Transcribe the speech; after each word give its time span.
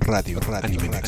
Radio, 0.00 0.38
Radio 0.40 0.80
Anime 0.80 1.00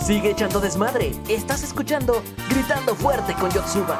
Sigue 0.00 0.30
echando 0.30 0.60
desmadre. 0.60 1.12
Estás 1.28 1.62
escuchando 1.62 2.22
Gritando 2.48 2.94
Fuerte 2.94 3.34
con 3.34 3.50
Yotsuba. 3.50 3.98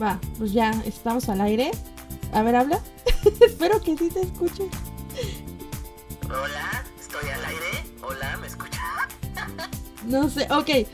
Va, 0.00 0.20
pues 0.38 0.52
ya 0.52 0.70
estamos 0.84 1.28
al 1.28 1.40
aire. 1.40 1.70
A 2.32 2.42
ver, 2.42 2.56
habla. 2.56 2.80
Espero 3.40 3.80
que 3.80 3.96
sí 3.96 4.10
te 4.10 4.20
escuche. 4.20 4.68
Hola, 6.26 6.67
no 10.08 10.28
sé, 10.28 10.46
ok. 10.50 10.86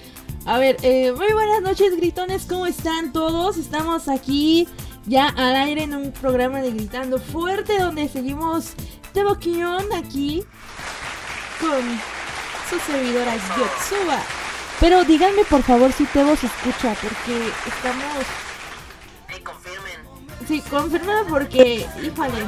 A 0.46 0.58
ver, 0.58 0.76
eh, 0.82 1.12
muy 1.12 1.32
buenas 1.32 1.62
noches, 1.62 1.96
gritones. 1.96 2.44
¿Cómo 2.46 2.66
están 2.66 3.12
todos? 3.12 3.56
Estamos 3.56 4.08
aquí 4.08 4.68
ya 5.06 5.28
al 5.28 5.56
aire 5.56 5.84
en 5.84 5.94
un 5.94 6.12
programa 6.12 6.60
de 6.60 6.72
Gritando 6.72 7.18
Fuerte 7.18 7.78
donde 7.78 8.08
seguimos 8.08 8.72
de 9.14 9.24
boquillón 9.24 9.92
aquí 9.92 10.42
con 11.60 11.82
su 12.68 12.78
servidora 12.84 13.34
Yotsuba. 13.34 14.22
Pero 14.80 15.04
díganme 15.04 15.44
por 15.44 15.62
favor 15.62 15.92
si 15.92 16.04
Tebo 16.04 16.36
se 16.36 16.46
escucha 16.46 16.94
porque 17.00 17.48
estamos 17.66 18.26
Sí, 20.46 20.60
confirma 20.68 21.24
porque, 21.28 21.86
híjole. 22.02 22.44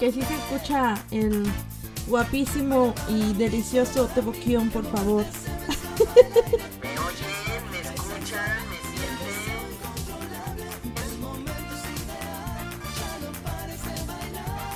Que 0.00 0.10
sí 0.10 0.22
se 0.22 0.34
escucha 0.34 0.94
el 1.12 1.44
guapísimo 2.06 2.94
y 3.08 3.32
delicioso 3.34 4.06
Teboquión, 4.08 4.70
por 4.70 4.84
favor. 4.84 5.24
¿Me 6.82 6.98
oyen? 6.98 7.70
¿Me 7.70 7.80
escuchan? 7.80 8.68
¿Me 8.68 8.76
sienten? 8.76 9.62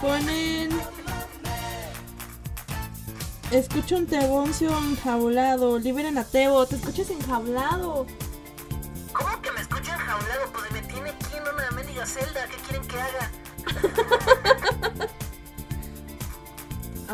Ponen. 0.01 0.71
Escucho 3.51 3.97
un 3.97 4.07
Teboncio 4.07 4.77
enjaulado. 4.77 5.79
Liberen 5.79 6.19
a 6.19 6.25
Tebo. 6.25 6.67
Te 6.67 6.77
escuchas 6.77 7.11
enjaulado. 7.11 8.07
¿Cómo 9.13 9.41
que 9.41 9.53
me 9.53 9.61
escucho 9.61 9.93
enjaulado? 9.93 10.53
Pues 10.53 10.71
me 10.73 10.83
tiene 10.83 11.11
aquí 11.11 11.37
en 11.37 11.43
una 11.43 11.71
mendiga 11.71 12.05
celda. 12.07 12.47
¿Qué 12.49 12.57
quieren 12.69 12.87
que 12.87 13.01
haga? 13.01 13.31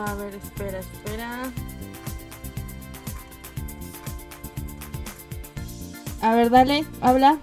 A 0.04 0.14
ver, 0.14 0.34
espera, 0.34 0.80
espera. 0.80 1.52
A 6.20 6.34
ver, 6.34 6.50
dale, 6.50 6.84
habla. 7.00 7.38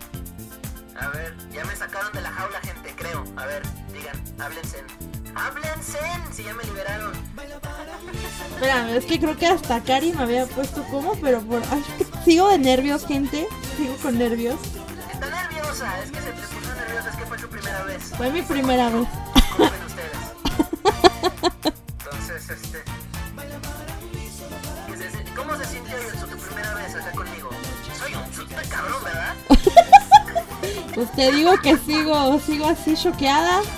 A 1.00 1.08
ver, 1.10 1.36
ya 1.54 1.64
me 1.64 1.74
sacaron 1.74 2.12
de 2.12 2.22
la 2.22 2.30
jaula, 2.32 2.60
gente, 2.60 2.94
creo. 2.98 3.24
A 3.38 3.46
ver, 3.46 3.64
digan, 3.94 4.22
háblense. 4.40 4.84
¡Háblense! 5.36 6.00
Si 6.34 6.44
ya 6.44 6.54
me 6.54 6.64
liberaron. 6.66 7.14
Espera, 8.56 8.92
es 8.92 9.06
que 9.06 9.20
creo 9.20 9.38
que 9.38 9.48
hasta 9.48 9.82
Cari 9.82 10.12
me 10.12 10.24
había 10.24 10.46
puesto 10.46 10.84
como, 10.86 11.14
pero 11.22 11.42
por. 11.42 11.62
sigo 12.26 12.50
de 12.50 12.58
nervios, 12.58 13.06
gente. 13.06 13.48
Sigo 13.78 13.96
con 14.02 14.18
nervios. 14.18 14.60
Está 15.14 15.30
nerviosa, 15.30 16.04
es 16.04 16.12
que 16.12 16.20
se 16.20 16.32
te 16.32 16.42
puso 16.42 16.76
nerviosa, 16.76 17.10
es 17.10 17.16
que 17.16 17.26
fue 17.26 17.40
su 17.40 17.48
primera 17.48 17.84
vez. 17.84 18.04
Fue 18.18 18.30
mi 18.32 18.42
primera 18.42 18.90
vez. 18.90 19.08
Te 31.20 31.34
digo 31.34 31.52
que 31.62 31.76
sigo, 31.76 32.40
sigo 32.40 32.66
así 32.70 32.96
choqueada. 32.96 33.62
Sí, 33.62 33.70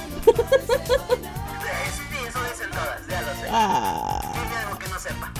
eso 2.28 2.40
dicen 2.44 2.70
todas, 2.70 3.08
ya 3.10 3.22
lo 3.24 3.34
sé. 3.34 3.50
Ah. 3.50 4.22
Dime 4.32 4.58
algo 4.58 4.78
que 4.78 4.88
no 4.88 5.00
sepa. 5.00 5.32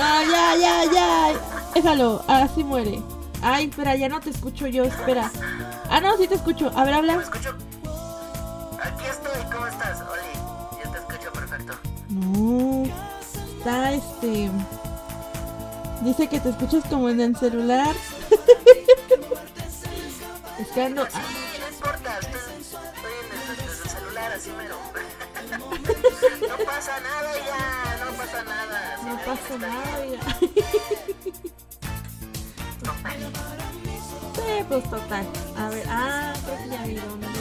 Ah, 0.00 0.24
ya, 0.28 0.56
ya, 0.56 0.92
ya. 0.92 1.40
Déjalo, 1.74 2.24
así 2.26 2.64
muere. 2.64 3.00
Ay, 3.40 3.66
espera, 3.66 3.94
ya 3.94 4.08
no 4.08 4.18
te 4.18 4.30
escucho 4.30 4.66
yo, 4.66 4.82
espera. 4.82 5.30
Ah, 5.88 6.00
no, 6.00 6.16
sí 6.16 6.26
te 6.26 6.34
escucho. 6.34 6.72
A 6.74 6.82
ver, 6.82 6.94
habla. 6.94 7.18
¿Me 7.18 7.22
escucho? 7.22 7.54
Aquí 8.82 9.04
estoy, 9.08 9.44
¿cómo 9.52 9.66
estás, 9.68 10.00
Oli? 10.00 10.82
Yo 10.82 10.90
te 10.90 10.98
escucho 10.98 11.32
perfecto. 11.32 11.72
No. 12.08 12.82
Está 13.58 13.92
este. 13.92 14.50
Dice 16.02 16.26
que 16.26 16.40
te 16.40 16.48
escuchas 16.48 16.82
como 16.90 17.08
en 17.10 17.20
el 17.20 17.36
celular. 17.36 17.94
es 20.70 20.74
que 20.74 20.82
ando. 20.82 21.06
Sí, 21.06 21.12
no 21.60 21.68
importa, 21.68 22.18
estoy, 22.20 22.40
estoy 22.60 22.80
en 23.24 23.32
el, 23.32 23.56
desde 23.56 23.82
el 23.82 23.88
celular, 23.90 24.32
así 24.32 24.50
mero. 24.52 24.76
no 26.48 26.56
pasa 26.64 27.00
nada 27.00 27.32
ya, 27.46 28.04
no 28.04 28.12
pasa 28.12 28.44
nada. 28.44 28.96
No 29.04 29.18
pasa 29.24 29.58
nada, 29.58 30.00
bien. 30.00 30.20
ya. 30.20 30.26
Total. 32.84 33.18
Sí, 34.34 34.64
pues 34.68 34.84
total. 34.90 35.26
A 35.56 35.68
ver, 35.70 35.86
ah, 35.88 36.32
creo 36.44 36.58
que 36.58 36.68
ya 36.68 36.82
vi 36.86 36.94
dónde 36.94 37.26
es. 37.26 37.34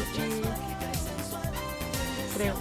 Creo. 2.35 2.55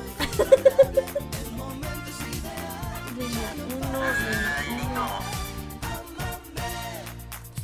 Uno, 3.19 4.01
Ay, 4.01 4.89
no. 4.95 5.38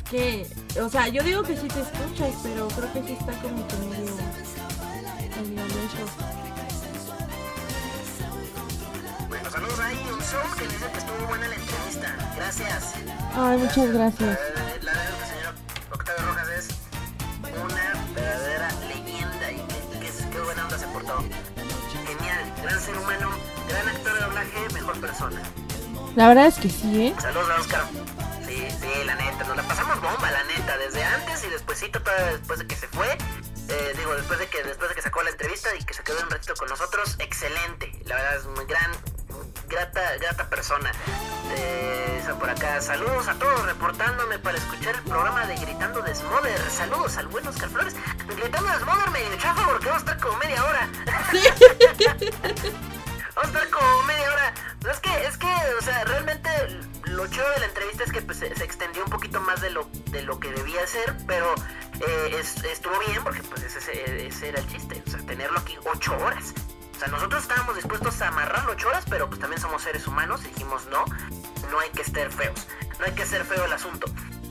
Que, 0.09 0.47
o 0.79 0.87
sea, 0.87 1.07
yo 1.07 1.23
digo 1.23 1.41
que 1.41 1.57
sí 1.57 1.67
te 1.67 1.81
escuchas, 1.81 2.33
pero 2.43 2.67
creo 2.67 2.93
que 2.93 3.01
sí 3.03 3.17
está 3.19 3.33
como 3.41 3.67
que 3.67 3.75
medio. 3.77 4.15
medio 5.41 5.65
lejos. 5.65 6.11
Bueno, 9.27 9.49
saludos 9.49 9.79
ahí, 9.79 9.97
un 10.13 10.19
show 10.21 10.41
que 10.57 10.67
dice 10.67 10.85
que 10.91 10.97
estuvo 10.99 11.27
buena 11.27 11.47
la 11.47 11.55
entrevista. 11.55 12.15
Gracias. 12.35 12.93
Ay, 13.33 13.57
muchas 13.57 13.91
gracias. 13.93 14.39
La 14.83 14.93
verdad 14.93 15.17
que 15.17 15.23
el 15.23 15.29
señor 15.37 15.55
Octavio 15.91 16.25
Rojas 16.27 16.49
es 16.49 16.67
una 17.63 18.13
verdadera 18.13 18.69
leyenda 18.87 19.51
y 19.51 19.57
que, 19.57 19.99
que, 19.99 20.29
qué 20.31 20.39
buena 20.39 20.63
onda 20.65 20.77
se 20.77 20.87
portó. 20.87 21.17
Genial, 22.05 22.53
gran 22.61 22.79
ser 22.79 22.97
humano, 22.97 23.29
gran 23.67 23.87
actor 23.87 24.13
de 24.13 24.19
doblaje, 24.21 24.73
mejor 24.73 25.01
persona. 25.01 25.41
La 26.15 26.27
verdad 26.27 26.45
es 26.45 26.55
que 26.55 26.69
sí, 26.69 27.07
¿eh? 27.07 27.15
Saludos 27.19 27.49
a 27.49 27.59
Oscar. 27.61 27.83
Bomba, 30.05 30.31
la 30.31 30.43
neta, 30.43 30.77
desde 30.77 31.03
antes 31.03 31.43
y 31.43 31.49
despuesito, 31.49 31.99
después 32.31 32.59
de 32.59 32.67
que 32.67 32.75
se 32.75 32.87
fue. 32.87 33.17
Eh, 33.67 33.93
digo, 33.97 34.15
después 34.15 34.37
de 34.37 34.47
que 34.47 34.63
después 34.63 34.89
de 34.89 34.95
que 34.95 35.01
sacó 35.01 35.23
la 35.23 35.31
entrevista 35.31 35.75
y 35.75 35.83
que 35.83 35.93
se 35.93 36.03
quedó 36.03 36.21
un 36.21 36.29
ratito 36.29 36.53
con 36.55 36.69
nosotros, 36.69 37.15
excelente. 37.19 37.91
La 38.05 38.15
verdad 38.15 38.35
es 38.37 38.45
muy 38.45 38.65
gran, 38.65 38.91
grata, 39.67 40.17
grata 40.17 40.49
persona. 40.49 40.91
Eh, 41.57 42.21
por 42.39 42.49
acá, 42.49 42.81
saludos 42.81 43.27
a 43.27 43.33
todos 43.35 43.65
reportándome 43.65 44.37
para 44.39 44.57
escuchar 44.57 44.95
el 44.95 45.03
programa 45.03 45.45
de 45.47 45.55
Gritando 45.55 46.01
de 46.01 46.13
Smother. 46.13 46.69
Saludos 46.69 47.17
al 47.17 47.27
buen 47.27 47.47
Oscar 47.47 47.69
Flores. 47.69 47.95
Gritando 48.27 48.69
de 48.69 48.79
Smother 48.79 49.09
medio 49.11 49.35
chafa 49.37 49.65
porque 49.67 49.89
va 49.89 49.95
a 49.95 49.99
estar 49.99 50.19
como 50.19 50.37
media 50.37 50.63
hora. 50.63 50.89
Vamos 53.35 53.43
a 53.43 53.47
estar 53.47 53.69
como 53.69 54.03
media 54.03 54.31
hora. 54.31 54.53
Es 54.91 54.99
que, 54.99 55.25
es 55.25 55.37
que, 55.37 55.47
o 55.79 55.81
sea, 55.81 56.03
realmente 56.05 56.49
lo 57.05 57.25
chido 57.27 57.49
de 57.51 57.59
la 57.59 57.65
entrevista 57.65 58.03
es 58.03 58.11
que 58.11 58.21
pues, 58.21 58.37
se, 58.39 58.47
extendió 58.47 59.03
un 59.03 59.09
poquito 59.09 59.39
más 59.41 59.61
de 59.61 59.69
lo, 59.71 59.89
de 60.11 60.21
lo 60.21 60.39
que 60.39 60.51
debía 60.51 60.85
ser, 60.87 61.15
pero 61.25 61.53
eh, 62.07 62.37
es- 62.39 62.63
estuvo 62.63 62.97
bien 63.07 63.23
porque 63.23 63.41
pues 63.43 63.63
ese, 63.63 64.27
era 64.47 64.59
el 64.59 64.67
chiste, 64.67 65.01
o 65.07 65.09
sea, 65.09 65.19
tenerlo 65.25 65.59
aquí 65.59 65.75
ocho 65.91 66.15
horas. 66.17 66.53
O 66.95 66.99
sea, 66.99 67.07
nosotros 67.09 67.41
estábamos 67.41 67.75
dispuestos 67.75 68.21
a 68.21 68.27
amarrarlo 68.29 68.71
ocho 68.73 68.87
horas, 68.87 69.03
pero 69.09 69.27
pues 69.27 69.39
también 69.39 69.61
somos 69.61 69.81
seres 69.81 70.07
humanos 70.07 70.41
y 70.45 70.47
dijimos 70.49 70.85
no, 70.87 71.03
no 71.71 71.79
hay 71.79 71.89
que 71.89 72.03
ser 72.03 72.31
feos, 72.31 72.67
no 72.99 73.05
hay 73.05 73.11
que 73.13 73.25
ser 73.25 73.43
feo 73.43 73.65
el 73.65 73.73
asunto. 73.73 74.07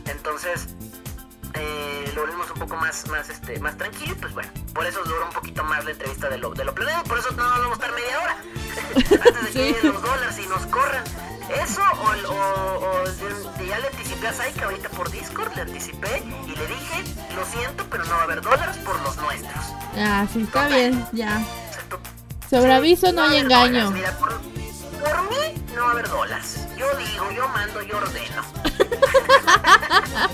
Entonces, 0.07 0.67
eh, 1.55 2.13
lo 2.15 2.23
volvimos 2.23 2.51
un 2.51 2.59
poco 2.61 2.77
más, 2.77 3.07
más, 3.09 3.29
este, 3.31 3.59
más 3.61 3.77
tranquilo, 3.77 4.15
pues 4.21 4.33
bueno, 4.35 4.51
por 4.75 4.87
eso 4.87 5.03
duró 5.05 5.25
un 5.27 5.33
poquito 5.33 5.63
más 5.65 5.85
la 5.85 5.91
entrevista 5.93 6.29
de 6.29 6.39
lo, 6.39 6.51
de 6.55 6.65
lo 6.65 6.75
planeado, 6.75 7.05
por 7.05 7.19
eso 7.19 7.31
no 7.33 7.43
vamos 7.45 7.71
a 7.71 7.73
estar 7.75 7.93
media 7.93 8.21
hora. 8.21 8.37
Antes 8.97 9.35
de 9.35 9.41
que 9.47 9.53
Sí. 9.53 9.59
lleguen 9.59 9.93
los 9.93 10.03
dólares 10.03 10.39
y 10.39 10.47
nos 10.47 10.67
corran. 10.67 11.05
Eso, 11.63 11.83
o, 11.83 13.05
ya 13.69 13.79
le 13.79 13.87
anticipé 13.89 14.29
a 14.29 14.33
Saika 14.33 14.65
ahorita 14.65 14.89
por 14.89 15.11
Discord, 15.11 15.55
le 15.55 15.63
anticipé 15.63 16.23
y 16.47 16.51
le 16.57 16.67
dije, 16.67 17.05
lo 17.37 17.45
siento, 17.45 17.87
pero 17.91 18.05
no 18.05 18.11
va 18.13 18.21
a 18.21 18.23
haber 18.25 18.41
dólares 18.41 18.77
por 18.79 18.99
los 19.03 19.17
nuestros. 19.19 19.65
Ah, 19.99 20.27
sí, 20.33 20.43
está 20.43 20.69
bien, 20.69 21.07
ya. 21.13 21.43
Sobre 22.49 22.73
aviso 22.73 23.13
no 23.13 23.23
hay 23.25 23.39
engaño. 23.39 23.91
dólares, 23.91 23.93
Mira, 23.93 24.19
por, 24.19 24.41
por 24.41 25.31
mí 25.31 25.65
no 25.75 25.83
va 25.83 25.89
a 25.89 25.93
haber 25.93 26.09
dólares. 26.09 26.67
Yo 26.79 26.87
digo, 26.97 27.31
yo 27.33 27.47
mando, 27.49 27.83
yo 27.83 27.99
ordeno. 27.99 28.43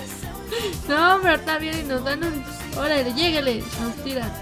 No, 0.87 1.19
pero 1.21 1.35
está 1.35 1.57
bien 1.57 1.79
y 1.79 1.83
nos 1.83 2.03
dan 2.03 2.23
un. 2.23 2.43
Órale, 2.77 3.13
llégale, 3.13 3.63
nos 3.81 3.95
tiran. 4.03 4.31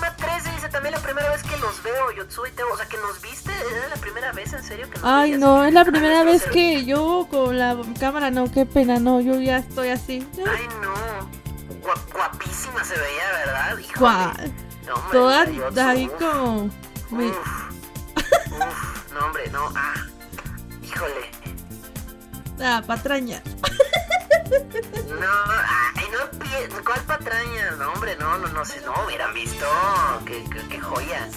Matt 0.00 0.16
13, 0.16 0.50
dice 0.52 0.68
también 0.70 0.94
la 0.94 1.00
primera 1.00 1.30
vez 1.30 1.42
que 1.42 1.56
los 1.58 1.82
veo, 1.82 2.10
Yotsu 2.12 2.46
y 2.46 2.50
Teo. 2.52 2.66
O 2.72 2.76
sea, 2.76 2.86
que 2.86 2.96
nos 2.96 3.20
viste. 3.22 3.52
¿Era 3.52 3.88
la 3.88 3.96
primera 3.96 4.32
vez, 4.32 4.52
en 4.52 4.62
serio? 4.64 4.88
Que 4.90 4.96
nos 4.98 5.04
Ay, 5.04 5.30
veías? 5.32 5.40
no, 5.40 5.64
es 5.64 5.72
la 5.72 5.84
primera 5.84 6.24
vez 6.30 6.42
que 6.44 6.84
yo 6.84 7.28
con 7.30 7.58
la 7.58 7.76
cámara, 8.00 8.30
no, 8.30 8.50
qué 8.50 8.66
pena, 8.66 8.98
no, 8.98 9.20
yo 9.20 9.38
ya 9.40 9.58
estoy 9.58 9.90
así. 9.90 10.26
Ay, 10.38 10.66
no. 10.82 10.94
Gua- 11.82 12.12
guapísima 12.12 12.82
se 12.82 12.94
veía, 12.98 13.30
¿verdad? 13.44 13.78
Híjole. 13.78 14.52
No, 14.86 14.94
hombre, 14.94 15.54
Yotsu, 15.56 15.80
ahí 15.80 16.06
uf, 16.06 16.12
como... 16.18 16.64
Uf. 16.64 17.38
Uf. 18.50 19.12
No, 19.12 19.26
hombre, 19.26 19.48
no. 19.50 19.70
Ah. 19.76 19.94
Híjole. 20.82 21.30
Ah, 22.60 22.82
patraña. 22.86 23.42
No, 25.08 25.26
ay, 25.96 26.04
no 26.12 26.84
¿Cuál 26.84 27.00
patraña? 27.02 27.70
No, 27.78 27.92
hombre, 27.92 28.16
no, 28.16 28.38
no, 28.38 28.48
no 28.48 28.64
sé. 28.64 28.80
No, 28.82 28.92
hubieran 29.06 29.32
visto. 29.34 29.66
Qué, 30.26 30.44
qué, 30.50 30.60
qué 30.68 30.80
joya. 30.80 31.28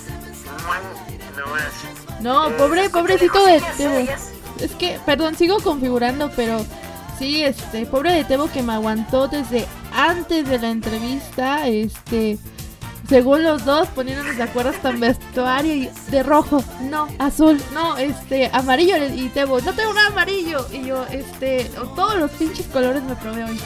No. 2.22 2.50
No, 2.50 2.58
pobre, 2.58 2.86
escucha, 2.86 3.00
pobrecito 3.00 3.46
de 3.46 3.62
Tebo. 3.78 4.12
Es 4.60 4.72
que, 4.72 5.00
perdón, 5.06 5.36
sigo 5.36 5.60
configurando, 5.60 6.32
pero 6.36 6.66
sí, 7.20 7.44
este, 7.44 7.86
pobre 7.86 8.12
de 8.14 8.24
Tebo 8.24 8.52
que 8.52 8.64
me 8.64 8.74
aguantó 8.74 9.28
desde 9.28 9.68
antes 9.94 10.48
de 10.50 10.60
la 10.60 10.70
entrevista, 10.70 11.68
este, 11.68 12.38
según 13.10 13.44
los 13.44 13.64
dos, 13.66 13.88
poniéndonos 13.90 14.36
de 14.36 14.44
acuerdo 14.44 14.72
hasta 14.72 14.90
en 14.90 15.00
vestuario 15.00 15.74
y 15.74 15.90
de 16.10 16.24
rojo, 16.24 16.64
no, 16.82 17.08
azul, 17.20 17.62
no, 17.74 17.98
este, 17.98 18.50
amarillo 18.54 18.98
y 19.08 19.30
Tebo, 19.30 19.62
no 19.62 19.74
tengo 19.74 19.94
nada 19.94 20.08
amarillo, 20.10 20.68
y 20.72 20.84
yo, 20.86 21.06
este, 21.10 21.66
todos 21.96 22.16
los 22.18 22.32
pinches 22.32 22.66
colores 22.68 23.02
me 23.04 23.16
probé 23.16 23.46
hoy. 23.46 23.62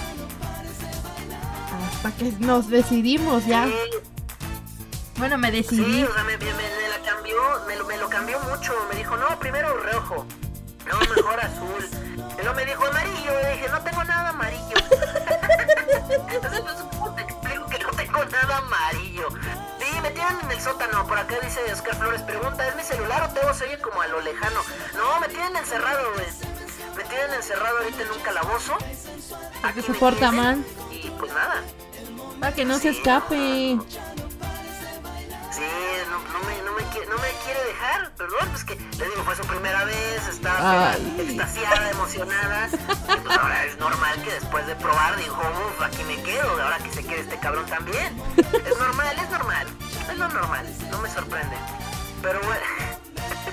Hasta 1.95 2.11
que 2.17 2.31
nos 2.39 2.69
decidimos 2.69 3.45
ya. 3.45 3.65
Sí, 3.65 3.73
Bueno, 5.17 5.38
me 5.38 5.49
Sí, 5.51 5.57
decidí. 5.57 6.03
o 6.03 6.13
sea, 6.13 6.23
me, 6.23 6.38
me- 6.38 6.45
me 6.45 6.89
la 6.89 6.99
cambió, 7.05 7.35
me 7.67 7.75
lo, 7.75 7.85
me 7.85 7.97
lo 7.97 8.09
cambió 8.09 8.39
mucho. 8.41 8.73
Me 8.91 8.97
dijo, 8.97 9.15
no, 9.17 9.39
primero 9.39 9.69
rojo. 9.77 10.25
No, 10.88 10.99
mejor 11.15 11.39
azul. 11.39 11.89
Y 12.39 12.41
luego 12.41 12.55
me 12.55 12.65
dijo 12.65 12.83
amarillo. 12.85 13.31
Y 13.43 13.55
dije, 13.57 13.69
no 13.69 13.81
tengo 13.81 14.03
nada 14.03 14.29
amarillo. 14.29 14.73
Entonces, 16.33 16.61
pues, 16.61 16.75
¿cómo 16.91 17.11
nada 18.25 18.57
amarillo? 18.57 19.27
Sí, 19.79 20.00
me 20.01 20.12
tienen 20.12 20.38
en 20.44 20.51
el 20.51 20.62
sótano. 20.62 21.06
Por 21.07 21.18
acá 21.18 21.35
dice 21.41 21.59
Oscar 21.71 21.95
Flores, 21.95 22.21
pregunta, 22.21 22.68
¿es 22.68 22.75
mi 22.75 22.83
celular 22.83 23.23
o 23.23 23.33
Teo 23.33 23.53
se 23.53 23.65
oye 23.65 23.79
como 23.79 24.01
a 24.01 24.07
lo 24.07 24.21
lejano? 24.21 24.59
No, 24.97 25.19
me 25.19 25.27
tienen 25.27 25.56
encerrado, 25.56 26.13
güey. 26.13 26.27
Me 26.95 27.03
tienen 27.06 27.33
encerrado 27.33 27.77
ahorita 27.79 28.03
en 28.03 28.12
un 28.12 28.19
calabozo. 28.19 28.77
Aquí 29.63 29.81
se 29.81 29.94
porta 29.94 30.31
mal. 30.31 30.63
Y 30.91 31.09
pues 31.12 31.31
nada. 31.33 31.62
Para 32.39 32.53
que 32.53 32.65
no 32.65 32.75
se 32.75 32.91
Sí, 32.94 32.97
escape. 32.97 33.35
Sí, 33.35 33.75
no, 33.75 33.83
no 34.20 34.20
me, 36.46 36.62
no, 36.63 36.74
me 36.74 36.84
quiere, 36.86 37.08
no 37.08 37.18
me 37.18 37.30
quiere 37.44 37.63
dejar, 37.66 38.12
perdón, 38.16 38.50
pues 38.52 38.63
que 38.63 38.75
le 38.75 39.06
digo, 39.06 39.24
fue 39.24 39.36
su 39.36 39.44
primera 39.44 39.84
vez, 39.86 40.28
estaba 40.28 40.96
extasiada, 41.18 41.92
emocionada, 41.92 42.68
y 42.68 43.19
pues 43.22 43.38
ahora 43.38 43.66
es 43.66 43.78
normal 43.80 44.22
que 44.24 44.31
después 44.31 44.66
de 44.68 44.75
probar 44.75 45.18
dijo, 45.18 45.42
uff, 45.42 45.81
aquí 45.81 46.04
me 46.04 46.22
quedo, 46.24 46.50
ahora 46.62 46.78
que 46.80 46.92
se 46.92 47.04
quede 47.04 47.22
este 47.22 47.38
cabrón 47.38 47.66
también. 47.68 48.16
Es 48.38 48.78
normal, 48.78 49.16
es 49.18 49.30
normal, 49.30 49.68
es 50.10 50.18
lo 50.18 50.28
normal, 50.28 50.66
no 50.90 51.00
me 51.00 51.10
sorprende. 51.10 51.56
Pero 52.22 52.40
bueno, 52.42 52.62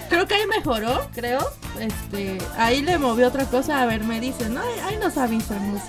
Creo 0.08 0.26
que 0.26 0.34
ahí 0.34 0.46
mejoró, 0.46 1.08
creo. 1.14 1.50
Este, 1.78 2.38
ahí 2.56 2.82
le 2.82 2.98
movió 2.98 3.28
otra 3.28 3.44
cosa. 3.44 3.82
A 3.82 3.86
ver, 3.86 4.02
me 4.04 4.20
dicen, 4.20 4.54
no, 4.54 4.62
ahí, 4.62 4.80
ahí 4.84 4.96
nos 4.96 5.16
avisan, 5.18 5.80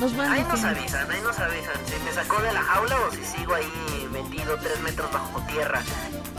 nos, 0.00 0.12
nos 0.12 0.28
ahí 0.30 0.44
nos 0.44 0.62
avisan, 0.64 1.10
ahí 1.10 1.20
nos 1.22 1.38
avisan, 1.38 1.74
si 1.86 1.98
me 2.04 2.12
sacó 2.12 2.40
de 2.42 2.52
la 2.52 2.62
jaula 2.62 2.96
o 3.00 3.10
si 3.12 3.24
sigo 3.24 3.54
ahí 3.54 4.08
vendido 4.12 4.56
tres 4.58 4.78
metros 4.80 5.10
bajo 5.12 5.40
tierra. 5.42 5.80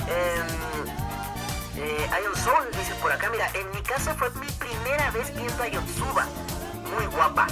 Em, 0.07 1.83
eh, 1.83 2.09
hay 2.12 2.24
un 2.25 2.36
sol, 2.36 2.68
dice 2.77 2.94
por 3.01 3.12
acá. 3.12 3.30
Mira, 3.30 3.50
en 3.54 3.69
mi 3.71 3.81
caso 3.81 4.13
fue 4.15 4.30
mi 4.31 4.48
primera 4.48 5.12
vez 5.12 5.36
viendo 5.36 5.63
a 5.63 5.68
Yotsuba. 5.68 6.25
Muy 6.95 7.06
guapa. 7.07 7.48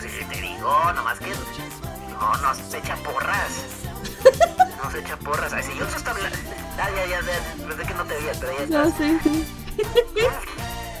Sí, 0.00 0.24
te 0.30 0.40
digo, 0.40 0.92
nomás 0.94 1.18
que 1.18 1.32
no, 2.10 2.36
no 2.38 2.54
se 2.54 2.78
echa 2.78 2.96
porras. 2.96 3.52
No 4.82 4.90
se 4.90 4.98
echa 5.00 5.16
porras. 5.18 5.52
Ay, 5.52 5.62
si 5.62 5.74
Yotsu 5.78 5.96
está 5.96 6.10
hablando. 6.12 6.38
Ah, 6.78 6.88
ya, 6.96 7.06
ya, 7.06 7.20
ya, 7.20 7.66
pensé 7.68 7.82
que 7.84 7.94
no 7.94 8.04
te 8.04 8.14
veía, 8.14 8.32
pero 8.40 8.52
ya 8.58 8.66
No, 8.66 8.84
estás. 8.84 8.98
sí, 8.98 9.18
sí. 9.22 9.46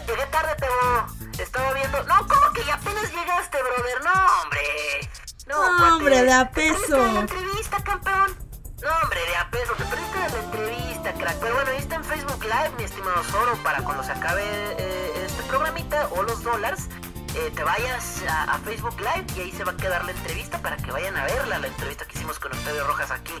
Llegué 0.06 0.26
tarde, 0.30 0.54
Tebo. 0.58 1.21
Estaba 1.38 1.72
viendo. 1.72 2.02
No, 2.04 2.26
¿cómo 2.28 2.52
que 2.52 2.64
ya 2.64 2.74
apenas 2.74 3.10
llegaste, 3.10 3.58
brother? 3.62 4.04
No, 4.04 4.42
hombre. 4.42 5.10
No, 5.46 5.78
No, 5.78 5.96
hombre, 5.96 6.22
de 6.22 6.32
a 6.32 6.50
peso. 6.50 6.96
de 6.96 7.12
la 7.12 7.20
entrevista, 7.20 7.82
campeón. 7.82 8.36
No, 8.82 8.88
hombre, 9.02 9.20
de 9.28 9.36
a 9.36 9.50
peso. 9.50 9.72
Te 9.74 9.84
perdiste 9.84 10.18
de 10.18 10.28
la 10.30 10.38
entrevista, 10.44 11.12
crack. 11.14 11.36
Pero 11.38 11.54
bueno, 11.54 11.70
ahí 11.70 11.78
está 11.78 11.94
en 11.96 12.04
Facebook 12.04 12.42
Live, 12.44 12.70
mi 12.78 12.84
estimado 12.84 13.22
Zoro, 13.24 13.56
para 13.62 13.82
cuando 13.82 14.02
se 14.02 14.12
acabe 14.12 14.42
eh, 14.78 15.24
este 15.26 15.42
programita 15.44 16.08
o 16.16 16.22
los 16.22 16.42
dólares. 16.42 16.88
eh, 17.34 17.50
te 17.54 17.62
vayas 17.64 18.22
a, 18.28 18.44
a 18.44 18.58
Facebook 18.58 18.96
Live 19.00 19.26
y 19.36 19.40
ahí 19.40 19.52
se 19.52 19.64
va 19.64 19.72
a 19.72 19.76
quedar 19.76 20.04
la 20.04 20.12
entrevista 20.12 20.58
para 20.58 20.76
que 20.76 20.90
vayan 20.90 21.16
a 21.16 21.24
verla, 21.24 21.58
la 21.58 21.66
entrevista 21.66 22.04
que 22.04 22.18
hicimos 22.18 22.38
con 22.38 22.52
Octavio 22.52 22.86
Rojas 22.86 23.10
aquí. 23.10 23.32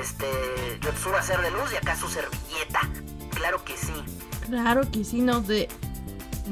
Este, 0.00 0.78
Yotsu 0.80 1.10
va 1.10 1.18
a 1.20 1.22
ser 1.22 1.40
de 1.42 1.50
luz 1.50 1.72
y 1.72 1.76
acá 1.76 1.94
su 1.96 2.08
servilleta. 2.08 2.80
Claro 3.34 3.62
que 3.64 3.76
sí. 3.76 3.92
Claro 4.46 4.82
que 4.90 5.04
sí, 5.04 5.20
no, 5.20 5.40
de 5.40 5.68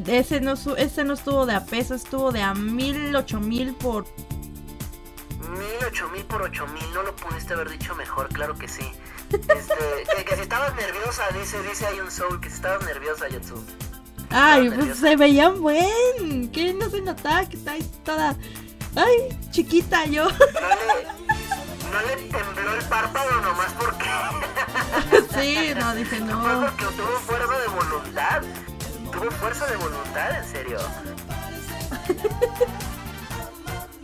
ese 0.07 0.41
no 0.41 0.57
su- 0.57 0.75
ese 0.77 1.05
no 1.05 1.15
estuvo 1.15 1.47
de 1.47 1.55
a 1.55 1.65
peso, 1.65 1.95
estuvo 1.95 2.33
de 2.33 2.43
a 2.43 2.55
mil, 2.55 3.15
ocho 3.15 3.41
mil 3.41 3.75
por... 3.75 4.05
Mil, 5.41 5.87
ocho 5.87 6.09
mil 6.09 6.25
por 6.25 6.43
ocho 6.43 6.67
mil, 6.69 6.85
no 6.95 7.03
lo 7.03 7.15
pudiste 7.17 7.53
haber 7.55 7.69
dicho 7.71 7.95
mejor, 7.95 8.29
claro 8.29 8.55
que 8.57 8.67
sí. 8.69 8.91
Este, 9.31 9.75
que, 10.17 10.25
que 10.25 10.37
si 10.37 10.43
estabas 10.43 10.75
nerviosa, 10.75 11.23
dice, 11.39 11.63
dice 11.63 11.87
hay 11.87 12.01
un 12.01 12.11
soul, 12.11 12.41
que 12.41 12.49
si 12.49 12.57
estabas 12.57 12.85
nerviosa, 12.85 13.29
Yotsu. 13.29 13.63
Ay, 14.31 14.69
pues 14.71 14.99
se 14.99 15.17
veían 15.17 15.61
buen. 15.61 16.51
Que 16.51 16.75
no 16.75 16.89
se 16.91 17.01
notaba 17.03 17.45
que 17.49 17.57
está 17.57 17.73
ahí 17.73 17.83
toda... 18.05 18.37
Ay, 18.97 19.39
chiquita 19.51 20.07
yo. 20.07 20.25
No 20.25 20.31
le, 20.31 21.05
no 21.93 22.01
le 22.07 22.17
tembló 22.31 22.75
el 22.75 22.85
párpado 22.87 23.41
nomás 23.43 23.73
porque, 23.79 24.07
sí, 25.41 25.73
no, 25.79 25.95
dije 25.95 26.21
no. 26.21 26.41
porque 26.63 26.85
tuvo 26.97 27.19
fuerza 27.27 27.59
de 27.59 27.69
voluntad. 27.69 28.43
Tuvo 29.15 29.31
fuerza 29.31 29.67
de 29.67 29.77
voluntad, 29.77 30.31
en 30.37 30.45
serio. 30.51 30.79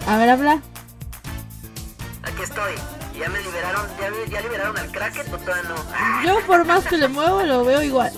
A 0.06 0.16
ver, 0.16 0.30
habla. 0.30 0.60
Aquí 2.22 2.42
estoy. 2.42 2.74
Ya 3.18 3.28
me 3.28 3.40
liberaron, 3.42 3.86
ya, 4.00 4.10
ya 4.30 4.40
liberaron 4.40 4.78
al 4.78 4.90
cracket 4.90 5.32
o 5.32 5.38
todavía 5.38 5.70
no. 5.70 6.23
Yo 6.25 6.46
por 6.46 6.64
más 6.64 6.87
que 6.87 6.96
le 6.96 7.08
muevo 7.08 7.42
lo 7.42 7.64
veo 7.64 7.82
igual. 7.82 8.12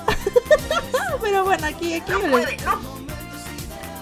Pero 1.20 1.44
bueno, 1.44 1.66
aquí, 1.66 1.94
aquí 1.94 2.10
No 2.10 2.20
yo 2.20 2.30
puede, 2.30 2.56
le... 2.56 2.64
no. 2.64 2.76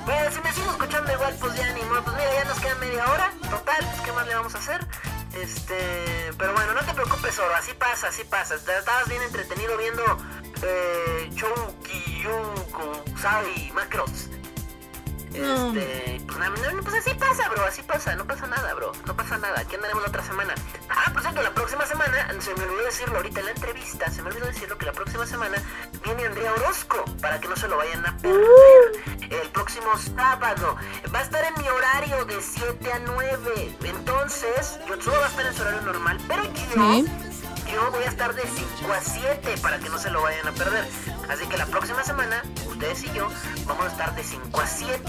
Bueno, 0.05 0.31
si 0.31 0.41
me 0.41 0.53
sigo 0.53 0.71
escuchando 0.71 1.13
igual, 1.13 1.35
pues 1.41 1.55
ya 1.55 1.73
ni 1.73 1.83
modo. 1.83 2.03
Pues 2.03 2.17
mira, 2.17 2.35
ya 2.35 2.45
nos 2.45 2.59
queda 2.59 2.75
media 2.77 3.11
hora. 3.11 3.33
Total, 3.49 3.87
pues 3.91 4.01
qué 4.03 4.13
más 4.13 4.27
le 4.27 4.35
vamos 4.35 4.55
a 4.55 4.59
hacer. 4.59 4.87
Este, 5.33 6.33
pero 6.37 6.53
bueno, 6.55 6.75
no 6.75 6.81
te 6.81 6.93
preocupes, 6.93 7.39
Oro, 7.39 7.55
así 7.55 7.73
pasa, 7.75 8.09
así 8.09 8.25
pasa. 8.25 8.57
Estabas 8.57 9.09
bien 9.09 9.23
entretenido 9.23 9.77
viendo 9.79 10.03
eh, 10.63 11.31
Yuko, 12.71 13.05
Sai, 13.21 13.73
Macross. 13.75 14.29
Este, 15.33 16.21
pues, 16.27 16.39
no, 16.39 16.83
pues 16.83 16.97
así 16.97 17.15
pasa, 17.15 17.49
bro, 17.51 17.65
así 17.65 17.83
pasa, 17.83 18.17
no 18.17 18.27
pasa 18.27 18.49
nada, 18.49 18.75
bro, 18.75 18.91
no 19.07 19.17
pasa 19.17 19.39
nada. 19.39 19.61
Aquí 19.61 19.77
andaremos 19.77 20.03
la 20.03 20.09
otra 20.09 20.25
semana. 20.25 20.55
Ah, 20.89 21.11
por 21.13 21.23
cierto, 21.23 21.41
la 21.43 21.55
próxima 21.55 21.87
semana, 21.87 22.29
se 22.41 22.55
me 22.55 22.65
olvidó 22.65 22.85
decirlo 22.85 23.17
ahorita 23.17 23.41
en 23.41 23.47
la 23.47 23.53
entrevista, 23.53 24.11
se 24.11 24.23
me 24.23 24.31
olvidó 24.31 24.47
decirlo 24.47 24.77
que 24.77 24.87
la 24.87 24.93
próxima 24.93 25.27
semana 25.27 25.63
viene 26.05 26.27
Andrea 26.27 26.53
Orozco, 26.55 27.05
para 27.21 27.41
que 27.41 27.47
no 27.49 27.57
se 27.57 27.69
lo 27.69 27.77
vayan 27.77 28.05
a 28.07 28.17
perder. 28.19 28.41
El 29.31 29.49
próximo 29.51 29.97
sábado 29.97 30.77
va 31.15 31.19
a 31.21 31.23
estar 31.23 31.45
en 31.45 31.63
mi 31.63 31.69
horario 31.69 32.25
de 32.25 32.41
7 32.43 32.93
a 32.93 32.99
9. 32.99 33.77
Entonces, 33.85 34.81
Yotsuba 34.89 35.19
va 35.19 35.27
a 35.27 35.29
estar 35.29 35.47
en 35.47 35.55
su 35.55 35.63
horario 35.63 35.83
normal, 35.83 36.19
pero 36.27 36.43
yo 36.45 36.51
Sí. 36.75 37.30
Yo 37.73 37.91
voy 37.91 38.05
a 38.05 38.09
estar 38.09 38.35
de 38.35 38.43
5 38.43 38.93
a 38.93 39.01
7 39.01 39.55
para 39.63 39.79
que 39.79 39.89
no 39.89 39.99
se 39.99 40.11
lo 40.11 40.23
vayan 40.23 40.47
a 40.49 40.53
perder. 40.53 40.87
Así 41.29 41.47
que 41.47 41.57
la 41.57 41.67
próxima 41.67 42.03
semana, 42.05 42.43
ustedes 42.67 43.03
y 43.05 43.13
yo 43.13 43.29
vamos 43.67 43.85
a 43.85 43.89
estar 43.89 44.15
de 44.15 44.23
5 44.25 44.61
a 44.61 44.67
7. 44.67 45.03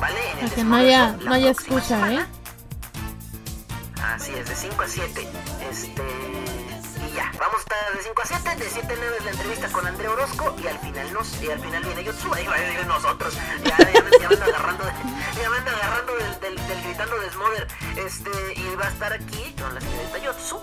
¿Vale? 0.00 0.30
En 0.32 0.38
el 0.46 0.50
que 0.52 0.64
no 0.64 0.76
haya, 0.76 1.12
no 1.12 1.32
haya 1.34 1.52
próxima 1.52 1.76
excusa, 1.78 1.96
semana. 1.96 2.22
¿eh? 2.22 2.26
Así 4.02 4.32
es, 4.32 4.48
de 4.48 4.54
5 4.54 4.82
a 4.82 4.88
7. 4.88 5.28
Este. 5.70 6.02
Y 7.06 7.12
ya, 7.14 7.30
vamos 7.38 7.56
a 7.56 7.60
estar 7.60 7.96
de 7.96 8.02
5 8.02 8.22
a 8.22 8.26
7. 8.26 8.56
De 8.64 8.70
7 8.70 8.92
a 8.92 8.96
9 8.96 9.16
es 9.18 9.24
la 9.26 9.30
entrevista 9.32 9.68
con 9.68 9.86
Andrea 9.86 10.10
Orozco. 10.10 10.56
Y 10.62 10.66
al 10.66 10.78
final 10.78 11.12
nos, 11.12 11.42
y 11.42 11.50
al 11.50 11.60
final 11.60 11.84
viene 11.84 12.04
Yotsuba. 12.04 12.40
Y 12.40 12.46
va 12.46 12.54
a 12.54 12.60
decir 12.60 12.86
nosotros. 12.86 13.34
Ya, 13.64 13.76
ya, 13.78 14.02
me- 14.02 14.10
ya 14.18 14.28
me 14.28 14.34
ando 14.34 14.44
agarrando, 14.46 14.84
de- 14.84 14.92
ya 15.42 15.50
me 15.50 15.56
ando 15.58 15.70
agarrando 15.70 16.12
del, 16.16 16.40
del, 16.40 16.66
del 16.68 16.82
gritando 16.82 17.18
de 17.18 17.30
Smother. 17.30 17.68
Este, 17.96 18.30
y 18.56 18.74
va 18.76 18.86
a 18.86 18.88
estar 18.88 19.12
aquí 19.12 19.54
con 19.60 19.74
la 19.74 19.80
señorita 19.82 20.18
Yotsu. 20.18 20.60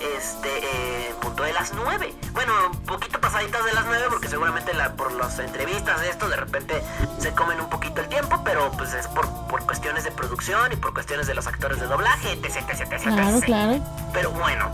Este, 0.00 0.48
eh, 0.48 1.14
punto 1.20 1.42
de 1.42 1.52
las 1.52 1.72
9. 1.74 2.14
Bueno, 2.32 2.52
un 2.72 2.78
poquito 2.80 3.20
pasaditas 3.20 3.64
de 3.64 3.72
las 3.74 3.84
9 3.84 4.06
porque 4.08 4.28
seguramente 4.28 4.72
la, 4.72 4.94
por 4.94 5.12
las 5.12 5.38
entrevistas 5.38 6.00
de 6.00 6.08
esto 6.08 6.28
de 6.28 6.36
repente 6.36 6.82
se 7.18 7.32
comen 7.32 7.60
un 7.60 7.68
poquito 7.68 8.00
el 8.00 8.08
tiempo, 8.08 8.40
pero 8.42 8.70
pues 8.72 8.94
es 8.94 9.06
por, 9.08 9.28
por 9.48 9.64
cuestiones 9.66 10.04
de 10.04 10.10
producción 10.12 10.72
y 10.72 10.76
por 10.76 10.94
cuestiones 10.94 11.26
de 11.26 11.34
los 11.34 11.46
actores 11.46 11.80
de 11.80 11.86
doblaje, 11.86 12.32
etc, 12.32 12.56
etc, 12.70 12.92
etc, 12.92 13.02
Claro, 13.02 13.36
etc. 13.36 13.44
claro. 13.44 13.80
Pero 14.14 14.30
bueno, 14.30 14.70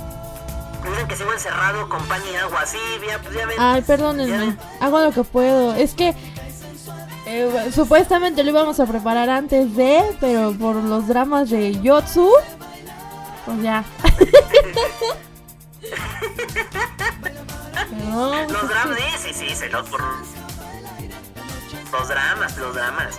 dicen 0.88 1.09
que 1.09 1.16
sigo 1.16 1.33
encerrado 1.33 1.88
con 1.88 2.04
pan 2.06 2.23
y 2.33 2.37
agua, 2.37 2.61
así, 2.62 2.78
ya, 3.09 3.18
pues 3.18 3.35
ya 3.35 3.47
ven. 3.47 3.56
Ay, 3.59 3.83
perdónenme. 3.83 4.56
Hago 4.80 5.00
lo 5.00 5.11
que 5.11 5.25
puedo. 5.25 5.75
Es 5.75 5.95
que 5.95 6.14
eh, 7.26 7.71
supuestamente 7.75 8.45
lo 8.45 8.50
íbamos 8.50 8.78
a 8.78 8.87
preparar 8.87 9.28
antes 9.28 9.75
de, 9.75 10.02
pero 10.21 10.52
por 10.52 10.76
los 10.76 11.09
dramas 11.09 11.50
de 11.50 11.80
Yotsu, 11.80 12.30
pues 13.45 13.62
ya. 13.62 13.85
Los 18.50 18.68
dramas, 18.68 18.99
sí, 19.18 19.33
sí, 19.33 19.49
sí, 19.49 19.54
se 19.54 19.68
los 19.68 19.88
por... 19.88 20.00
Los 21.92 22.09
dramas, 22.09 22.56
los 22.59 22.75
dramas. 22.75 23.16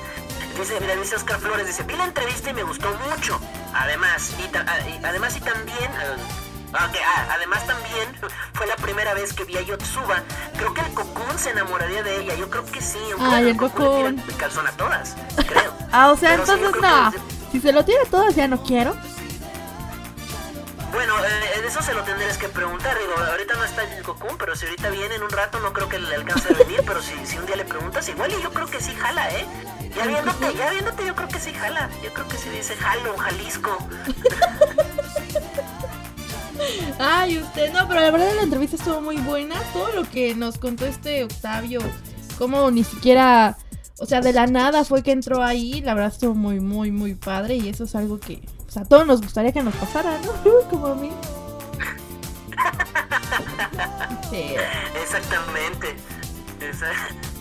Dice, 0.60 0.80
mira, 0.82 0.96
dice 0.96 1.16
Oscar 1.16 1.40
Flores, 1.40 1.68
dice, 1.68 1.84
vi 1.84 1.96
la 1.96 2.06
entrevista 2.06 2.50
y 2.50 2.54
me 2.54 2.64
gustó 2.64 2.90
mucho. 3.10 3.40
Además, 3.74 4.32
y, 4.44 4.48
ta- 4.48 4.66
ah, 4.68 4.78
y- 4.88 5.04
además 5.06 5.36
y 5.38 5.42
también... 5.42 5.92
ah, 6.74 6.90
ah, 6.92 7.28
además 7.32 7.66
también 7.68 8.10
fue 8.54 8.66
la 8.68 8.76
primera 8.76 9.14
vez 9.14 9.34
que 9.34 9.44
vi 9.46 9.58
a 9.58 9.62
Yotsuba. 9.62 10.24
Creo 10.58 10.74
que 10.74 10.82
el 10.82 10.94
Cocoon 10.94 11.38
se 11.38 11.52
enamoraría 11.52 12.02
de 12.04 12.22
ella. 12.22 12.36
Yo 12.36 12.50
creo 12.50 12.66
que 12.66 12.82
sí. 12.82 12.98
Ay, 13.20 13.44
el 13.44 13.48
el 13.50 13.58
Cocoon 13.58 14.22
calzón 14.38 14.68
a 14.68 14.72
todas, 14.72 15.16
creo. 15.48 15.72
Ah, 15.92 16.12
o 16.12 16.18
sea, 16.18 16.32
Pero 16.32 16.42
entonces 16.44 16.82
no. 16.82 17.12
que- 17.12 17.52
Si 17.52 17.62
se 17.62 17.72
lo 17.72 17.86
tiene 17.86 18.06
todas, 18.06 18.36
ya 18.36 18.48
no 18.48 18.62
quiero. 18.64 18.96
Bueno, 20.91 21.13
eh, 21.25 21.65
eso 21.67 21.82
se 21.82 21.94
lo 21.94 22.03
tendrías 22.03 22.38
que 22.38 22.48
preguntar. 22.50 22.98
Digo, 22.98 23.13
ahorita 23.29 23.56
no 23.56 23.63
está 23.63 23.84
el 23.84 24.03
Cocoon, 24.03 24.38
pero 24.38 24.56
si 24.56 24.65
ahorita 24.65 24.89
viene 24.89 25.15
en 25.15 25.24
un 25.24 25.29
rato, 25.29 25.60
no 25.60 25.74
creo 25.74 25.89
que 25.89 26.00
le 26.00 26.15
alcance 26.15 26.53
a 26.53 26.58
venir. 26.58 26.82
pero 26.86 27.01
si, 27.01 27.13
si 27.25 27.38
un 27.38 27.46
día 27.46 27.56
le 27.56 27.65
preguntas, 27.65 28.08
igual 28.10 28.32
y 28.32 28.41
yo 28.41 28.51
creo 28.51 28.67
que 28.67 28.79
sí 28.79 28.94
jala, 28.96 29.29
¿eh? 29.32 29.46
Ya 29.96 30.06
viéndote, 30.06 30.53
ya 30.56 30.70
viéndote, 30.70 31.06
yo 31.06 31.15
creo 31.15 31.27
que 31.27 31.39
sí 31.39 31.53
jala. 31.53 31.89
Yo 32.03 32.13
creo 32.13 32.27
que 32.27 32.38
sí 32.38 32.50
dice 32.50 32.75
jalo, 32.75 33.17
Jalisco. 33.17 33.77
Ay, 37.00 37.38
usted, 37.39 37.72
no, 37.74 37.88
pero 37.88 38.01
la 38.01 38.12
verdad 38.12 38.36
la 38.36 38.44
entrevista 38.44 38.75
estuvo 38.75 39.01
muy 39.01 39.17
buena. 39.17 39.56
Todo 39.74 39.91
lo 39.94 40.10
que 40.10 40.36
nos 40.36 40.58
contó 40.58 40.86
este 40.86 41.24
Octavio, 41.24 41.82
como 42.38 42.72
ni 42.72 42.84
siquiera, 42.84 43.58
o 44.00 44.06
sea, 44.06 44.22
de 44.22 44.34
la 44.34 44.48
nada 44.48 44.84
fue 44.84 45.03
que 45.03 45.12
entró 45.12 45.44
ahí, 45.44 45.82
la 45.82 45.94
verdad 45.94 46.12
estuvo 46.12 46.34
muy, 46.34 46.60
muy, 46.60 46.91
muy 46.91 47.15
padre. 47.15 47.56
Y 47.56 47.70
eso 47.70 47.84
es 47.84 47.96
algo 47.96 48.20
que, 48.20 48.41
a 48.78 48.86
todos 48.86 49.06
nos 49.08 49.22
gustaría 49.22 49.52
que 49.52 49.64
nos 49.64 49.76
pasara, 49.76 50.18
¿no? 50.20 50.32
Como 50.70 50.88
a 50.88 50.96
mí. 50.96 51.12
Sí. 54.30 54.56
Exactamente. 55.02 55.96
Esa- 56.60 56.92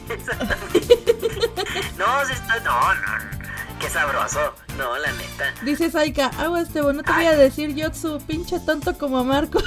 exactamente. 0.14 0.78
no, 1.99 2.25
sí 2.26 2.33
está, 2.33 2.61
no, 2.61 2.95
no. 2.95 3.47
Qué 3.81 3.90
sabroso. 3.90 4.55
No, 4.78 4.97
la 4.97 5.12
neta. 5.12 5.52
Dice 5.62 5.90
Saika, 5.90 6.31
agua 6.38 6.61
este, 6.62 6.81
no 6.81 7.02
te 7.02 7.12
voy 7.12 7.26
a 7.26 7.37
decir 7.37 7.75
Yotsu, 7.75 8.19
pinche 8.26 8.59
tonto 8.61 8.97
como 8.97 9.23
Marco. 9.25 9.61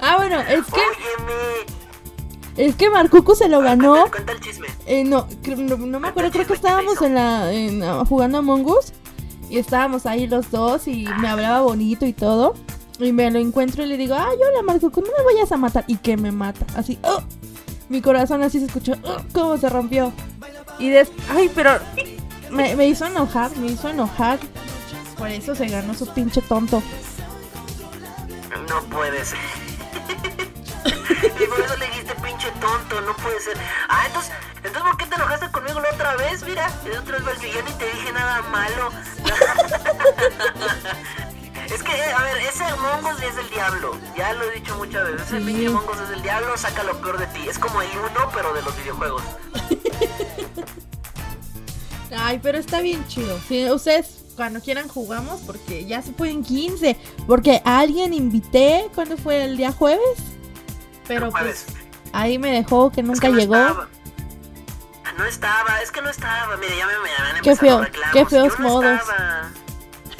ah, 0.00 0.16
bueno, 0.16 0.40
es 0.40 0.64
que, 0.66 0.80
Óyeme. 0.80 1.81
Es 2.56 2.74
que 2.76 2.90
Marcuco 2.90 3.34
se 3.34 3.48
lo 3.48 3.60
ganó. 3.60 3.92
Cuenta, 3.92 4.10
cuenta 4.10 4.32
el 4.32 4.40
chisme. 4.40 4.66
Eh, 4.86 5.04
no, 5.04 5.26
no, 5.56 5.76
no 5.76 6.00
me 6.00 6.08
acuerdo, 6.08 6.30
creo 6.30 6.46
que 6.46 6.54
estábamos 6.54 7.00
en 7.02 7.14
la 7.14 7.52
en, 7.52 7.82
ah, 7.82 8.04
jugando 8.08 8.38
a 8.38 8.42
Mongoose 8.42 8.92
y 9.48 9.58
estábamos 9.58 10.06
ahí 10.06 10.26
los 10.26 10.50
dos 10.50 10.88
y 10.88 11.06
me 11.20 11.28
hablaba 11.28 11.60
bonito 11.60 12.06
y 12.06 12.12
todo. 12.12 12.54
Y 12.98 13.12
me 13.12 13.30
lo 13.30 13.38
encuentro 13.38 13.84
y 13.84 13.86
le 13.86 13.96
digo, 13.96 14.14
ay, 14.14 14.36
hola 14.36 14.62
Marco, 14.62 14.90
no 14.94 15.02
me 15.02 15.24
vayas 15.24 15.50
a 15.52 15.56
matar. 15.56 15.84
Y 15.86 15.96
que 15.96 16.16
me 16.16 16.32
mata, 16.32 16.66
así, 16.76 16.98
¡oh! 17.02 17.22
mi 17.88 18.00
corazón 18.00 18.42
así 18.42 18.58
se 18.58 18.66
escuchó, 18.66 18.94
¡oh! 19.02 19.16
cómo 19.32 19.56
se 19.58 19.68
rompió. 19.68 20.12
Y 20.78 20.88
des, 20.88 21.10
ay, 21.30 21.50
pero 21.54 21.72
me, 22.50 22.76
me 22.76 22.86
hizo 22.86 23.06
enojar, 23.06 23.54
me 23.56 23.68
hizo 23.68 23.88
enojar. 23.88 24.38
Por 25.18 25.28
eso 25.28 25.54
se 25.54 25.66
ganó 25.66 25.94
su 25.94 26.06
pinche 26.08 26.40
tonto. 26.42 26.82
No 28.68 28.80
puede 28.84 29.24
ser. 29.24 29.38
y 30.84 31.46
por 31.46 31.60
eso 31.60 31.76
le 31.76 31.86
dijiste 31.86 32.14
pinche 32.42 32.60
tonto, 32.60 33.00
no 33.02 33.14
puede 33.16 33.40
ser. 33.40 33.56
Ah, 33.88 34.04
entonces, 34.06 34.32
entonces 34.56 34.82
¿por 34.82 34.96
qué 34.96 35.06
te 35.06 35.14
enojaste 35.14 35.50
conmigo 35.50 35.80
la 35.80 35.90
otra 35.90 36.16
vez? 36.16 36.42
Mira, 36.44 36.70
la 36.92 37.00
otra 37.00 37.18
vez 37.18 37.40
yo 37.40 37.62
ni 37.62 37.72
te 37.72 37.84
dije 37.86 38.12
nada 38.12 38.42
malo. 38.42 38.90
es 41.74 41.82
que, 41.82 41.92
eh, 41.92 42.12
a 42.12 42.22
ver, 42.22 42.38
ese 42.38 42.64
Mongos 42.76 43.22
es 43.22 43.36
del 43.36 43.48
diablo. 43.50 43.96
Ya 44.16 44.32
lo 44.34 44.44
he 44.44 44.54
dicho 44.56 44.76
muchas 44.76 45.04
veces. 45.04 45.22
Ese 45.28 45.38
Sí. 45.38 45.44
pinche 45.46 45.68
Mongos 45.70 46.00
es 46.00 46.08
del 46.08 46.22
diablo, 46.22 46.56
saca 46.56 46.82
lo 46.84 47.00
peor 47.00 47.18
de 47.18 47.26
ti. 47.28 47.48
Es 47.48 47.58
como 47.58 47.80
el 47.82 47.90
uno, 47.98 48.30
pero 48.34 48.52
de 48.52 48.62
los 48.62 48.76
videojuegos. 48.76 49.22
Ay, 52.16 52.40
pero 52.42 52.58
está 52.58 52.80
bien 52.82 53.06
chido. 53.08 53.38
Si 53.48 53.70
ustedes 53.70 54.18
cuando 54.36 54.60
quieran 54.60 54.86
jugamos 54.88 55.40
porque 55.42 55.84
ya 55.86 56.02
se 56.02 56.12
pueden 56.12 56.42
15. 56.42 56.96
Porque 57.26 57.62
a 57.64 57.78
alguien 57.80 58.12
invité 58.12 58.88
cuando 58.94 59.16
fue 59.16 59.44
el 59.44 59.56
día 59.56 59.72
jueves. 59.72 60.18
Pero 61.08 61.26
El 61.26 61.32
jueves. 61.32 61.64
pues 61.70 61.81
ahí 62.12 62.38
me 62.38 62.50
dejó 62.52 62.90
que 62.90 63.00
Es 63.00 63.06
nunca 63.06 63.20
que 63.20 63.28
no 63.32 63.38
llegó. 63.38 63.54
estaba. 63.56 63.88
Ah, 65.04 65.12
No 65.18 65.24
estaba, 65.24 65.80
es 65.82 65.90
que 65.90 66.00
no 66.02 66.08
estaba. 66.10 66.56
Mire, 66.56 66.76
ya 66.76 66.86
me, 66.86 66.92
me 66.98 67.40
Qué 67.42 67.56
feo, 67.56 67.84
qué 68.12 68.24
feos 68.26 68.58
no 68.58 68.68
modos. 68.68 69.00
estaba. 69.00 69.50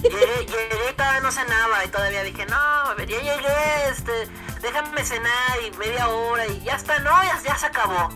Llegué, 0.03 0.27
llegué 0.47 0.91
y 0.91 0.95
todavía 0.95 1.21
no 1.21 1.31
cenaba 1.31 1.85
y 1.85 1.89
todavía 1.89 2.23
dije, 2.25 2.45
no, 2.47 2.97
ya 2.99 3.05
llegué, 3.05 3.89
este, 3.91 4.29
déjame 4.61 5.05
cenar 5.05 5.59
y 5.65 5.71
media 5.79 6.09
hora 6.09 6.47
y 6.49 6.61
ya 6.65 6.75
está, 6.75 6.99
no, 6.99 7.23
ya, 7.23 7.41
ya 7.45 7.57
se 7.57 7.67
acabó. 7.67 8.09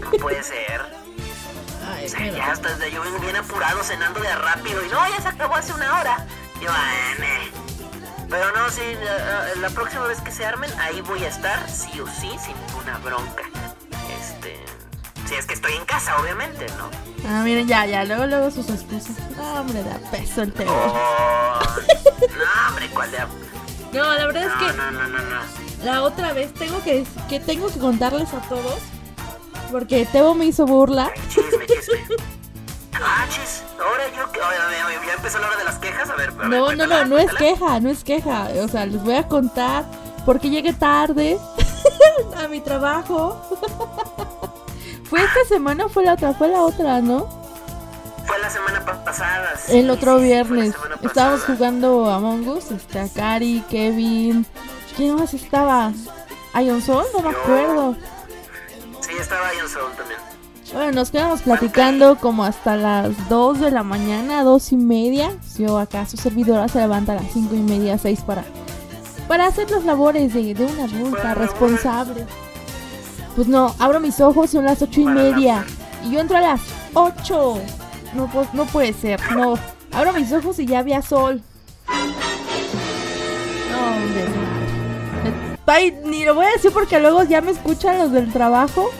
No 0.00 0.10
puede 0.20 0.42
ser. 0.44 0.80
Ay, 1.92 2.06
O 2.06 2.08
sea, 2.08 2.18
pero- 2.20 2.36
ya 2.36 2.52
hasta 2.52 2.88
yo 2.88 3.02
vengo 3.02 3.18
bien 3.18 3.34
apurado 3.36 3.82
cenando 3.82 4.20
de 4.20 4.34
rápido 4.36 4.84
y 4.84 4.88
no, 4.88 5.08
ya 5.08 5.20
se 5.20 5.28
acabó 5.28 5.56
hace 5.56 5.72
una 5.72 6.00
hora. 6.00 6.26
Yo, 6.60 6.70
"Ay, 6.72 7.18
me". 7.18 7.81
Pero 8.32 8.50
no, 8.56 8.68
sí, 8.70 8.80
la, 9.04 9.54
la 9.60 9.70
próxima 9.70 10.06
vez 10.06 10.20
que 10.22 10.32
se 10.32 10.44
armen, 10.44 10.70
ahí 10.80 11.00
voy 11.02 11.22
a 11.22 11.28
estar, 11.28 11.68
sí 11.70 12.00
o 12.00 12.06
sí, 12.06 12.30
sin 12.44 12.56
ninguna 12.66 12.98
bronca. 12.98 13.44
Este, 14.18 14.58
si 15.28 15.34
es 15.34 15.44
que 15.46 15.54
estoy 15.54 15.74
en 15.74 15.84
casa, 15.84 16.16
obviamente, 16.18 16.66
¿no? 16.78 16.90
Ah, 17.28 17.42
miren, 17.44 17.68
ya, 17.68 17.84
ya, 17.86 18.04
luego, 18.04 18.26
luego 18.26 18.50
sus 18.50 18.68
excusas. 18.70 19.16
No, 19.36 19.60
hombre, 19.60 19.82
da 19.84 19.98
peso 20.10 20.42
el 20.42 20.52
tema. 20.52 20.72
Oh, 20.72 21.60
no, 22.20 22.68
hombre, 22.68 22.88
¿cuál 22.94 23.10
de... 23.12 23.18
No, 23.92 24.14
la 24.14 24.26
verdad 24.26 24.44
es 24.44 24.48
No, 24.48 24.58
que 24.58 24.72
no, 24.78 24.90
no, 24.90 25.08
no, 25.08 25.18
no. 25.18 25.40
la 25.84 26.02
otra 26.02 26.32
vez 26.32 26.54
tengo 26.54 26.82
que, 26.82 27.04
que 27.28 27.38
tengo 27.38 27.68
que 27.70 27.78
contarles 27.78 28.32
a 28.32 28.40
todos. 28.48 28.78
Porque 29.70 30.06
Tebo 30.06 30.34
me 30.34 30.46
hizo 30.46 30.64
burla. 30.66 31.12
Chisme, 31.28 31.66
chisme. 31.66 32.16
Ah, 32.94 33.26
chis, 33.28 33.62
ahora 33.80 34.04
yo 34.14 35.06
ya 35.06 35.14
empezó 35.14 35.38
la 35.38 35.48
hora 35.48 35.56
de 35.56 35.64
las 35.64 35.78
quejas, 35.78 36.08
a 36.10 36.14
ver, 36.16 36.28
a 36.30 36.32
ver, 36.32 36.48
No, 36.48 36.58
no, 36.58 36.64
cuéntala, 36.66 37.04
no, 37.04 37.16
no 37.16 37.18
es 37.18 37.32
queja, 37.34 37.80
no 37.80 37.90
es 37.90 38.04
queja. 38.04 38.48
O 38.62 38.68
sea, 38.68 38.86
les 38.86 39.02
voy 39.02 39.14
a 39.14 39.26
contar 39.28 39.84
porque 40.26 40.50
llegué 40.50 40.72
tarde 40.72 41.38
a 42.36 42.48
mi 42.48 42.60
trabajo. 42.60 43.40
¿Fue 45.04 45.22
esta 45.22 45.44
semana 45.48 45.86
o 45.86 45.88
fue 45.88 46.04
la 46.04 46.14
otra? 46.14 46.32
Fue 46.34 46.48
la 46.48 46.62
otra, 46.62 47.00
¿no? 47.00 47.26
Fue 48.26 48.38
la 48.38 48.48
semana 48.50 48.84
pa- 48.84 49.04
pasada. 49.04 49.56
sí, 49.56 49.78
El 49.78 49.90
otro 49.90 50.18
sí, 50.18 50.24
viernes. 50.24 50.74
Estábamos 51.02 51.42
jugando 51.44 52.06
a 52.10 52.18
Us, 52.18 52.70
este, 52.70 53.00
a 53.00 53.08
Cari, 53.08 53.62
Kevin. 53.68 54.46
¿Quién 54.96 55.16
más 55.16 55.34
estaba? 55.34 55.92
¿Ion 56.54 56.80
Sol? 56.82 57.04
No 57.14 57.22
me 57.22 57.36
acuerdo. 57.36 57.96
Sí, 59.00 59.12
estaba 59.18 59.52
Ion 59.54 59.68
Soul 59.68 59.92
también. 59.96 60.20
Bueno, 60.72 60.92
nos 60.92 61.10
quedamos 61.10 61.42
platicando 61.42 62.16
como 62.16 62.44
hasta 62.44 62.76
las 62.76 63.28
2 63.28 63.60
de 63.60 63.70
la 63.70 63.82
mañana, 63.82 64.42
dos 64.42 64.72
y 64.72 64.76
media. 64.76 65.30
Yo 65.58 65.78
acá, 65.78 66.06
su 66.06 66.16
servidora 66.16 66.66
se 66.68 66.78
levanta 66.78 67.12
a 67.12 67.16
las 67.16 67.30
5 67.32 67.54
y 67.54 67.58
media, 67.58 67.98
6 67.98 68.20
para, 68.22 68.42
para 69.28 69.46
hacer 69.46 69.70
las 69.70 69.84
labores 69.84 70.32
de, 70.32 70.54
de 70.54 70.64
una 70.64 70.84
adulta 70.84 71.34
responsable. 71.34 72.24
Pues 73.36 73.48
no, 73.48 73.74
abro 73.78 74.00
mis 74.00 74.18
ojos, 74.20 74.50
son 74.50 74.64
las 74.64 74.80
ocho 74.80 75.00
y 75.00 75.04
Para 75.04 75.16
media. 75.22 75.64
Y 76.04 76.12
yo 76.12 76.20
entro 76.20 76.38
a 76.38 76.40
las 76.40 76.60
8. 76.94 77.54
No, 78.14 78.28
pu- 78.28 78.48
no 78.54 78.64
puede 78.66 78.94
ser, 78.94 79.20
no. 79.32 79.54
Abro 79.92 80.12
mis 80.14 80.32
ojos 80.32 80.58
y 80.58 80.64
ya 80.66 80.78
había 80.78 81.02
sol. 81.02 81.42
No, 83.70 83.90
desmadre. 85.66 86.02
Ni 86.06 86.24
lo 86.24 86.34
voy 86.34 86.46
a 86.46 86.50
decir 86.52 86.72
porque 86.72 86.98
luego 86.98 87.22
ya 87.24 87.40
me 87.42 87.50
escuchan 87.50 87.98
los 87.98 88.10
del 88.12 88.32
trabajo. 88.32 88.90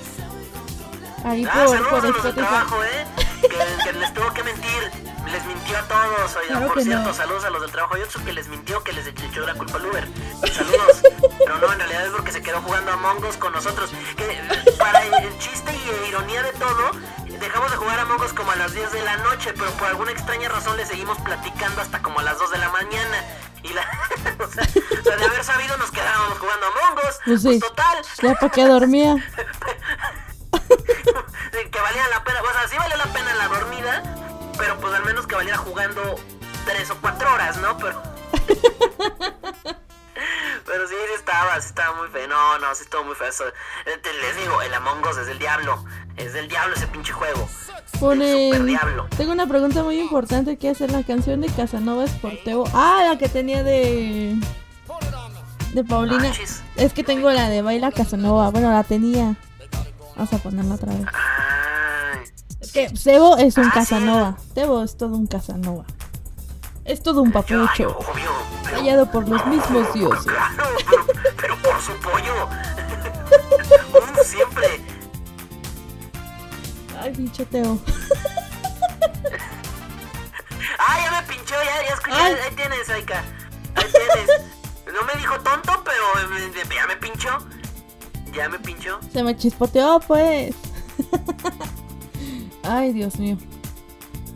Ahí 1.25 1.47
Ah, 1.50 1.64
por, 1.67 1.76
a 1.76 1.81
los 1.81 2.02
del 2.02 2.11
Spotify. 2.17 2.33
trabajo, 2.35 2.85
¿eh? 2.85 3.07
Que, 3.43 3.49
que 3.85 3.93
les 3.99 4.14
tuvo 4.14 4.33
que 4.33 4.43
mentir. 4.43 4.91
Les 5.31 5.45
mintió 5.47 5.79
a 5.79 5.83
todos. 5.83 6.37
Oiga, 6.37 6.49
Claro 6.59 6.69
por 6.75 6.83
cierto, 6.83 7.09
no. 7.09 7.14
saludos 7.14 7.45
a 7.45 7.50
los 7.50 7.62
del 7.62 7.71
trabajo. 7.71 7.97
Yo 7.97 8.07
sé 8.11 8.23
que 8.25 8.33
les 8.33 8.49
mintió, 8.49 8.83
que 8.83 8.93
les 8.93 9.07
echó 9.07 9.41
la 9.47 9.55
culpa 9.55 9.79
al 9.79 9.87
Uber. 9.87 10.09
Saludos. 10.52 11.02
Pero 11.38 11.59
no, 11.59 11.73
en 11.73 11.79
realidad 11.79 12.07
es 12.07 12.12
porque 12.12 12.33
se 12.33 12.43
quedó 12.43 12.61
jugando 12.62 12.93
a 12.93 12.97
Mongos 12.97 13.37
con 13.37 13.52
nosotros. 13.52 13.91
Que 14.17 14.41
para 14.79 15.02
el, 15.05 15.14
el 15.14 15.38
chiste 15.38 15.73
y 15.75 16.09
ironía 16.09 16.43
de 16.43 16.52
todo, 16.52 16.91
dejamos 17.41 17.71
de 17.71 17.76
jugar 17.76 17.99
a 18.00 18.05
Mongos 18.05 18.33
como 18.33 18.50
a 18.50 18.57
las 18.57 18.73
10 18.75 18.93
de 18.93 19.02
la 19.02 19.17
noche, 19.19 19.52
pero 19.57 19.71
por 19.73 19.88
alguna 19.88 20.11
extraña 20.12 20.49
razón 20.49 20.76
le 20.76 20.85
seguimos 20.87 21.19
platicando 21.19 21.81
hasta 21.81 22.02
como 22.02 22.19
a 22.21 22.23
las 22.25 22.38
2 22.38 22.50
de 22.50 22.59
la 22.59 22.69
mañana. 22.71 23.25
Y 23.62 23.73
la. 23.73 23.83
o, 24.45 24.47
sea, 24.50 24.64
o 24.64 25.02
sea, 25.05 25.17
de 25.17 25.25
haber 25.25 25.45
sabido, 25.45 25.76
nos 25.79 25.91
quedábamos 25.93 26.38
jugando 26.38 26.67
a 26.67 26.71
Mongos. 26.91 27.19
Pues 27.25 27.43
sí. 27.43 27.59
total. 27.61 27.99
Ya 28.23 28.35
para 28.35 28.50
qué 28.52 28.67
dormía. 28.67 29.14
que 31.71 31.80
valía 31.80 32.09
la 32.09 32.25
pena, 32.25 32.40
o 32.42 32.52
sea, 32.52 32.68
sí 32.68 32.76
valió 32.76 32.97
la 32.97 33.12
pena 33.12 33.35
la 33.35 33.49
dormida, 33.49 34.02
pero 34.59 34.78
pues 34.78 34.94
al 34.94 35.04
menos 35.04 35.26
que 35.26 35.35
valiera 35.35 35.59
jugando 35.59 36.16
tres 36.64 36.90
o 36.90 36.97
cuatro 37.00 37.32
horas, 37.32 37.56
¿no? 37.59 37.76
Pero. 37.78 38.02
Pero 40.64 40.87
sí, 40.87 40.94
sí 40.94 41.14
estaba, 41.16 41.61
sí 41.61 41.68
estaba 41.68 41.97
muy 41.99 42.09
feo. 42.09 42.28
No, 42.28 42.59
no, 42.59 42.75
sí 42.75 42.85
estuvo 42.85 43.04
muy 43.04 43.14
feo 43.14 43.28
eso. 43.28 43.44
Eh, 43.47 44.00
Les 44.23 44.37
digo, 44.37 44.62
el 44.62 44.73
Among 44.73 45.04
Us 45.06 45.18
es 45.18 45.26
del 45.26 45.38
diablo. 45.38 45.85
Es 46.16 46.32
del 46.32 46.49
diablo 46.49 46.75
ese 46.75 46.87
pinche 46.87 47.12
juego. 47.12 47.49
Pone. 48.00 48.59
Diablo. 48.61 49.06
Tengo 49.16 49.32
una 49.32 49.47
pregunta 49.47 49.82
muy 49.82 50.00
importante 50.00 50.56
que 50.56 50.71
hacer. 50.71 50.90
La 50.90 51.02
canción 51.02 51.40
de 51.40 51.49
Casanova 51.49 52.06
Sporteo. 52.06 52.64
Ah, 52.73 53.04
la 53.09 53.18
que 53.18 53.28
tenía 53.28 53.62
de. 53.62 54.37
De 55.73 55.85
Paulina. 55.85 56.32
Es 56.76 56.92
que 56.92 57.02
tengo 57.04 57.30
la 57.30 57.49
de 57.49 57.62
Baila 57.62 57.90
Casanova. 57.92 58.50
Bueno, 58.50 58.71
la 58.71 58.85
tenía. 58.85 59.37
Vamos 60.16 60.33
a 60.33 60.38
ponerla 60.38 60.75
otra 60.75 60.92
vez. 60.95 61.07
Ay. 61.12 62.21
Es 62.61 62.73
que 62.73 62.97
Sebo 62.97 63.37
es 63.38 63.57
un 63.57 63.64
Ah, 63.64 63.71
sí. 63.73 63.78
Casanova. 63.78 64.37
Sebo 64.54 64.83
es 64.85 64.97
todo 64.97 65.16
un 65.16 65.26
Casanova. 65.26 65.85
Es 66.85 67.02
todo 67.02 67.23
un 67.23 67.33
papucho. 67.33 67.97
obvio. 67.99 68.31
pero- 68.64 68.76
Hallado 68.78 69.11
por 69.11 69.28
los 69.28 69.47
mismos 69.47 69.92
dioses. 69.95 70.25
Claro, 70.25 70.64
pero, 70.90 71.07
pero 71.40 71.57
por 71.62 71.81
su 71.81 71.92
pollo. 72.00 72.49
Siempre. 74.25 74.81
Ay, 77.00 77.11
pinche 77.12 77.45
Teo. 77.47 77.78
Ah, 80.85 80.99
ya 81.00 81.11
me 81.21 81.23
pinchó, 81.35 81.54
ya, 81.54 81.87
ya 81.88 81.95
escuché. 81.95 82.16
Ay. 82.16 82.35
Ahí 82.49 82.54
tienes, 82.57 82.88
Aika. 82.90 83.23
Ahí 83.75 83.85
tienes. 83.92 84.31
No 84.92 85.02
me 85.04 85.14
dijo 85.14 85.40
tonto, 85.40 85.83
pero 85.85 86.04
ya 86.75 86.87
me 86.87 86.97
pinchó. 86.97 87.31
Ya 88.34 88.48
me 88.48 88.58
pinchó. 88.58 88.98
Se 89.12 89.22
me 89.22 89.36
chispoteó, 89.36 90.00
pues. 90.06 90.54
Ay, 92.62 92.92
Dios 92.92 93.18
mío. 93.18 93.36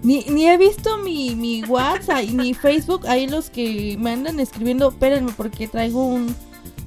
Ni, 0.02 0.24
ni 0.24 0.48
he 0.48 0.56
visto 0.56 0.98
mi, 0.98 1.34
mi 1.34 1.64
WhatsApp 1.64 2.24
y 2.24 2.32
mi 2.32 2.54
Facebook. 2.54 3.06
Ahí 3.06 3.26
los 3.26 3.50
que 3.50 3.96
me 3.98 4.12
andan 4.12 4.38
escribiendo. 4.40 4.88
Espérenme, 4.88 5.32
porque 5.32 5.68
traigo 5.68 6.04
un, 6.04 6.34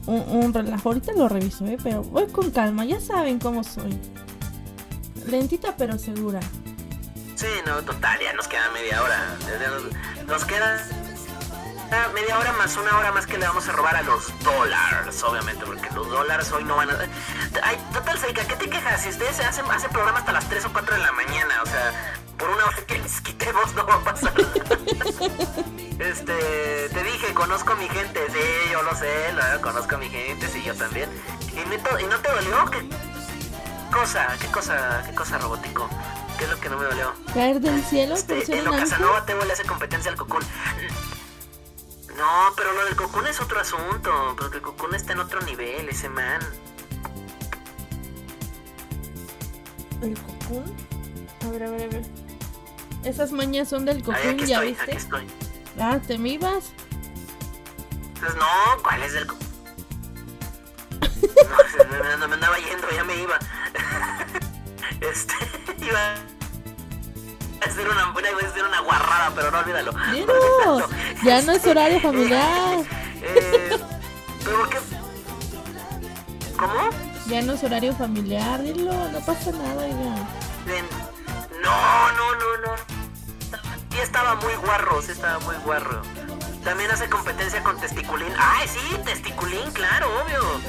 un, 0.06 0.24
un 0.30 0.54
relajo. 0.54 0.90
Ahorita 0.90 1.14
lo 1.14 1.28
reviso, 1.28 1.66
¿eh? 1.66 1.78
Pero 1.82 2.04
voy 2.04 2.28
con 2.28 2.52
calma. 2.52 2.86
Ya 2.86 3.00
saben 3.00 3.40
cómo 3.40 3.64
soy. 3.64 3.98
Lentita, 5.28 5.76
pero 5.78 5.98
segura. 5.98 6.40
Sí, 7.36 7.48
no, 7.66 7.82
total, 7.84 8.20
ya 8.22 8.34
nos 8.34 8.48
queda 8.48 8.70
media 8.74 9.02
hora. 9.02 9.38
Nos, 10.20 10.28
nos 10.28 10.46
queda 10.46 10.86
media 12.14 12.38
hora 12.38 12.54
más 12.54 12.76
una 12.78 12.98
hora 12.98 13.12
más 13.12 13.26
que 13.26 13.38
le 13.38 13.48
vamos 13.48 13.68
a 13.68 13.72
robar 13.72 13.96
a 13.96 14.02
los 14.04 14.32
dólares, 14.44 15.24
obviamente, 15.24 15.66
porque 15.66 15.90
los 15.94 16.08
dólares 16.10 16.52
hoy 16.52 16.64
no 16.64 16.76
van 16.76 16.90
a... 16.92 16.98
Ay, 17.64 17.78
total, 17.94 18.20
Seika, 18.20 18.46
¿qué 18.46 18.56
te 18.56 18.70
quejas? 18.70 19.02
Si 19.02 19.10
ustedes 19.10 19.40
hacen, 19.40 19.66
hacen 19.72 19.90
programa 19.92 20.20
hasta 20.20 20.32
las 20.32 20.48
3 20.50 20.66
o 20.66 20.72
4 20.74 20.96
de 20.96 21.02
la 21.02 21.12
mañana, 21.14 21.62
o 21.64 21.66
sea, 21.66 21.92
por 22.38 22.50
una 22.50 22.66
hora 22.66 22.78
que 22.88 22.98
les 23.00 23.22
quitemos 23.22 23.74
no 23.76 23.86
va 23.88 23.96
a 23.96 24.00
pasar. 24.04 24.34
este, 26.00 26.90
te 26.94 27.04
dije, 27.04 27.34
conozco 27.34 27.74
a 27.74 27.76
mi 27.76 27.88
gente, 27.90 28.20
sí, 28.30 28.72
yo 28.72 28.82
lo 28.84 28.96
sé, 28.96 29.34
lo- 29.34 29.62
conozco 29.62 29.96
a 29.96 29.98
mi 29.98 30.10
gente, 30.10 30.48
sí, 30.48 30.64
yo 30.64 30.76
también. 30.76 31.10
¿Y, 31.54 31.68
neto- 31.70 32.00
¿y 32.00 32.06
no 32.06 32.18
te 32.20 32.32
dolió? 32.32 32.66
¿Qué 32.72 32.88
cosa? 33.92 34.28
¿Qué 34.40 34.48
cosa? 34.48 35.04
¿Qué 35.06 35.16
cosa, 35.16 35.38
robótico? 35.40 35.90
¿Qué 36.38 36.46
es 36.46 36.50
lo 36.52 36.60
que 36.60 36.70
no 36.70 36.78
me 36.78 36.86
dolió? 36.86 37.12
Caer 37.34 37.60
del 37.60 37.84
cielo 37.84 38.16
Este, 38.16 38.58
en 38.58 38.64
lo. 38.64 38.72
Casanova 38.72 39.26
te 39.26 39.34
le 39.36 39.52
hace 39.54 39.66
competencia 39.66 40.10
al 40.12 40.18
Cocoon. 40.18 40.44
No, 42.20 42.54
pero 42.58 42.74
lo 42.74 42.84
del 42.84 42.98
Cocoon 42.98 43.28
es 43.28 43.40
otro 43.40 43.60
asunto. 43.60 44.36
Porque 44.38 44.58
el 44.58 44.62
Cocoon 44.62 44.94
está 44.94 45.14
en 45.14 45.20
otro 45.20 45.42
nivel, 45.42 45.88
ese 45.88 46.10
man. 46.10 46.42
¿El 50.02 50.20
cocún? 50.20 50.76
A 51.46 51.50
ver, 51.50 51.64
a 51.64 51.70
ver, 51.72 51.84
a 51.84 51.88
ver. 51.88 52.06
Esas 53.06 53.32
mañas 53.32 53.70
son 53.70 53.86
del 53.86 54.00
aquí 54.00 54.46
¿ya 54.46 54.58
estoy, 54.58 54.68
viste? 54.68 54.84
aquí 54.84 54.96
estoy. 54.98 55.28
Ah, 55.80 55.98
¿te 56.06 56.18
me 56.18 56.30
ibas? 56.30 56.74
Pues 58.20 58.36
no, 58.36 58.84
¿cuál 58.84 59.02
es 59.04 59.14
del 59.14 59.26
Cocoon? 59.28 59.50
No, 61.00 61.08
se 62.20 62.28
me, 62.28 62.34
andaba 62.34 62.58
yendo, 62.60 62.90
ya 62.92 63.04
me 63.04 63.16
iba. 63.16 63.40
Este, 65.00 65.34
iba 65.86 66.14
a 67.62 67.66
hacer 67.66 67.88
una, 67.88 68.14
iba 68.30 68.42
a 68.42 68.52
hacer 68.52 68.66
una 68.66 68.82
guarrada, 68.82 69.32
pero 69.34 69.50
no 69.50 69.60
olvídalo. 69.60 69.94
Ya 71.24 71.42
no 71.42 71.52
es 71.52 71.66
horario 71.66 72.00
familiar. 72.00 72.80
Eh, 73.22 73.78
pero 74.44 74.70
qué. 74.70 74.78
¿Cómo? 76.58 76.90
Ya 77.28 77.42
no 77.42 77.54
es 77.54 77.64
horario 77.64 77.94
familiar, 77.94 78.64
dilo, 78.64 78.94
no 79.10 79.20
pasa 79.20 79.52
nada, 79.52 79.84
oiga. 79.84 80.16
No, 81.62 82.12
no, 82.14 82.36
no, 82.36 82.58
no. 82.66 82.76
Sí 83.92 84.00
estaba 84.02 84.36
muy 84.36 84.54
guarro, 84.66 85.02
sí 85.02 85.12
estaba 85.12 85.40
muy 85.40 85.56
guarro. 85.58 86.02
También 86.64 86.90
hace 86.92 87.10
competencia 87.10 87.62
con 87.64 87.80
Testiculín. 87.80 88.34
¡Ay, 88.38 88.68
sí! 88.68 88.98
Testiculín, 89.04 89.72
claro, 89.74 90.08
obvio. 90.24 90.60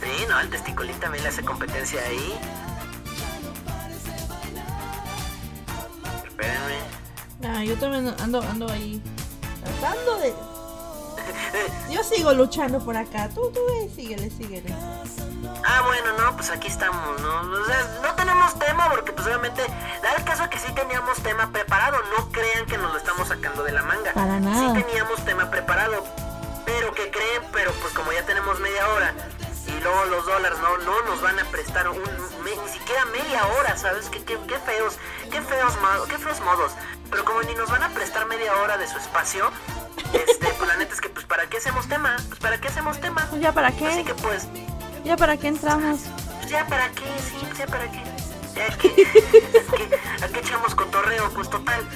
Sí, 0.00 0.26
no, 0.28 0.38
el 0.40 0.50
Testiculín 0.50 0.98
también 1.00 1.24
le 1.24 1.30
hace 1.30 1.42
competencia 1.42 2.00
ahí. 2.02 2.38
Espérenme. 6.26 6.78
Ah, 7.44 7.64
yo 7.64 7.76
también 7.76 8.14
ando, 8.20 8.42
ando 8.42 8.70
ahí 8.70 9.02
tratando 9.80 10.16
de... 10.18 10.34
Yo 11.90 12.02
sigo 12.04 12.32
luchando 12.32 12.78
por 12.80 12.96
acá, 12.96 13.28
tú, 13.34 13.50
tú, 13.52 13.60
síguele, 13.94 14.30
síguele. 14.30 14.74
Ah, 15.64 15.82
bueno, 15.86 16.12
no, 16.18 16.36
pues 16.36 16.50
aquí 16.50 16.68
estamos, 16.68 17.20
¿no? 17.20 17.40
O 17.40 17.64
sea, 17.66 18.00
no 18.02 18.14
tenemos 18.14 18.56
tema 18.58 18.88
porque 18.90 19.12
pues 19.12 19.26
obviamente 19.26 19.62
da 20.02 20.12
el 20.16 20.24
caso 20.24 20.48
que 20.50 20.58
sí 20.58 20.70
teníamos 20.74 21.18
tema 21.22 21.50
preparado, 21.50 21.98
no 22.16 22.30
crean 22.30 22.66
que 22.66 22.78
nos 22.78 22.92
lo 22.92 22.98
estamos 22.98 23.28
sacando 23.28 23.62
de 23.64 23.72
la 23.72 23.82
manga. 23.82 24.12
Para 24.12 24.38
nada. 24.38 24.74
Sí 24.74 24.82
teníamos 24.82 25.24
tema 25.24 25.50
preparado, 25.50 26.04
pero 26.64 26.92
que 26.94 27.10
creen, 27.10 27.42
pero 27.52 27.72
pues 27.80 27.92
como 27.94 28.12
ya 28.12 28.24
tenemos 28.24 28.60
media 28.60 28.88
hora 28.90 29.14
y 29.66 29.80
luego 29.80 30.04
los 30.04 30.24
dólares 30.26 30.58
no, 30.60 30.78
no 30.78 31.02
nos 31.02 31.20
van 31.22 31.38
a 31.40 31.44
prestar 31.46 31.88
un, 31.88 31.98
me- 32.44 32.56
ni 32.56 32.68
siquiera 32.68 33.04
media 33.06 33.44
hora, 33.58 33.76
¿sabes? 33.76 34.08
Qué, 34.08 34.22
qué, 34.24 34.38
qué 34.46 34.58
feos, 34.58 34.96
qué 35.30 35.42
feos, 35.42 35.72
qué 36.08 36.18
feos 36.18 36.40
modos. 36.40 36.72
Pero 37.10 37.24
como 37.24 37.42
ni 37.42 37.54
nos 37.54 37.70
van 37.70 37.82
a 37.82 37.88
prestar 37.90 38.26
media 38.26 38.52
hora 38.56 38.76
de 38.76 38.86
su 38.88 38.98
espacio, 38.98 39.50
este, 40.12 40.46
pues 40.46 40.68
la 40.68 40.76
neta 40.76 40.94
es 40.94 41.00
que 41.00 41.08
pues 41.08 41.24
para 41.26 41.46
qué 41.48 41.58
hacemos 41.58 41.88
tema, 41.88 42.16
pues 42.28 42.40
para 42.40 42.58
qué 42.60 42.68
hacemos 42.68 43.00
tema. 43.00 43.26
Pues 43.30 43.40
ya 43.42 43.52
para 43.52 43.68
Así 43.68 43.78
qué, 43.78 44.04
que 44.04 44.14
pues 44.14 44.46
ya 45.04 45.16
para 45.16 45.36
qué 45.36 45.48
entramos. 45.48 46.00
pues 46.38 46.50
ya 46.50 46.66
para 46.66 46.88
qué, 46.90 47.04
sí, 47.18 47.36
pues 47.46 47.58
ya 47.58 47.66
para 47.66 47.90
qué. 47.90 48.02
Ya 48.54 48.66
es 48.66 48.76
que, 48.76 48.88
es 48.88 49.66
que, 49.66 50.24
¿a 50.24 50.28
qué 50.28 50.40
echamos 50.40 50.74
cotorreo? 50.74 51.28
Pues 51.34 51.50
total. 51.50 51.86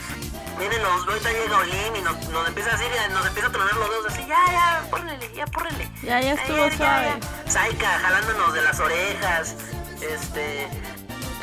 Miren, 0.58 0.82
los, 0.82 1.08
ahorita 1.08 1.30
llega 1.32 1.56
Olin 1.56 1.96
y 1.96 2.02
nos, 2.02 2.28
nos 2.28 2.46
empieza 2.46 2.68
a 2.68 2.76
decir, 2.76 2.90
nos 3.12 3.26
empieza 3.26 3.48
a 3.48 3.52
tronar 3.52 3.74
los 3.76 3.88
dedos 3.88 4.06
así, 4.12 4.26
ya, 4.26 4.36
ya, 4.52 4.82
pórrele, 4.90 5.32
ya, 5.34 5.46
pórrele. 5.46 5.90
Ya, 6.02 6.20
ya 6.20 6.34
estuvo 6.34 6.70
suave. 6.72 7.14
Saika 7.48 7.98
jalándonos 7.98 8.52
de 8.52 8.60
las 8.62 8.78
orejas, 8.78 9.54
este, 10.02 10.68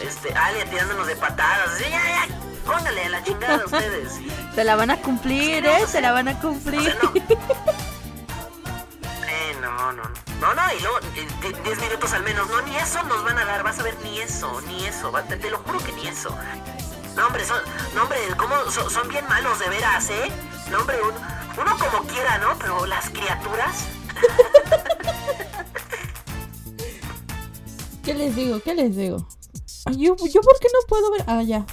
este, 0.03 0.33
Alia 0.35 0.69
tirándonos 0.69 1.07
de 1.07 1.15
patadas, 1.15 1.67
así, 1.73 1.85
ya, 1.89 1.99
ya, 2.27 2.36
póngale 2.67 3.05
a 3.05 3.09
la 3.09 3.23
chingada 3.23 3.65
ustedes. 3.65 4.13
Se 4.55 4.63
la 4.63 4.75
van 4.75 4.91
a 4.91 4.97
cumplir, 5.01 5.65
eh, 5.65 5.85
se 5.87 6.01
la 6.01 6.11
van 6.11 6.27
a 6.27 6.31
O 6.33 6.39
cumplir. 6.41 6.81
sea, 6.91 6.95
no. 7.03 7.13
Eh, 9.29 9.55
no, 9.61 9.91
no, 9.91 10.03
no. 10.03 10.03
No, 10.41 10.53
no, 10.53 10.61
y 10.73 10.79
luego 10.81 10.97
eh, 11.15 11.27
di- 11.41 11.53
10 11.63 11.79
minutos 11.81 12.13
al 12.13 12.23
menos. 12.23 12.47
No, 12.49 12.61
ni 12.61 12.75
eso 12.77 13.01
nos 13.03 13.23
van 13.23 13.37
a 13.37 13.45
dar. 13.45 13.61
Vas 13.63 13.77
a 13.79 13.83
ver, 13.83 13.95
ni 14.03 14.19
eso, 14.19 14.61
ni 14.61 14.85
eso. 14.85 15.11
va- 15.11 15.23
Te, 15.23 15.35
te 15.37 15.49
lo 15.49 15.57
juro 15.59 15.79
que 15.79 15.91
ni 15.93 16.07
eso. 16.07 16.35
No, 17.15 17.27
hombre, 17.27 17.45
son, 17.45 17.57
no, 17.95 18.03
hombre, 18.03 18.17
¿cómo? 18.37 18.55
Son, 18.71 18.89
son 18.89 19.07
bien 19.09 19.27
malos 19.27 19.59
de 19.59 19.69
veras, 19.69 20.09
¿eh? 20.09 20.31
No, 20.71 20.79
hombre, 20.79 20.97
uno, 21.01 21.17
uno 21.61 21.77
como 21.77 22.03
quiera, 22.07 22.37
¿no? 22.39 22.57
Pero 22.57 22.85
las 22.85 23.09
criaturas. 23.09 23.85
¿Qué 28.03 28.13
les 28.13 28.35
digo? 28.35 28.59
¿Qué 28.61 28.73
les 28.75 28.95
digo? 28.95 29.27
Ay, 29.85 29.95
Yo, 29.97 30.15
yo 30.15 30.41
por 30.41 30.59
qué 30.59 30.67
no 30.73 30.79
puedo 30.87 31.11
ver. 31.11 31.23
Ah, 31.27 31.41
ya. 31.43 31.65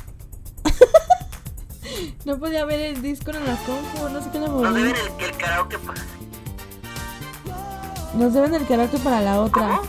No 2.25 2.39
podía 2.39 2.65
ver 2.65 2.81
el 2.81 3.03
disco 3.03 3.31
en 3.31 3.45
la 3.47 3.57
compu, 3.65 4.09
no 4.09 4.23
sé 4.23 4.31
qué 4.31 4.39
le 4.41 4.49
Nos 4.49 4.75
deben 4.75 4.97
el, 4.97 5.25
el 5.25 5.37
karaoke. 5.37 5.79
pa- 5.79 5.95
Nos 8.15 8.33
deben 8.33 8.55
el 8.55 8.67
karaoke 8.67 8.99
para 8.99 9.21
la 9.21 9.41
otra. 9.41 9.63
¿Cómo? 9.69 9.83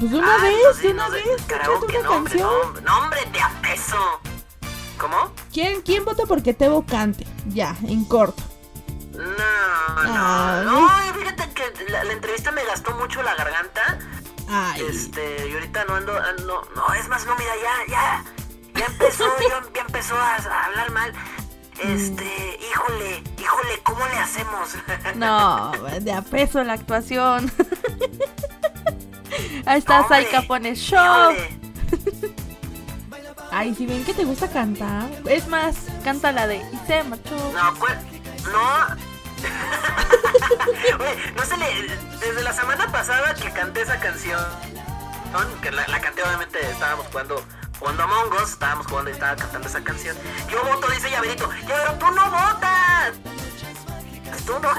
Pues 0.00 0.12
una 0.12 0.34
Ay, 0.42 0.54
vez, 0.54 0.78
deben 0.82 0.96
una 0.96 1.06
el 1.06 1.12
vez. 1.12 1.42
Karaoke, 1.46 1.98
una 1.98 2.08
no, 2.08 2.16
hombre, 2.16 2.32
canción. 2.38 2.48
no, 2.50 2.60
hombre, 2.66 2.82
no, 2.82 2.98
hombre, 2.98 3.18
de 3.32 3.40
a 3.40 3.50
peso. 3.62 3.96
¿Cómo? 4.98 5.32
¿Quién, 5.52 5.82
¿Quién 5.82 6.04
vota 6.04 6.24
porque 6.26 6.54
Tebo 6.54 6.84
cante? 6.84 7.26
Ya, 7.48 7.76
en 7.86 8.04
corto. 8.04 8.42
No, 9.12 9.22
no, 9.22 9.32
Ah, 9.96 10.62
no, 10.64 11.14
fíjate 11.18 11.50
que 11.54 11.90
la, 11.90 12.04
la 12.04 12.12
entrevista 12.12 12.50
me 12.52 12.64
gastó 12.64 12.94
mucho 12.96 13.22
la 13.22 13.34
garganta. 13.34 13.98
Ay. 14.48 14.82
Este, 14.88 15.48
y 15.48 15.52
ahorita 15.54 15.84
no 15.86 15.94
ando, 15.96 16.12
ando, 16.18 16.68
no, 16.76 16.94
es 16.94 17.08
más, 17.08 17.24
no, 17.26 17.34
mira, 17.36 17.50
ya, 17.62 17.92
ya, 17.92 18.24
ya 18.78 18.86
empezó, 18.86 19.24
ya, 19.40 19.62
ya 19.74 19.80
empezó 19.82 20.16
a, 20.16 20.36
a 20.36 20.64
hablar 20.66 20.90
mal. 20.92 21.12
Este, 21.82 22.58
híjole, 22.70 23.22
híjole, 23.38 23.80
¿cómo 23.82 24.06
le 24.06 24.18
hacemos? 24.18 24.70
No, 25.14 25.72
de 26.00 26.12
a 26.12 26.22
peso 26.22 26.62
la 26.64 26.74
actuación. 26.74 27.50
Ahí 29.66 29.78
está 29.78 30.00
Hombre, 30.00 30.22
Saika 30.22 30.42
pone 30.42 30.74
show. 30.74 31.34
Ay, 33.50 33.74
si 33.74 33.86
ven 33.86 34.04
que 34.04 34.14
te 34.14 34.24
gusta 34.24 34.48
cantar. 34.48 35.08
Es 35.26 35.48
más, 35.48 35.76
canta 36.04 36.32
la 36.32 36.46
de 36.46 36.56
y 36.56 36.80
se 36.86 37.02
marchó. 37.04 37.36
No, 37.52 37.74
pues, 37.74 37.94
no. 38.52 38.96
Oye, 40.98 41.32
no 41.34 41.44
se 41.44 41.56
le. 41.56 41.66
Desde 42.18 42.42
la 42.42 42.52
semana 42.52 42.90
pasada 42.90 43.34
que 43.34 43.50
canté 43.52 43.82
esa 43.82 43.98
canción, 43.98 44.42
¿no? 45.32 45.60
que 45.60 45.70
la, 45.70 45.86
la 45.86 46.00
canté, 46.00 46.22
obviamente 46.22 46.58
estábamos 46.70 47.06
jugando. 47.08 47.42
Jugando 47.78 48.02
Among 48.04 48.32
Us, 48.42 48.50
estábamos 48.52 48.86
jugando 48.86 49.10
y 49.10 49.14
estaba 49.14 49.36
cantando 49.36 49.68
esa 49.68 49.82
canción. 49.84 50.16
Yo 50.50 50.64
voto, 50.64 50.88
dice 50.88 51.10
Llaverito. 51.10 51.50
Llavero, 51.68 51.92
tú 51.94 52.06
no 52.10 52.24
votas. 52.30 53.12
Tú 54.46 54.52
no. 54.60 54.70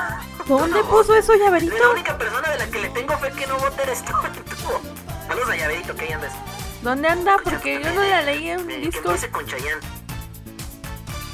¿Dónde 0.45 0.79
tú 0.79 0.85
no 0.85 0.89
puso 0.89 1.03
votas. 1.13 1.23
eso, 1.23 1.35
Llaverito? 1.35 1.77
La 1.77 1.89
única 1.89 2.17
persona 2.17 2.49
de 2.49 2.57
la 2.57 2.67
que 2.67 2.79
le 2.79 2.89
tengo 2.89 3.17
fe 3.17 3.31
que 3.31 3.47
no 3.47 3.57
vota 3.57 3.83
eres 3.83 4.03
tú. 4.03 4.13
Saludos 5.27 5.49
a 5.49 5.55
Llaverito, 5.55 5.95
que 5.95 6.05
ahí 6.05 6.11
andas. 6.13 6.33
¿Dónde 6.81 7.07
anda? 7.09 7.35
Porque 7.43 7.81
yo 7.83 7.93
no 7.93 8.01
la 8.01 8.21
leí 8.21 8.49
en 8.49 8.69
Eh, 8.71 8.89
con 9.31 9.45
Chayanne. 9.45 9.81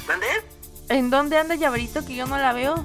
¿Mande? 0.08 0.26
¿En 0.88 1.10
dónde 1.10 1.38
anda 1.38 1.54
Llaverito 1.54 2.04
que 2.04 2.14
yo 2.14 2.26
no 2.26 2.36
la 2.36 2.52
veo? 2.52 2.84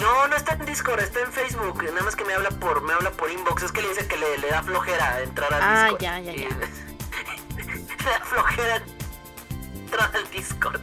No, 0.00 0.28
no 0.28 0.36
está 0.36 0.54
en 0.54 0.64
Discord, 0.64 1.00
está 1.00 1.20
en 1.20 1.32
Facebook. 1.32 1.82
Nada 1.82 2.02
más 2.02 2.14
que 2.16 2.24
me 2.24 2.32
habla 2.34 2.50
por, 2.50 2.82
me 2.82 2.92
habla 2.94 3.10
por 3.10 3.30
inbox. 3.30 3.62
Es 3.64 3.72
que 3.72 3.82
le 3.82 3.88
dice 3.88 4.06
que 4.06 4.16
le, 4.16 4.38
le 4.38 4.48
da 4.48 4.62
flojera 4.62 5.20
entrar 5.22 5.52
al 5.52 5.60
Ah, 5.62 5.82
Discord. 5.84 6.02
ya, 6.02 6.18
ya, 6.20 6.32
Y- 6.32 6.40
ya. 6.42 6.48
da 8.08 8.24
flojera 8.24 8.82
entrar 9.74 10.10
al 10.14 10.30
Discord. 10.30 10.80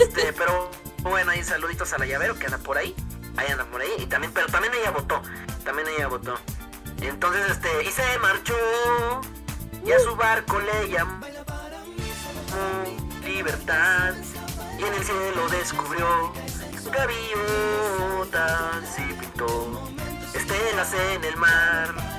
Este, 0.00 0.32
pero 0.32 0.70
bueno, 1.02 1.30
ahí 1.30 1.42
saluditos 1.42 1.92
a 1.92 1.98
la 1.98 2.06
llavero 2.06 2.38
que 2.38 2.46
anda 2.46 2.58
por 2.58 2.78
ahí. 2.78 2.94
Ahí 3.36 3.46
anda 3.50 3.64
por 3.64 3.80
ahí. 3.80 3.90
Y 3.98 4.06
también, 4.06 4.32
pero 4.32 4.46
también 4.46 4.72
ella 4.74 4.90
votó. 4.90 5.22
También 5.64 5.88
ella 5.88 6.08
votó. 6.08 6.36
Entonces, 7.00 7.50
este, 7.50 7.84
y 7.84 7.92
se 7.92 8.18
marchó. 8.18 8.54
Y 9.84 9.92
a 9.92 10.00
su 10.00 10.16
barco 10.16 10.60
le 10.60 10.90
llamó 10.90 11.26
libertad. 13.24 14.14
Y 14.78 14.84
en 14.84 14.94
el 14.94 15.04
cielo 15.04 15.48
descubrió 15.50 16.32
gaviotas 16.92 18.98
y 18.98 19.12
pintó 19.14 19.90
estelas 20.34 20.94
en 20.94 21.24
el 21.24 21.36
mar. 21.36 22.15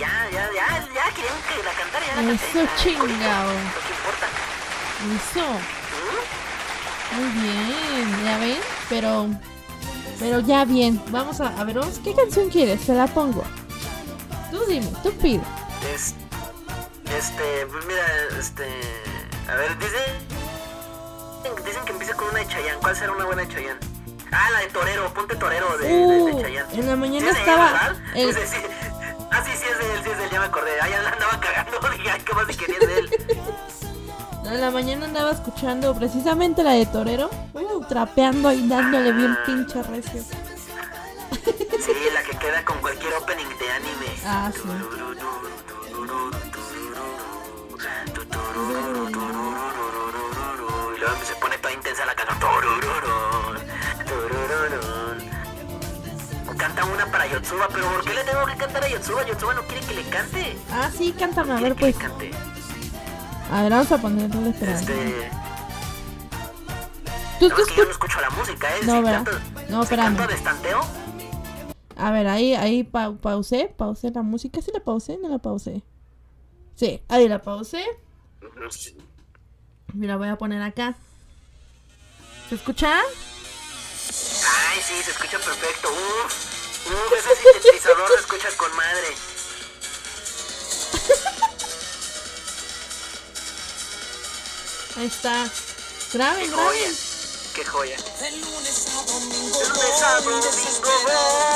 Ya, 0.00 0.26
ya, 0.32 0.48
ya, 0.54 0.88
ya 0.94 1.14
querían 1.14 1.34
que 1.46 1.62
la 1.62 1.72
cantara, 1.72 2.06
ya 2.06 2.16
la 2.16 2.22
canté. 2.28 2.34
Eso 2.44 2.68
te 2.80 3.92
importa. 3.92 4.26
Eso. 5.16 5.46
¿Mm? 7.12 7.16
Muy 7.16 7.28
bien, 7.42 8.24
ya 8.24 8.38
ven, 8.38 8.58
pero 8.88 9.26
pero 10.18 10.40
ya 10.40 10.64
bien. 10.64 11.02
Vamos 11.10 11.40
a, 11.40 11.48
a 11.60 11.64
ver, 11.64 11.78
vamos, 11.78 11.98
¿qué 12.02 12.14
canción 12.14 12.48
quieres? 12.50 12.80
Se 12.82 12.94
la 12.94 13.06
pongo. 13.06 13.42
Tú 14.50 14.64
dime, 14.66 14.86
tú 15.02 15.12
pide. 15.18 15.42
Es, 15.94 16.14
este, 17.16 17.66
pues 17.70 17.84
mira, 17.86 18.06
este, 18.38 18.64
a 19.50 19.54
ver, 19.56 19.76
dicen, 19.78 20.00
dicen 21.64 21.84
que 21.84 21.92
empieza 21.92 22.14
con 22.14 22.28
una 22.28 22.38
de 22.40 22.46
Chayanne. 22.48 22.78
¿Cuál 22.80 22.96
será 22.96 23.12
una 23.12 23.24
buena 23.26 23.42
de 23.42 23.48
Chayanne? 23.48 23.80
Ah, 24.32 24.48
la 24.52 24.60
de 24.60 24.66
Torero, 24.68 25.12
ponte 25.12 25.34
Torero 25.36 25.76
de, 25.78 25.88
de, 25.88 25.94
de 25.94 26.32
Uh, 26.32 26.40
Chayanne. 26.42 26.74
en 26.74 26.86
la 26.86 26.96
mañana 26.96 27.20
¿Sí 27.20 27.26
es 27.26 27.34
de 27.34 27.40
él, 27.42 27.48
estaba 27.48 27.94
el- 28.14 28.34
sí, 28.34 28.40
sí. 28.46 28.56
Ah, 29.30 29.42
sí, 29.44 29.50
sí 29.56 29.64
es 29.70 29.78
de 29.78 29.94
él, 29.94 30.00
sí 30.04 30.10
es 30.10 30.18
de 30.18 30.24
él, 30.24 30.30
ya 30.30 30.40
me 30.40 30.46
acordé. 30.46 30.70
Ah, 30.80 30.88
ya 30.88 31.02
la 31.02 31.10
andaba 31.10 31.40
cagando, 31.40 31.78
dije, 31.96 32.10
ay, 32.10 32.20
¿qué 32.22 32.34
más 32.34 32.46
si 32.48 32.56
querías 32.56 32.80
de 32.80 32.98
él? 32.98 33.10
En 34.44 34.60
la 34.60 34.70
mañana 34.70 35.06
andaba 35.06 35.30
escuchando 35.30 35.94
precisamente 35.94 36.64
la 36.64 36.72
de 36.72 36.86
Torero, 36.86 37.30
uh, 37.54 37.84
trapeando 37.84 38.50
y 38.52 38.66
dándole 38.66 39.12
bien 39.12 39.38
pinche 39.46 39.82
recio. 39.84 40.22
Sí, 40.22 41.92
la 42.12 42.22
que 42.22 42.36
queda 42.36 42.64
con 42.64 42.78
cualquier 42.80 43.14
opening 43.14 43.46
de 43.46 43.70
anime. 43.70 44.06
Ah, 44.26 44.50
sí. 44.52 44.60
Y 50.96 51.00
luego 51.00 51.24
se 51.24 51.34
pone 51.36 51.56
toda 51.58 51.72
intensa 51.72 52.04
la 52.04 52.14
canción. 52.14 53.39
Canta 56.80 56.94
una 56.94 57.12
para 57.12 57.26
Yotsuba, 57.26 57.68
pero 57.68 57.84
¿por 57.92 58.04
qué 58.04 58.14
le 58.14 58.24
tengo 58.24 58.46
que 58.46 58.56
cantar 58.56 58.82
a 58.84 58.88
Yotsuba? 58.88 59.26
Yotsuba 59.26 59.52
no 59.54 59.62
quiere 59.66 59.86
que 59.86 59.94
le 59.94 60.02
cante. 60.08 60.56
Ah, 60.72 60.90
sí, 60.96 61.12
cántame, 61.18 61.52
a 61.52 61.56
ver 61.60 61.74
que 61.74 61.86
le 61.86 61.92
pues. 61.92 61.96
cante. 62.02 62.30
A 63.52 63.62
ver, 63.62 63.70
vamos 63.72 63.92
a 63.92 63.98
ponerle 63.98 64.48
esperanza. 64.50 64.80
Este. 64.92 65.30
Tú, 67.38 67.48
No, 67.48 67.54
tú 67.56 67.62
es 67.62 67.68
que 67.68 67.74
yo 67.76 67.82
no 67.84 67.88
escu- 67.88 67.92
escucho 67.92 68.20
la 68.22 68.30
música, 68.30 68.76
¿eh? 68.76 68.80
No, 68.84 68.96
Si 68.98 69.02
canto- 69.04 69.30
No, 69.68 69.84
si 69.84 69.96
canto 69.96 70.26
de 70.26 70.34
estanteo, 70.34 70.80
A 71.96 72.10
ver, 72.12 72.28
ahí, 72.28 72.54
ahí 72.54 72.82
pa- 72.82 73.12
pausé, 73.12 73.74
pausé 73.76 74.10
la 74.10 74.22
música. 74.22 74.62
¿Sí 74.62 74.70
la 74.72 74.80
pausé? 74.80 75.18
No 75.18 75.28
la 75.28 75.36
pausé. 75.38 75.82
Sí, 76.76 77.02
ahí 77.08 77.28
la 77.28 77.42
pausé. 77.42 77.84
La 79.98 80.16
voy 80.16 80.28
a 80.28 80.38
poner 80.38 80.62
acá. 80.62 80.94
¿Se 82.48 82.54
escucha? 82.54 83.00
Ay, 83.00 84.78
sí, 84.82 84.94
se 85.04 85.10
escucha 85.10 85.36
perfecto. 85.38 85.88
Uf, 85.90 86.49
uf, 86.86 87.12
ese 87.12 87.36
sintetizador 87.36 88.08
se 88.08 88.14
escucha 88.20 88.48
con 88.56 88.74
madre. 88.76 89.16
Ahí 94.96 95.06
está. 95.06 95.48
Graben, 96.12 96.50
Qué 96.50 96.56
joya, 96.56 96.62
graben. 96.64 96.96
qué 97.54 97.64
joya. 97.64 97.96
De 97.96 98.30
lunes 98.32 98.86
a 100.02 100.20
domingo 100.20 100.90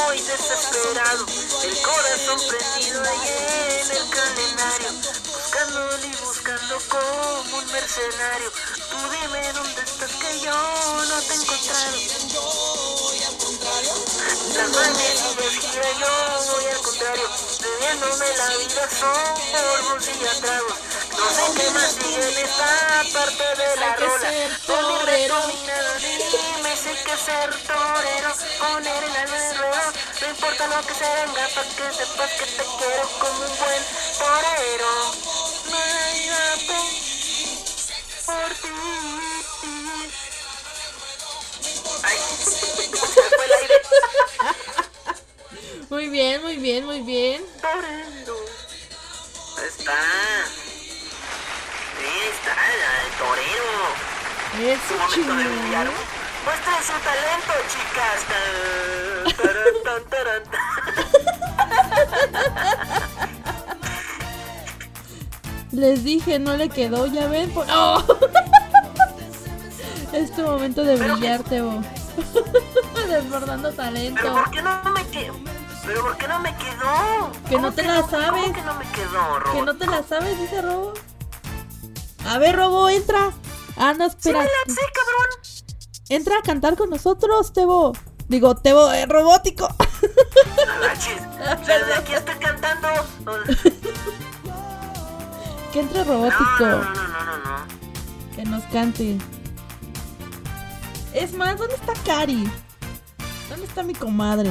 voy 0.07 0.21
desesperado, 0.21 1.27
el 1.65 1.83
corazón 1.83 2.41
prendido 2.49 3.03
ahí 3.03 3.29
en 3.81 3.91
el 3.91 4.09
calendario, 4.11 4.91
buscando 5.27 5.81
y 6.07 6.17
buscando 6.25 6.79
como 6.89 7.59
un 7.59 7.73
mercenario. 7.73 8.51
Tú 8.91 8.97
dime 9.11 9.53
dónde 9.53 9.81
estás 9.83 10.13
que 10.13 10.41
yo 10.41 10.53
no 10.53 11.21
te 11.23 11.33
he 11.33 11.37
encontrado. 11.37 12.95
Manecillas 14.55 15.55
gira 15.59 15.91
yo 15.99 16.53
voy 16.53 16.67
al 16.67 16.81
contrario, 16.81 17.29
bebiéndome 17.61 18.37
la 18.37 18.49
vida 18.57 18.89
sorbos 18.89 20.07
y 20.07 20.27
atragos. 20.27 20.79
No 21.11 21.27
sé 21.31 21.43
qué 21.57 21.71
más 21.71 21.93
sigue 21.93 22.29
en 22.29 22.47
esta 22.47 22.71
parte 23.13 23.43
de 23.43 23.77
la 23.81 23.97
rola. 23.97 24.31
Con 24.67 24.85
mi 25.07 25.27
si 26.77 26.89
hay 26.89 26.97
que 27.05 27.17
ser 27.17 27.51
torero, 27.67 28.33
poner 28.61 29.05
el 29.05 29.17
alma. 29.17 29.93
No 30.21 30.29
importa 30.29 30.67
lo 30.69 30.87
que 30.87 30.95
se 30.95 31.05
venga, 31.05 31.49
pa' 31.55 31.65
que 31.65 31.93
sepas 31.93 32.31
que 32.31 32.47
te 32.47 32.65
quiero 32.79 33.09
como 33.19 33.41
un 33.41 33.59
buen 33.59 33.83
torero. 34.19 34.95
Por 38.27 38.55
ti. 38.63 39.24
Ay, 42.05 42.19
se. 42.45 42.75
Muy 45.91 46.09
bien, 46.09 46.43
muy 46.43 46.57
bien, 46.57 46.85
muy 46.85 47.01
bien. 47.03 47.43
Ahí 47.63 48.05
está. 49.67 49.93
Ahí 51.99 52.21
está, 52.33 52.53
el 53.05 53.11
torero. 53.19 53.75
Es 54.73 54.81
Su 54.89 54.95
momento 54.95 55.35
de 55.37 55.45
brillar. 55.57 55.87
Muestren 56.45 56.83
su 56.85 56.97
talento, 57.03 57.53
chicas. 57.73 58.19
Tan, 58.29 59.37
taran, 59.37 59.77
tan, 59.85 60.03
taran, 60.11 60.43
tan. 60.51 60.61
Les 65.73 66.05
dije, 66.05 66.39
no 66.39 66.57
le 66.57 66.69
quedó, 66.69 67.07
ya 67.07 67.27
ven. 67.29 67.51
Por... 67.51 67.67
¡Oh! 67.71 68.05
es 70.25 70.33
tu 70.35 70.43
momento 70.43 70.85
de 70.85 70.97
Pero 70.97 71.15
brillar, 71.15 71.43
Tebo. 71.45 71.81
Desbordando 73.09 73.71
Pero 73.71 73.77
talento. 73.83 74.33
¿por 74.35 74.51
qué 74.51 74.63
no 74.63 74.83
me 74.93 75.07
quedó? 75.09 75.35
Pero 75.87 76.03
¿por 76.03 76.17
qué 76.17 76.29
no 76.29 76.39
me 76.41 76.55
quedó? 76.57 77.33
Que 77.49 77.55
¿Cómo 77.57 77.67
no 77.69 77.73
te 77.73 77.83
la 77.83 77.97
¿Cómo 78.01 78.11
sabes. 78.11 78.53
que 78.53 78.63
no 78.63 78.75
me 78.75 78.85
quedó, 78.93 79.39
Robo? 79.41 79.53
Que 79.53 79.63
no 79.63 79.77
te 79.77 79.87
la 79.87 80.03
sabes, 80.03 80.39
dice 80.39 80.63
Robo. 80.63 80.93
A 82.27 82.39
ver, 82.39 82.57
Robo, 82.57 82.89
entra. 82.89 83.33
Ah, 83.77 83.93
no, 83.93 84.09
Sí 84.09 84.17
espera. 84.17 84.39
me 84.39 84.45
la 84.45 84.75
sé, 84.75 84.81
cabrón. 84.81 85.29
Entra 86.09 86.39
a 86.39 86.43
cantar 86.43 86.77
con 86.77 86.91
nosotros, 86.91 87.53
Tebo. 87.53 87.93
Digo, 88.29 88.55
Tebo, 88.57 88.91
eh, 88.93 89.05
robótico. 89.07 89.69
Desde 91.67 91.95
aquí 91.95 92.13
estoy 92.15 92.35
cantando. 92.37 92.89
que 95.73 95.81
entre 95.81 96.05
No, 96.05 96.13
robótico. 96.13 96.45
no, 96.61 96.79
no, 96.79 97.09
no, 97.09 97.25
no, 97.25 97.37
no. 97.39 98.35
Que 98.37 98.45
nos 98.45 98.63
cante. 98.65 99.19
Es 101.15 101.33
más, 101.33 101.57
¿dónde 101.57 101.77
está 101.77 101.93
Cari? 102.05 102.51
¿Dónde 103.49 103.67
está 103.67 103.85
mi 103.85 103.95
comadre? 103.95 104.51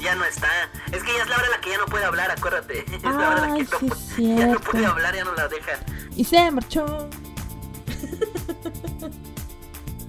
Ya 0.00 0.14
no 0.14 0.24
está. 0.24 0.48
Es 0.92 1.02
que 1.02 1.12
ya 1.14 1.22
es 1.22 1.28
la 1.28 1.36
hora 1.36 1.44
en 1.44 1.50
la 1.50 1.60
que 1.60 1.70
ya 1.70 1.78
no 1.78 1.86
puede 1.86 2.04
hablar, 2.04 2.30
acuérdate. 2.30 2.84
Es 2.96 3.02
la 3.02 3.10
hora 3.10 3.44
en 3.44 3.50
la 3.50 3.54
que 3.54 3.60
Ay, 3.60 3.66
no 4.26 4.38
ya 4.38 4.46
no 4.46 4.60
puede 4.60 4.86
hablar, 4.86 5.14
ya 5.14 5.24
no 5.24 5.34
la 5.34 5.48
dejan. 5.48 5.78
Y 6.16 6.24
se 6.24 6.50
marchó. 6.50 7.08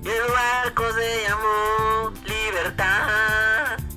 El 0.04 0.22
barco 0.32 0.84
se 0.94 1.24
llamó 1.28 2.12
Libertad. 2.26 3.78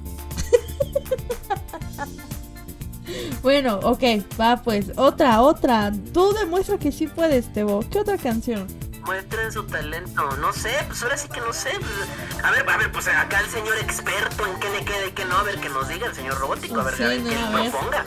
Bueno, 3.43 3.81
ok, 3.83 4.03
va 4.41 4.63
pues. 4.63 4.93
Otra, 4.97 5.43
otra. 5.43 5.93
Tú 6.13 6.33
demuestra 6.33 6.79
que 6.79 6.93
sí 6.93 7.09
puedes, 7.09 7.53
Tebo. 7.53 7.81
¿Qué 7.91 7.99
otra 7.99 8.17
canción? 8.19 8.69
Muestren 9.05 9.51
su 9.53 9.65
talento. 9.65 10.29
No 10.39 10.53
sé, 10.53 10.71
pues 10.87 11.03
ahora 11.03 11.17
sí 11.17 11.29
que 11.29 11.41
no 11.41 11.53
sé. 11.53 11.71
Pues, 11.79 12.45
a 12.45 12.51
ver, 12.51 12.69
a 12.69 12.77
ver, 12.77 12.93
pues 12.93 13.09
acá 13.09 13.41
el 13.41 13.47
señor 13.51 13.77
experto 13.79 14.47
en 14.47 14.61
qué 14.61 14.71
le 14.71 14.85
queda 14.85 15.07
y 15.07 15.13
qué 15.13 15.25
no, 15.25 15.39
a 15.39 15.43
ver 15.43 15.59
que 15.61 15.69
nos 15.69 15.89
diga 15.89 16.07
el 16.07 16.15
señor 16.15 16.39
robótico, 16.39 16.81
a 16.81 16.85
ver, 16.85 16.97
Sí, 16.97 17.03
a 17.05 17.09
ver 17.09 17.21
no, 17.21 17.29
qué 17.31 17.37
ver. 17.57 17.71
proponga. 17.71 18.05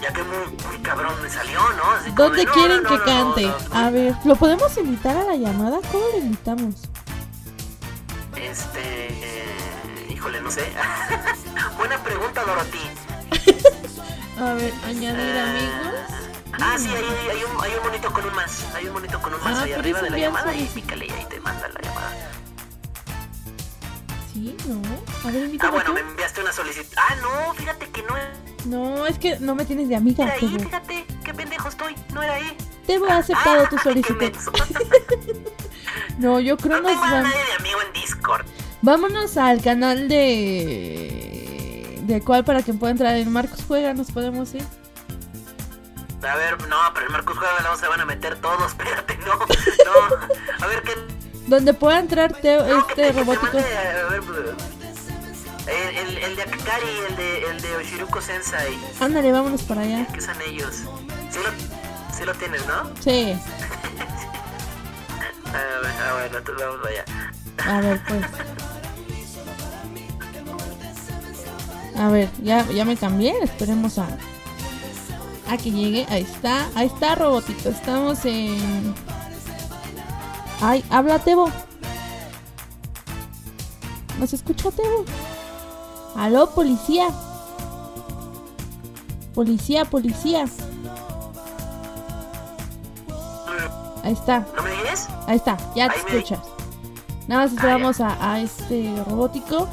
Ya 0.00 0.12
que 0.12 0.22
muy, 0.22 0.46
muy 0.68 0.78
cabrón 0.82 1.12
me 1.22 1.28
salió, 1.28 1.58
¿no? 1.72 1.90
Así 1.90 2.10
¿Dónde 2.12 2.46
quieren 2.46 2.84
no, 2.84 2.88
que 2.90 2.98
no, 2.98 3.04
cante? 3.04 3.52
A 3.72 3.90
ver, 3.90 4.14
¿lo 4.24 4.36
podemos 4.36 4.76
invitar 4.76 5.16
a 5.16 5.24
la 5.24 5.34
llamada? 5.34 5.80
¿Cómo 5.90 6.04
lo 6.12 6.18
invitamos? 6.18 6.74
Este. 8.36 9.08
eh, 9.08 10.06
híjole, 10.10 10.40
no 10.40 10.50
sé. 10.52 10.70
Buena 11.78 11.98
pregunta, 12.02 12.44
Dorothy. 12.44 12.78
A 14.40 14.52
ver, 14.54 14.72
añadir 14.86 15.18
Eh, 15.18 15.40
amigos. 15.40 16.17
Ah, 16.60 16.76
sí, 16.78 16.88
hay, 16.88 16.96
hay, 17.04 17.36
hay 17.36 17.44
un, 17.44 17.62
hay 17.64 17.72
un 17.76 17.82
monito 17.84 18.12
con 18.12 18.24
un 18.26 18.34
más. 18.34 18.64
Hay 18.74 18.86
un 18.86 18.92
monito 18.94 19.20
con 19.20 19.34
un 19.34 19.40
más 19.44 19.58
Ah, 19.58 19.62
ahí 19.62 19.68
¿puedes 19.74 19.78
arriba 19.78 20.02
de 20.02 20.10
la 20.10 20.18
llamada 20.18 20.54
y 20.54 20.64
pícale 20.66 21.06
y 21.06 21.10
ahí 21.10 21.26
te 21.30 21.40
manda 21.40 21.68
la 21.68 21.80
llamada. 21.80 22.12
Sí, 24.32 24.56
no. 24.66 24.80
A 25.28 25.32
ver, 25.32 25.50
Ah, 25.60 25.70
bueno, 25.70 25.84
tú. 25.86 25.92
me 25.94 26.00
enviaste 26.00 26.40
una 26.40 26.52
solicitud. 26.52 26.96
Ah, 26.96 27.14
no, 27.22 27.54
fíjate 27.54 27.88
que 27.90 28.02
no 28.02 28.14
No, 28.66 29.06
es 29.06 29.18
que 29.18 29.38
no 29.40 29.54
me 29.54 29.64
tienes 29.64 29.88
de 29.88 29.96
amiga, 29.96 30.24
era 30.24 30.34
ahí, 30.34 30.58
fíjate. 30.58 31.04
Qué 31.24 31.34
pendejo 31.34 31.68
estoy, 31.68 31.94
no 32.12 32.22
era 32.22 32.34
ahí. 32.34 32.56
Tebo 32.86 33.06
ha 33.10 33.18
aceptado 33.18 33.64
Ah, 33.64 33.68
tu 33.68 33.78
solicitud. 33.78 34.32
No, 36.18 36.40
yo 36.40 36.56
creo 36.56 36.80
No 36.80 36.90
nos 36.90 37.00
van. 37.00 37.22
nadie 37.22 37.44
de 37.44 37.52
amigo 37.60 37.78
en 37.86 37.92
Discord. 37.92 38.44
Vámonos 38.82 39.36
al 39.36 39.62
canal 39.62 40.08
de. 40.08 42.00
¿De 42.02 42.20
cuál 42.20 42.44
para 42.44 42.62
que 42.62 42.72
pueda 42.74 42.90
entrar 42.90 43.14
en 43.16 43.30
Marcos 43.32 43.64
Juega? 43.66 43.94
¿Nos 43.94 44.10
podemos 44.10 44.52
ir? 44.54 44.64
A 46.22 46.36
ver, 46.36 46.68
no, 46.68 46.76
pero 46.94 47.06
el 47.06 47.12
Marcos 47.12 47.38
Juega 47.38 47.60
la 47.62 47.76
se 47.76 47.86
van 47.86 48.00
a 48.00 48.04
meter 48.04 48.40
todos. 48.40 48.66
Espérate, 48.72 49.16
no. 49.18 49.36
No. 49.36 50.64
A 50.64 50.66
ver, 50.66 50.82
¿qué? 50.82 50.94
Donde 51.46 51.72
pueda 51.74 51.98
entrar 51.98 52.32
Teo, 52.34 52.66
No, 52.66 52.78
este 52.80 52.94
te 52.94 53.12
robótico. 53.12 53.46
mande, 53.46 53.76
a 53.76 54.08
ver, 54.08 54.22
el, 55.66 55.96
el, 55.96 56.18
el 56.18 56.36
de 56.36 56.42
Akari, 56.42 56.88
el 57.08 57.16
de, 57.16 57.50
el 57.50 57.60
de 57.60 57.76
Oshiruko 57.76 58.20
Sensei. 58.20 58.78
Ándale, 59.00 59.32
vámonos 59.32 59.62
para 59.62 59.82
allá. 59.82 60.06
¿Qué 60.12 60.20
son 60.20 60.36
ellos? 60.42 60.74
Sí 61.30 61.38
lo, 61.42 62.16
sí 62.16 62.24
lo 62.24 62.34
tienes, 62.34 62.66
¿no? 62.66 62.90
Sí. 63.00 63.38
A 65.46 65.52
ver, 65.52 65.92
ah, 66.02 66.12
bueno, 66.14 66.38
entonces 66.38 66.66
vamos 66.66 66.86
allá. 66.86 67.04
A 67.66 67.80
ver, 67.80 68.00
pues. 68.08 68.24
A 71.96 72.08
ver, 72.10 72.28
ya, 72.42 72.64
ya 72.66 72.84
me 72.84 72.96
cambié. 72.96 73.34
Esperemos 73.42 73.98
a, 73.98 74.06
a 75.48 75.56
que 75.56 75.70
llegue. 75.70 76.06
Ahí 76.08 76.22
está. 76.22 76.68
Ahí 76.74 76.86
está, 76.86 77.14
robotito. 77.14 77.70
Estamos 77.70 78.24
en. 78.24 78.94
Ay, 80.60 80.84
habla 80.90 81.18
Tebo. 81.18 81.50
¿Nos 84.18 84.32
escucha 84.32 84.70
Tebo? 84.70 85.04
Aló, 86.16 86.50
policía. 86.50 87.08
Policía, 89.34 89.84
policía. 89.84 90.46
Ahí 94.02 94.12
está. 94.12 94.46
¿No 94.56 94.62
me 94.62 94.72
oyes? 94.72 95.06
Ahí 95.26 95.36
está, 95.36 95.56
ya 95.76 95.88
te 95.88 95.98
escuchas. 95.98 96.40
Nada 97.28 97.42
más 97.42 97.52
esperamos 97.52 98.00
a, 98.00 98.32
a 98.32 98.40
este 98.40 98.94
robótico. 99.06 99.68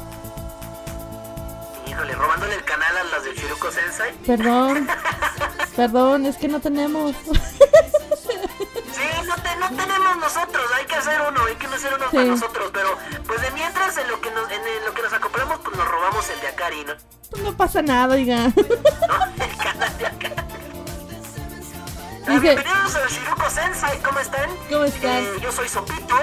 Híjole, 1.96 2.14
robándole 2.14 2.54
el 2.56 2.64
canal 2.64 2.94
a 2.96 3.04
las 3.04 3.24
de 3.24 3.30
Oshiruko 3.30 3.70
Sensei. 3.72 4.12
Perdón. 4.26 4.86
Perdón, 5.76 6.26
es 6.26 6.36
que 6.36 6.46
no 6.48 6.60
tenemos. 6.60 7.14
Sí, 7.24 9.08
no, 9.26 9.34
te- 9.36 9.56
no 9.56 9.68
tenemos 9.70 10.16
nosotros, 10.18 10.64
hay 10.76 10.84
que 10.86 10.94
hacer 10.94 11.20
uno, 11.28 11.44
hay 11.46 11.54
que 11.56 11.66
hacer 11.66 11.94
uno 11.94 12.04
Sí. 12.10 12.16
para 12.16 12.28
nosotros, 12.28 12.70
pero 12.72 12.98
pues 13.26 13.40
de 13.42 13.50
mientras 13.52 13.96
en 13.98 14.08
lo 14.08 14.20
que 14.20 14.30
nos, 14.30 14.50
en 14.50 14.60
lo 14.86 14.92
que 14.94 15.02
nos 15.02 15.12
acoplamos, 15.12 15.58
pues 15.64 15.76
nos 15.76 15.88
robamos 15.88 16.28
el 16.30 16.40
de 16.40 16.48
Akari, 16.48 16.84
¿no? 16.84 16.94
Pues 17.30 17.42
no 17.42 17.56
pasa 17.56 17.80
nada, 17.82 18.14
oiga. 18.14 18.36
¿No? 18.48 19.44
El 19.44 19.56
canal 19.56 19.98
de 19.98 20.06
Akari. 20.06 20.34
Bienvenidos 22.26 22.96
a 22.96 23.06
Shiruko 23.08 23.50
Sensei, 23.50 23.98
¿cómo 24.00 24.18
están? 24.18 24.50
¿Cómo 24.70 24.84
están? 24.84 25.10
Eh, 25.24 25.32
yo 25.42 25.52
soy 25.52 25.68
Sopito, 25.68 26.16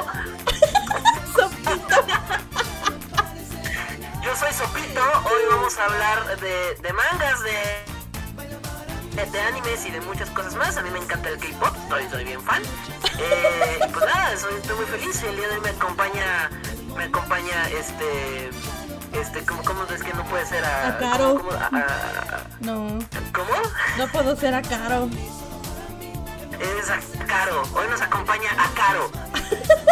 hoy 5.02 5.42
vamos 5.50 5.78
a 5.78 5.86
hablar 5.86 6.40
de, 6.40 6.76
de 6.82 6.94
mangas, 6.94 7.42
de, 7.44 7.52
de, 9.16 9.32
de 9.32 9.42
animes 9.42 9.86
y 9.86 9.92
de 9.92 10.02
muchas 10.02 10.30
cosas 10.32 10.56
más. 10.56 10.78
A 10.78 10.82
mí 10.82 10.90
me 10.92 11.00
encanta 11.00 11.30
el 11.30 11.38
K-pop, 11.38 11.76
soy, 11.90 12.08
soy 12.10 12.24
bien 12.26 12.42
fan. 12.42 12.62
Eh, 13.20 13.80
y 13.88 13.92
pues 13.92 14.06
nada, 14.06 14.38
soy, 14.38 14.54
estoy 14.56 14.76
muy 14.76 14.86
feliz. 14.86 15.22
El 15.24 15.36
día 15.36 15.48
de 15.48 15.56
hoy 15.56 15.62
me 15.62 15.70
acompaña, 15.70 16.50
me 16.96 17.04
acompaña 17.06 17.70
este, 17.70 18.50
este, 19.14 19.46
¿cómo, 19.46 19.64
cómo 19.64 19.84
es 19.84 20.04
que 20.04 20.14
no 20.14 20.24
puede 20.26 20.46
ser 20.46 20.64
a, 20.66 20.88
A 20.90 20.98
Caro. 20.98 21.36
¿cómo, 21.38 21.50
cómo- 21.50 21.54
a- 21.54 21.68
a- 21.68 22.44
No, 22.62 23.00
¿cómo? 23.34 23.52
no 23.98 24.08
puedo 24.10 24.36
ser 24.36 24.54
a 24.54 24.62
Caro. 24.62 25.10
Es 26.60 26.90
a 26.90 27.26
Caro. 27.26 27.64
Hoy 27.74 27.88
nos 27.90 28.02
acompaña 28.02 28.50
a 28.58 28.70
Caro. 28.74 29.12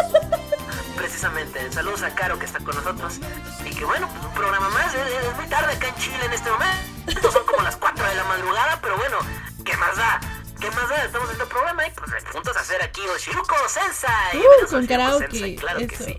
Precisamente. 1.12 1.70
Saludos 1.74 2.04
a 2.04 2.16
Caro 2.16 2.40
que 2.40 2.46
está 2.46 2.60
con 2.60 2.74
nosotros. 2.74 3.20
Y 3.66 3.76
que 3.76 3.84
bueno, 3.84 4.08
pues 4.08 4.24
un 4.26 4.34
programa 4.34 4.70
más. 4.70 4.96
Es, 4.96 5.02
es 5.12 5.36
muy 5.36 5.46
tarde 5.48 5.74
acá 5.74 5.90
en 5.90 5.96
Chile 5.96 6.24
en 6.24 6.32
este 6.32 6.50
momento. 6.50 7.32
Son 7.34 7.46
como 7.46 7.62
las 7.64 7.76
4 7.76 8.08
de 8.08 8.16
la 8.16 8.24
madrugada, 8.24 8.80
pero 8.82 8.96
bueno, 8.96 9.18
¿qué 9.66 9.76
más 9.76 9.98
da? 9.98 10.22
¿Qué 10.62 10.72
más 10.72 10.88
da? 10.88 11.04
Estamos 11.04 11.28
haciendo 11.28 11.50
programa 11.50 11.86
y 11.86 11.92
pues 11.92 12.12
juntos 12.32 12.56
a 12.56 12.62
hacer 12.62 12.82
aquí 12.82 13.02
Oshiruko 13.14 13.56
Sensei. 13.68 14.40
Uh, 14.40 14.70
con 14.70 14.88
karaoke, 14.88 15.28
Sensei, 15.32 15.56
Claro 15.58 15.80
que 15.80 15.96
eso. 15.96 16.06
sí. 16.06 16.18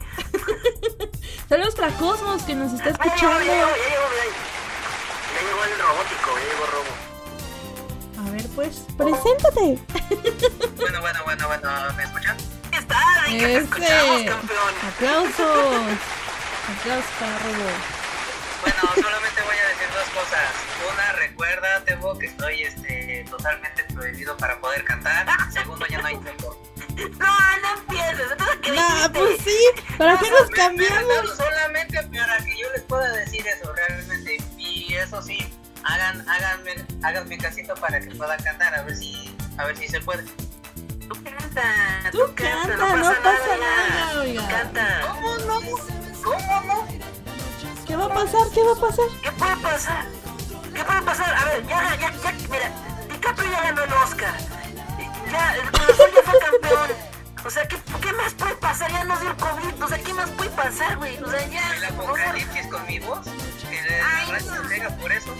Saludos 1.49 1.75
para 1.75 1.89
Cosmos 1.97 2.43
que 2.43 2.55
nos 2.55 2.75
está 2.75 2.91
ya 2.91 2.93
llegó, 2.93 3.05
escuchando. 3.07 3.45
ya 3.47 3.53
llegó, 3.55 3.69
ya 3.71 3.89
llegó. 3.89 4.09
Ya 5.33 5.41
llegó 5.49 5.65
el 5.65 5.79
robótico, 5.81 6.31
ya 6.37 6.45
llegó 6.53 6.67
Robo. 6.67 8.29
A 8.29 8.31
ver, 8.31 8.47
pues, 8.55 8.85
preséntate. 8.99 9.79
Bueno, 10.77 11.01
bueno, 11.01 11.21
bueno, 11.25 11.47
bueno, 11.49 11.71
¿me 11.97 12.03
escuchan? 12.05 12.37
Está, 12.73 13.23
ahí 13.23 13.39
que 13.39 13.57
escuchamos, 13.57 14.23
campeón. 14.23 14.75
Aplausos. 14.89 15.99
Aplausos 16.79 17.11
para 17.19 17.39
Robo. 17.39 17.71
Bueno, 18.63 18.81
solamente 18.95 19.43
voy 19.43 19.57
a 19.57 19.69
decir 19.69 19.89
dos 19.95 20.23
cosas. 20.23 20.51
Una, 20.93 21.13
recuerda, 21.13 21.85
Tebo, 21.85 22.19
que 22.19 22.27
estoy 22.27 22.63
este, 22.63 23.25
totalmente 23.29 23.85
prohibido 23.93 24.37
para 24.37 24.61
poder 24.61 24.85
cantar. 24.85 25.27
Segundo, 25.53 25.85
ya 25.87 26.01
no 26.01 26.07
hay 26.09 26.17
tiempo. 26.19 26.57
No, 27.19 27.59
no 27.63 27.81
empieces. 27.81 28.31
Entonces, 28.31 28.59
¿qué 28.63 28.73
Nah, 28.73 29.09
pues 29.13 29.41
sí. 29.43 29.59
¿Para 29.99 30.19
qué 30.19 30.31
nos 30.31 30.51
cambiamos? 30.51 31.37
solamente 31.37 32.03
para 32.05 32.39
que 32.39 32.57
yo 32.57 32.71
les 32.73 32.83
pueda 32.83 33.13
decir 33.13 33.47
eso, 33.47 33.73
realmente. 33.73 34.39
Y 34.59 34.95
eso 34.95 35.21
sí, 35.23 35.39
hagan, 35.85 36.29
háganme, 36.29 36.75
háganme 37.03 37.39
casito 37.39 37.75
para 37.75 38.01
que 38.01 38.15
pueda 38.15 38.37
cantar, 38.39 38.75
a 38.75 38.83
ver 38.83 38.97
si, 38.97 39.37
a 39.59 39.65
ver 39.65 39.77
si 39.77 39.89
se 39.89 40.01
puede. 40.01 40.25
Tú 41.13 41.23
canta, 41.25 41.63
Tú 42.11 42.19
canta, 42.35 42.77
no 42.97 43.13
pasa 43.23 43.57
nada, 43.61 44.21
oiga. 44.21 44.43
Tú 44.43 44.49
canta. 44.49 45.01
¿Cómo 45.13 45.37
no? 45.39 45.61
¿Cómo 46.25 46.61
no? 46.63 46.89
¿Qué 47.87 47.97
va 47.97 48.05
a 48.07 48.09
pasar? 48.09 48.41
¿Qué 48.55 48.63
va 48.63 48.73
a 48.73 48.81
pasar? 48.81 49.05
¿Qué 49.23 49.33
puede 49.33 49.57
pasar? 49.57 50.05
¿Qué 50.75 50.85
puede 50.85 51.03
pasar? 51.03 51.35
A 51.35 51.45
ver, 51.45 51.67
ya, 51.67 51.97
ya, 52.01 52.11
ya, 52.11 52.33
mira, 52.51 52.71
DiCaprio 53.11 53.51
ya 53.51 53.63
ganó 53.63 53.85
el 53.85 53.93
Oscar. 53.93 54.35
Ya, 55.31 55.55
el 55.57 55.69
Azul 55.69 56.11
ya 56.15 56.23
fue 56.31 56.39
campeón. 56.39 56.91
O 57.45 57.51
sea, 57.51 57.69
¿qué, 57.69 57.77
¿qué 58.01 58.13
más 58.15 58.35
puede 58.35 58.55
pasar? 58.57 58.91
Ya 58.91 59.05
nos 59.05 59.21
dio 59.21 59.31
el 59.31 59.37
COVID. 59.37 59.83
O 59.83 59.89
sea, 59.89 59.99
¿qué 59.99 60.15
más 60.15 60.31
puede 60.31 60.51
pasar, 60.51 60.97
güey? 60.97 61.23
O 61.23 61.31
sea, 61.31 61.47
ya, 61.49 61.77
El 61.77 61.85
apocalipsis 61.85 62.67
con 62.69 62.87
mi 62.87 62.99
voz, 63.01 63.27
que 63.69 63.83
de 63.83 64.01
Ay, 64.01 64.33
no. 64.47 64.97
por 64.99 65.13
eso. 65.13 65.35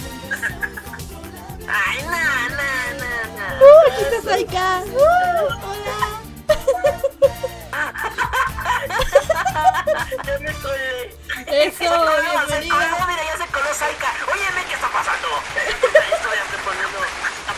Ay, 1.69 2.03
no, 2.03 2.11
no, 2.11 2.71
no, 2.99 3.11
no. 3.37 3.47
¡Uh, 3.65 3.93
aquí 3.93 4.03
está 4.03 4.19
Saika! 4.23 4.67
¡Uh, 4.87 4.99
hola! 5.63 5.99
Ya 10.25 10.39
me 10.39 10.53
colé. 10.55 11.17
Eso, 11.47 11.85
coló, 11.89 12.13
se 12.17 12.23
bienvenida. 12.23 13.07
mira, 13.07 13.23
ya 13.25 13.37
se 13.45 13.53
coló 13.53 13.75
Saika. 13.75 14.09
Óyeme, 14.33 14.65
¿qué 14.69 14.75
está 14.75 14.89
pasando? 14.89 15.29
Poniendo. 16.65 16.99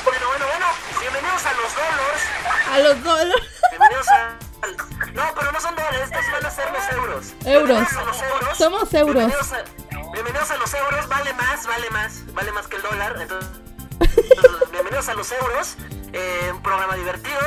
Bueno, 0.05 0.27
bueno, 0.29 0.47
bueno. 0.47 0.67
Bienvenidos 1.01 1.47
a 1.47 1.53
los 1.53 1.75
dolos. 1.75 2.21
A 2.73 2.79
los 2.79 3.03
dólares. 3.05 3.49
Bienvenidos 3.71 4.09
a. 4.09 4.39
No, 5.13 5.23
pero 5.39 5.53
no 5.53 5.61
son 5.61 5.77
dólares, 5.77 6.01
estos 6.11 6.33
van 6.33 6.47
a 6.47 6.51
ser 6.51 6.71
los 6.73 6.89
euros. 6.93 7.35
Euros. 7.45 7.93
Los 7.93 8.23
euros. 8.23 8.59
Somos 8.59 8.95
euros. 8.95 9.15
Bienvenidos 9.15 9.53
a, 9.53 9.65
bienvenidos 10.13 10.51
a 10.51 10.57
los 10.57 10.75
euros, 10.75 11.09
vale 11.09 11.33
más, 11.35 11.67
vale 11.67 11.91
más, 11.91 12.35
vale 12.35 12.53
más 12.53 12.67
que 12.67 12.77
el 12.77 12.83
dólar. 12.83 13.17
Entonces, 13.21 13.51
bienvenidos 14.73 15.09
a 15.09 15.15
los 15.15 15.31
euros. 15.33 15.77
eh, 16.13 16.51
un 16.53 16.63
programa 16.63 16.95
divertido. 16.97 17.41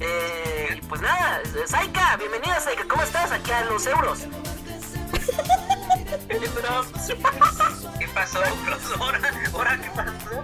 Eh, 0.00 0.76
y 0.76 0.80
pues 0.86 1.00
nada, 1.00 1.40
Saika, 1.66 2.16
bienvenida 2.16 2.60
Saika, 2.60 2.84
¿cómo 2.88 3.02
estás? 3.02 3.32
Aquí 3.32 3.50
a 3.50 3.64
los 3.64 3.86
euros. 3.86 4.20
¿Qué 7.98 8.08
pasó, 8.14 8.40
Cruz? 8.64 9.00
¿Ahora, 9.00 9.20
¿Ahora 9.52 9.80
qué 9.80 9.90
pasó? 9.90 10.42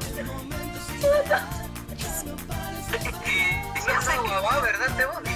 Y 3.27 3.75
diciendo 3.75 4.41
guau, 4.41 4.63
¿verdad, 4.63 4.97
Tebo? 4.97 5.34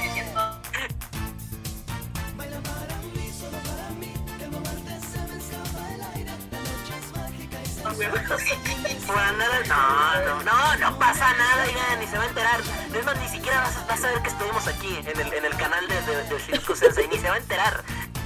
No, 9.08 10.20
no, 10.24 10.42
no, 10.42 10.76
no 10.76 10.98
pasa 10.98 11.32
nada, 11.34 11.66
ya 11.66 11.96
ni 11.96 12.06
se 12.06 12.16
va 12.18 12.24
a 12.24 12.28
enterar. 12.28 12.60
Es 12.94 13.04
más, 13.04 13.16
ni 13.18 13.28
siquiera 13.28 13.60
vas, 13.60 13.76
a- 13.76 13.86
vas 13.86 14.04
a 14.04 14.08
ver 14.10 14.22
que 14.22 14.28
estuvimos 14.28 14.66
aquí 14.66 14.96
en 15.04 15.20
el, 15.20 15.32
en 15.32 15.44
el 15.44 15.56
canal 15.56 15.86
de, 15.88 16.00
de, 16.02 16.22
de 16.24 16.76
Sensei, 16.76 17.08
ni 17.08 17.18
se 17.18 17.28
va 17.28 17.34
a 17.34 17.38
enterar. 17.38 17.82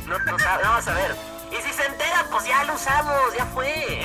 No, 0.07 0.19
no, 0.19 0.39
sabe- 0.39 0.63
no 0.65 0.71
vas 0.73 0.89
a 0.89 0.95
ver. 0.95 1.17
Y 1.51 1.57
si 1.67 1.73
se 1.73 1.87
entera, 1.87 2.25
pues 2.31 2.45
ya 2.45 2.65
lo 2.65 2.75
usamos, 2.75 3.15
ya 3.37 3.47
fue. 3.47 4.03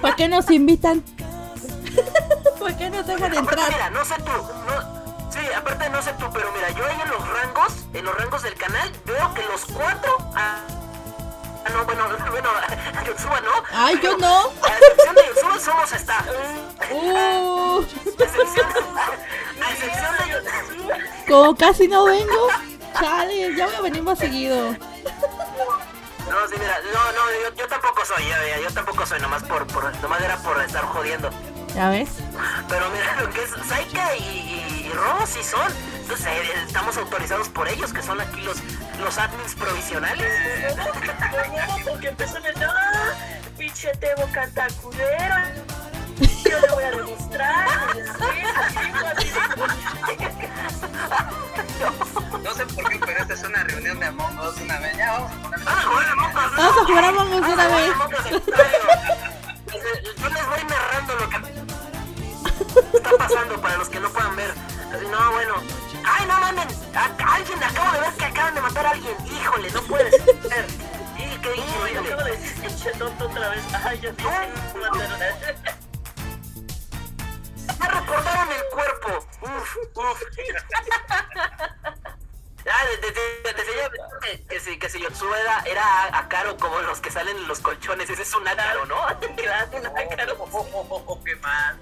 ¿Por 0.00 0.16
qué 0.16 0.28
nos 0.28 0.50
invitan? 0.50 1.00
¿Por 2.58 2.76
qué 2.76 2.90
nos 2.90 3.06
dejan 3.06 3.32
Aparte, 3.36 3.38
entrar? 3.60 3.70
mira, 3.72 3.90
no 3.90 4.04
sé 4.04 4.14
tú, 4.16 4.32
no, 4.32 5.30
sí, 5.32 5.40
aparte 5.56 5.88
no 5.90 6.02
sé 6.02 6.12
tú, 6.18 6.26
pero 6.32 6.50
mira, 6.52 6.70
yo 6.70 6.86
ahí 6.86 7.00
en 7.00 7.08
los 7.10 7.28
rangos, 7.28 7.74
en 7.92 8.04
los 8.04 8.14
rangos 8.16 8.42
del 8.42 8.54
canal, 8.54 8.90
veo 9.04 9.34
que 9.34 9.42
los 9.44 9.64
cuatro, 9.66 10.16
ah, 10.36 10.60
ah, 11.64 11.68
no, 11.70 11.84
bueno, 11.84 12.04
bueno, 12.30 12.48
Yotsuba 13.06 13.40
no. 13.40 13.50
Ay, 13.72 13.98
yo 14.02 14.16
no. 14.18 14.52
A 14.62 14.78
excepción 14.78 15.14
de 15.14 15.22
Yotsuba 15.26 15.58
solo 15.58 15.86
se 15.86 15.96
está. 15.96 16.24
Uh, 16.90 17.84
A 18.18 18.24
excepción, 18.24 18.66
a 19.60 19.72
excepción 19.72 20.16
de 20.18 20.32
Yotsuba. 20.32 20.94
como 21.28 21.56
casi 21.56 21.88
no 21.88 22.04
vengo. 22.04 22.48
Chale, 22.98 23.54
ya 23.56 23.66
voy 23.66 23.74
a 23.76 23.80
venir 23.80 24.02
más 24.02 24.18
seguido. 24.18 24.72
No, 24.72 26.48
sí, 26.48 26.54
mira, 26.58 26.78
no, 26.92 27.12
no, 27.12 27.30
yo, 27.42 27.54
yo 27.56 27.66
tampoco 27.68 28.04
soy, 28.04 28.26
ya, 28.28 28.38
ya, 28.46 28.60
yo 28.60 28.70
tampoco 28.72 29.04
soy, 29.04 29.20
nomás 29.20 29.42
por, 29.42 29.66
por, 29.66 29.94
nomás 30.00 30.20
era 30.22 30.36
por 30.38 30.60
estar 30.62 30.84
jodiendo. 30.84 31.30
¿Ya 31.74 31.88
ves? 31.88 32.08
Pero 32.68 32.88
mira, 32.90 33.16
lo 33.20 33.30
que 33.30 33.42
es 33.42 33.50
Saika 33.68 34.14
y, 34.16 34.20
y, 34.22 34.86
y 34.86 34.92
Robo 34.92 35.26
sí 35.26 35.42
son. 35.42 35.72
Entonces 36.02 36.26
eh, 36.26 36.64
estamos 36.66 36.96
autorizados 36.96 37.48
por 37.48 37.68
ellos, 37.68 37.92
que 37.92 38.02
son 38.02 38.20
aquí 38.20 38.40
los, 38.42 38.58
los 39.00 39.18
admins 39.18 39.54
provisionales. 39.54 40.76
No, 40.76 40.84
porque 41.90 42.08
empezó 42.08 42.38
en 42.38 42.46
el 42.46 42.54
¡Ah! 42.64 43.12
pinche 43.56 43.92
Tebo 43.96 44.26
canta 44.32 44.66
culero. 44.82 45.34
Yo 46.44 46.60
le 46.60 46.68
voy 46.74 46.84
a 46.84 46.90
demostrar. 46.90 47.68
No 52.42 52.54
sé 52.54 52.66
por 52.66 52.88
qué, 52.88 52.98
pero 52.98 53.20
esta 53.20 53.34
es 53.34 53.42
una 53.44 53.64
reunión 53.64 53.98
de 54.00 54.06
Among 54.06 54.38
Us 54.40 54.60
una 54.60 54.78
vez. 54.80 54.96
Ya 54.96 55.12
vamos 55.12 55.32
a 55.32 55.42
poner... 55.42 55.60
Ah, 55.66 55.82
joder, 55.86 56.08
Among 56.08 56.36
Us, 56.36 56.56
Vamos 56.56 56.76
a 56.76 56.84
jugar 56.84 57.04
Among 57.04 57.32
Us 57.32 57.48
una 57.48 57.62
a 57.62 57.68
jugar 57.68 57.70
vez. 57.70 58.42
Yo 60.20 60.28
les 60.28 60.46
voy 60.46 60.64
narrando 60.64 61.14
lo 61.14 61.28
que 61.30 61.36
está 62.96 63.10
pasando 63.16 63.60
para 63.60 63.76
los 63.78 63.88
que 63.88 64.00
no 64.00 64.10
puedan 64.10 64.36
ver. 64.36 64.50
Así, 64.94 65.06
no, 65.06 65.32
bueno. 65.32 65.54
¡Ay, 66.04 66.26
no 66.26 66.38
mamen! 66.40 66.68
A- 66.94 67.34
Alguien, 67.34 67.62
acabo 67.62 67.92
de 67.92 68.00
ver 68.00 68.12
que 68.14 68.24
acaban 68.24 68.54
de 68.54 68.60
matar 68.60 68.86
a 68.86 68.90
alguien. 68.90 69.16
Híjole, 69.26 69.70
no 69.70 69.82
puede 69.82 70.10
ser. 70.10 70.66
Y 71.16 71.36
qué 71.38 71.48
Uy, 71.50 71.60
acabo 71.60 71.88
increíble. 71.88 72.24
de 72.24 72.30
decir 72.36 72.60
pinche 72.62 72.90
tonto 72.92 73.24
otra 73.26 73.48
vez. 73.50 73.62
Ay, 73.84 74.00
ya 74.00 74.10
dije. 74.12 74.52
Me 77.78 77.88
recordaron 77.88 78.48
el 78.52 78.62
cuerpo. 78.72 79.26
Uf, 79.42 79.76
uf. 79.94 80.22
Ah, 82.64 82.84
desde, 82.86 83.08
desde, 83.12 83.54
desde 83.54 83.82
yo 83.82 83.90
que, 84.20 84.46
que 84.46 84.60
si, 84.60 84.78
que 84.78 84.88
si 84.88 85.00
Yotsuba 85.00 85.36
era, 85.40 85.62
era 85.66 86.16
Akaro 86.18 86.56
como 86.58 86.80
los 86.82 87.00
que 87.00 87.10
salen 87.10 87.36
en 87.36 87.48
los 87.48 87.58
colchones, 87.58 88.08
ese 88.08 88.22
es 88.22 88.32
un 88.34 88.46
Akaro, 88.46 88.86
¿no? 88.86 88.96
Claro, 89.36 89.68
claro. 89.70 90.36
Oh, 90.52 91.20
qué 91.24 91.34
mal, 91.36 91.76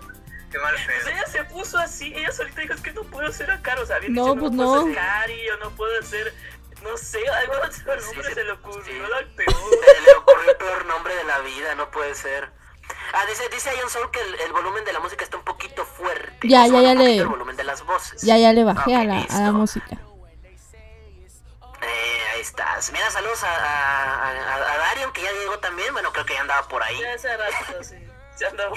qué 0.50 0.58
mal 0.58 0.74
Pues 0.74 0.86
pedo. 0.86 1.08
ella 1.10 1.26
se 1.26 1.44
puso 1.44 1.78
así, 1.78 2.12
ella 2.14 2.32
solita 2.32 2.60
dijo, 2.60 2.74
es 2.74 2.80
que 2.80 2.92
no 2.92 3.02
puedo 3.04 3.32
ser 3.32 3.50
a 3.50 3.60
Caro, 3.62 3.82
o 3.82 3.86
sea, 3.86 3.98
bien 3.98 4.12
No, 4.14 4.26
dicho, 4.34 4.40
pues 4.40 4.52
no. 4.52 4.56
puedo 4.64 4.76
no. 4.76 4.84
ser 4.86 4.94
Cari, 4.94 5.50
o 5.50 5.56
no 5.58 5.70
puedo 5.70 6.02
ser, 6.02 6.34
no 6.82 6.96
sé, 6.96 7.18
algo 7.28 7.54
otro 7.56 7.72
Sí, 7.72 8.06
nombre 8.06 8.28
sí, 8.28 8.34
se 8.34 8.44
le 8.44 8.52
ocurrió, 8.52 8.84
sí. 8.84 8.92
la 9.10 9.18
peor. 9.36 9.54
Se 9.94 10.00
le 10.02 10.12
ocurrió 10.16 10.50
el 10.50 10.56
peor 10.56 10.84
nombre 10.86 11.14
de 11.14 11.24
la 11.24 11.38
vida, 11.40 11.74
no 11.74 11.90
puede 11.90 12.14
ser. 12.14 12.50
Ah, 13.12 13.24
dice, 13.28 13.48
dice 13.52 13.70
Ion 13.76 13.88
Soul 13.88 14.10
que 14.10 14.20
el, 14.20 14.34
el 14.40 14.52
volumen 14.52 14.84
de 14.84 14.92
la 14.92 14.98
música 15.00 15.22
está 15.24 15.36
un 15.36 15.44
poquito 15.44 15.84
fuerte. 15.84 16.48
Ya, 16.48 16.66
ya, 16.66 16.80
ya 16.82 16.94
le- 16.94 17.18
El 17.18 17.26
volumen 17.28 17.56
de 17.56 17.62
las 17.64 17.84
voces. 17.84 18.20
Ya, 18.22 18.36
ya 18.36 18.52
le 18.52 18.64
bajé 18.64 18.94
Ok, 18.96 19.00
a 19.00 19.04
la, 19.04 19.20
a 19.22 19.40
la 19.42 19.52
música. 19.52 19.96
Eh, 21.82 22.22
ahí 22.34 22.40
estás. 22.40 22.90
Mira, 22.92 23.10
saludos 23.10 23.42
a, 23.44 23.48
a, 23.54 24.28
a, 24.28 24.72
a 24.72 24.76
Darion, 24.78 25.12
que 25.12 25.22
ya 25.22 25.30
llegó 25.32 25.58
también. 25.60 25.92
Bueno, 25.92 26.12
creo 26.12 26.26
que 26.26 26.34
ya 26.34 26.40
andaba 26.42 26.66
por 26.68 26.82
ahí. 26.82 27.00
Ya 27.00 27.14
hace 27.14 27.36
rato, 27.36 27.82
sí. 27.84 27.96
Ya 28.40 28.50
nada 28.52 28.70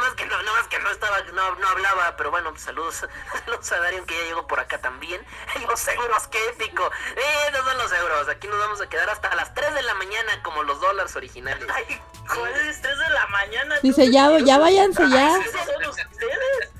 más 0.00 0.14
que 0.14 0.26
no, 0.26 0.42
nada 0.42 0.58
más 0.58 0.66
que 0.66 0.78
no 0.80 0.90
estaba, 0.90 1.20
no, 1.32 1.54
no 1.54 1.68
hablaba, 1.68 2.16
pero 2.16 2.32
bueno, 2.32 2.50
pues, 2.50 2.62
saludos, 2.62 3.06
saludos 3.44 3.70
a 3.70 3.78
Darion 3.78 4.04
que 4.04 4.16
ya 4.16 4.24
llegó 4.24 4.48
por 4.48 4.58
acá 4.58 4.78
también. 4.78 5.24
Los 5.68 5.86
euros, 5.86 6.26
qué 6.26 6.38
épico. 6.48 6.90
Eh, 7.16 7.48
esos 7.48 7.64
son 7.64 7.78
los 7.78 7.92
euros. 7.92 8.28
Aquí 8.28 8.48
nos 8.48 8.58
vamos 8.58 8.80
a 8.80 8.88
quedar 8.88 9.08
hasta 9.08 9.32
las 9.36 9.54
3 9.54 9.74
de 9.74 9.82
la 9.82 9.94
mañana 9.94 10.42
como 10.42 10.64
los 10.64 10.80
dólares 10.80 11.14
originales. 11.14 11.66
Ay, 11.72 12.02
¿cuál 12.26 12.52
es 12.68 12.82
3 12.82 12.98
de 12.98 13.10
la 13.10 13.26
mañana? 13.28 13.76
Dice, 13.82 14.10
ya, 14.10 14.36
ya 14.38 14.58
váyanse 14.58 15.08
ya. 15.08 15.36
¿Esos 15.38 15.60
son 15.66 15.84
ustedes? 15.88 16.79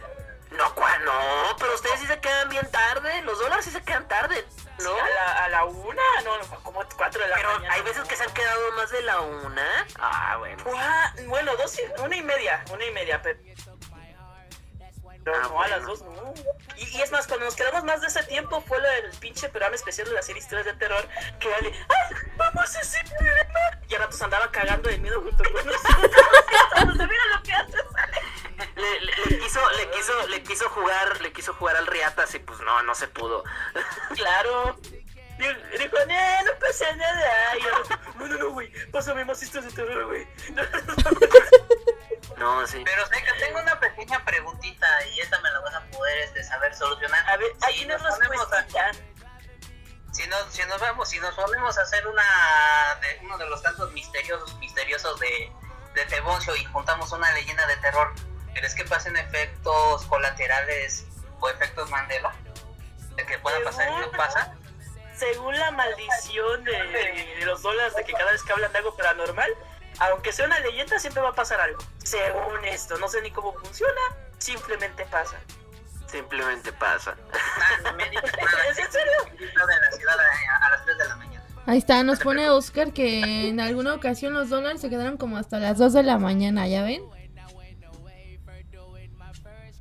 No, 0.60 0.74
¿cuál? 0.74 1.04
No, 1.04 1.12
pero 1.58 1.74
ustedes 1.74 2.00
sí 2.00 2.06
se 2.06 2.20
quedan 2.20 2.48
bien 2.50 2.70
tarde. 2.70 3.22
Los 3.22 3.38
dólares 3.38 3.64
sí 3.64 3.70
se 3.70 3.82
quedan 3.82 4.06
tarde, 4.08 4.46
¿no? 4.82 4.90
¿A 4.94 5.08
la, 5.08 5.44
a 5.44 5.48
la 5.48 5.64
una? 5.64 6.02
No, 6.24 6.36
no, 6.38 6.62
como 6.62 6.84
4 6.96 7.22
de 7.22 7.28
la 7.28 7.36
Pero 7.36 7.52
mañana. 7.54 7.74
hay 7.74 7.82
veces 7.82 8.06
que 8.06 8.16
se 8.16 8.24
han 8.24 8.32
quedado 8.34 8.72
más 8.72 8.90
de 8.90 9.02
la 9.02 9.20
una. 9.20 9.86
Ah, 9.98 10.36
bueno. 10.38 10.62
Bueno, 11.26 11.56
dos 11.56 11.78
y, 11.78 12.00
una 12.02 12.16
y 12.16 12.22
media, 12.22 12.62
una 12.72 12.84
y 12.84 12.90
media, 12.92 13.20
pero... 13.22 13.38
Pero 15.22 15.36
Ah, 15.36 15.48
no, 15.50 15.60
a 15.62 15.68
las 15.68 15.84
dos 15.84 16.00
no. 16.02 16.32
Y, 16.76 16.84
y 16.96 17.02
es 17.02 17.12
más, 17.12 17.26
cuando 17.26 17.44
nos 17.44 17.54
quedamos 17.54 17.84
más 17.84 18.00
de 18.00 18.06
ese 18.06 18.22
tiempo 18.24 18.62
fue 18.62 18.80
lo 18.80 18.88
del 18.88 19.10
pinche 19.18 19.50
programa 19.50 19.76
especial 19.76 20.08
de 20.08 20.14
la 20.14 20.22
serie 20.22 20.40
Historias 20.40 20.64
de 20.66 20.72
Terror, 20.74 21.06
que 21.38 21.46
vale, 21.48 21.72
¡ay, 21.88 22.16
vamos 22.36 22.74
a 22.74 22.80
ese 22.80 22.98
programa! 23.04 23.60
Y 23.86 23.94
a 23.94 23.98
ratos 23.98 24.22
andaba 24.22 24.50
cagando 24.50 24.88
de 24.88 24.96
miedo 24.98 25.20
junto 25.20 25.44
con 25.44 25.66
nosotros. 25.66 26.10
Mira 26.96 27.24
lo 27.36 27.42
que 27.42 27.52
haces, 27.52 27.84
Le, 28.76 29.00
le- 29.00 29.12
le 29.26 29.38
quiso, 29.38 29.70
le 29.70 29.90
quiso, 29.90 30.26
le 30.28 30.42
quiso 30.42 30.68
jugar, 30.70 31.20
le 31.20 31.32
quiso 31.32 31.54
jugar 31.54 31.76
al 31.76 31.86
Riatas 31.86 32.34
y 32.34 32.38
pues 32.40 32.60
no, 32.60 32.82
no 32.82 32.94
se 32.94 33.08
pudo. 33.08 33.44
Claro. 34.14 34.78
Dijo, 35.38 35.96
no, 36.06 36.44
no 36.44 36.58
pasa 36.60 36.94
nada. 36.96 37.56
Y 37.56 37.62
no, 37.62 38.26
no, 38.26 38.36
no, 38.36 38.50
güey, 38.50 38.70
pásame 38.90 39.24
más 39.24 39.42
historias 39.42 39.74
de 39.74 39.82
terror, 39.84 40.06
güey. 40.06 40.26
No, 42.36 42.66
sí. 42.66 42.82
Pero 42.84 43.06
sé 43.06 43.22
que 43.22 43.32
tengo 43.34 43.60
una 43.60 43.78
pequeña 43.78 44.24
preguntita 44.24 44.86
y 45.08 45.20
esta 45.20 45.38
me 45.40 45.50
la 45.50 45.60
vas 45.60 45.74
a 45.74 45.82
poder 45.90 46.18
este, 46.20 46.42
saber 46.42 46.74
solucionar. 46.74 47.28
A 47.28 47.36
ver, 47.36 47.52
Si 47.70 47.84
nos 47.84 48.00
ponemos 48.02 48.52
a- 48.52 48.66
si 50.12 50.26
nos, 50.26 50.52
si 50.52 50.62
nos 50.64 50.80
vamos, 50.80 51.08
si 51.08 51.18
nos 51.20 51.34
ponemos 51.34 51.76
a 51.78 51.82
hacer 51.82 52.06
una 52.06 52.22
de 53.02 53.20
uno 53.24 53.36
de 53.38 53.46
los 53.46 53.60
cantos 53.62 53.92
misteriosos, 53.92 54.56
misteriosos 54.58 55.20
de, 55.20 55.52
de 55.94 56.04
Teboncio 56.06 56.56
y 56.56 56.64
juntamos 56.64 57.12
una 57.12 57.30
leyenda 57.32 57.66
de 57.66 57.76
terror, 57.76 58.12
¿crees 58.54 58.74
que 58.74 58.84
pasen 58.84 59.16
efectos 59.16 60.04
colaterales 60.06 61.06
o 61.40 61.48
efectos 61.48 61.88
Mandela? 61.90 62.32
De 63.16 63.24
que 63.26 63.38
pueda 63.38 63.62
pasar 63.64 63.88
y 63.88 64.00
no 64.00 64.10
pasa. 64.12 64.54
Según 65.16 65.58
la 65.58 65.70
maldición 65.72 66.64
de, 66.64 66.72
de 66.72 67.44
los 67.44 67.62
dólares 67.62 67.94
de 67.94 68.04
que 68.04 68.12
cada 68.12 68.32
vez 68.32 68.42
que 68.42 68.52
hablan 68.52 68.72
de 68.72 68.78
algo 68.78 68.96
paranormal, 68.96 69.50
aunque 69.98 70.32
sea 70.32 70.46
una 70.46 70.58
leyenda, 70.60 70.98
siempre 70.98 71.22
va 71.22 71.30
a 71.30 71.34
pasar 71.34 71.60
algo. 71.60 71.78
Según 72.02 72.64
esto, 72.64 72.96
no 72.98 73.08
sé 73.08 73.20
ni 73.20 73.30
cómo 73.30 73.52
funciona, 73.52 74.00
simplemente 74.38 75.04
pasa. 75.06 75.38
Simplemente 76.06 76.72
pasa. 76.72 77.14
Ah. 77.32 77.94
¿Es 78.70 78.78
en 78.78 78.90
serio? 78.90 79.12
A 79.62 80.70
las 80.70 80.84
3 80.84 80.98
de 80.98 81.08
la 81.08 81.16
mañana. 81.16 81.44
Ahí 81.66 81.78
está, 81.78 82.02
nos 82.02 82.18
pone 82.20 82.48
Oscar 82.48 82.92
que 82.92 83.48
en 83.48 83.60
alguna 83.60 83.94
ocasión 83.94 84.32
los 84.32 84.48
dólares 84.48 84.80
se 84.80 84.88
quedaron 84.88 85.18
como 85.18 85.36
hasta 85.36 85.58
las 85.58 85.78
2 85.78 85.92
de 85.92 86.02
la 86.02 86.18
mañana, 86.18 86.66
¿ya 86.66 86.82
ven? 86.82 87.02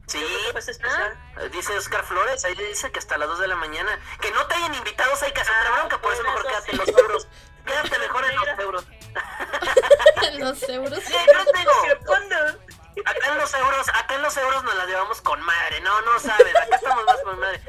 Sí. 0.09 0.25
Ah, 0.83 1.43
Dice 1.51 1.77
Oscar 1.77 2.03
Flores, 2.03 2.43
ahí 2.45 2.55
le 2.55 2.65
dice 2.67 2.91
que 2.91 2.99
hasta 2.99 3.17
las 3.17 3.27
2 3.29 3.39
de 3.39 3.47
la 3.47 3.55
mañana. 3.55 3.99
Que 4.19 4.31
no 4.31 4.45
te 4.47 4.55
hayan 4.55 4.73
invitado, 4.75 5.11
hay 5.21 5.31
que 5.31 5.41
hacer 5.41 5.53
Ah, 5.67 5.71
bronca, 5.77 6.01
por 6.01 6.11
eso 6.13 6.23
mejor 6.23 6.45
quédate 6.47 6.71
en 6.71 6.77
los 6.77 6.87
euros. 6.89 7.27
Quédate 7.65 7.99
mejor 7.99 8.25
en 8.25 8.35
los 8.35 8.47
euros. 8.59 8.85
los 10.39 10.63
euros. 10.69 10.99
Sí, 11.03 11.13
yo 11.13 11.45
te 11.51 11.59
digo, 11.59 11.71
¿Qué 11.83 11.95
panda? 12.05 12.55
acá 13.05 13.27
en 13.31 13.37
los 13.37 13.53
euros, 13.53 13.89
acá 13.89 14.15
en 14.15 14.21
los 14.23 14.35
euros 14.37 14.63
nos 14.63 14.75
las 14.75 14.87
llevamos 14.87 15.21
con 15.21 15.41
madre, 15.41 15.79
no, 15.81 16.01
no 16.01 16.19
sabes, 16.19 16.53
acá 16.55 16.75
estamos 16.75 17.05
más 17.05 17.17
con 17.23 17.39
madre. 17.39 17.61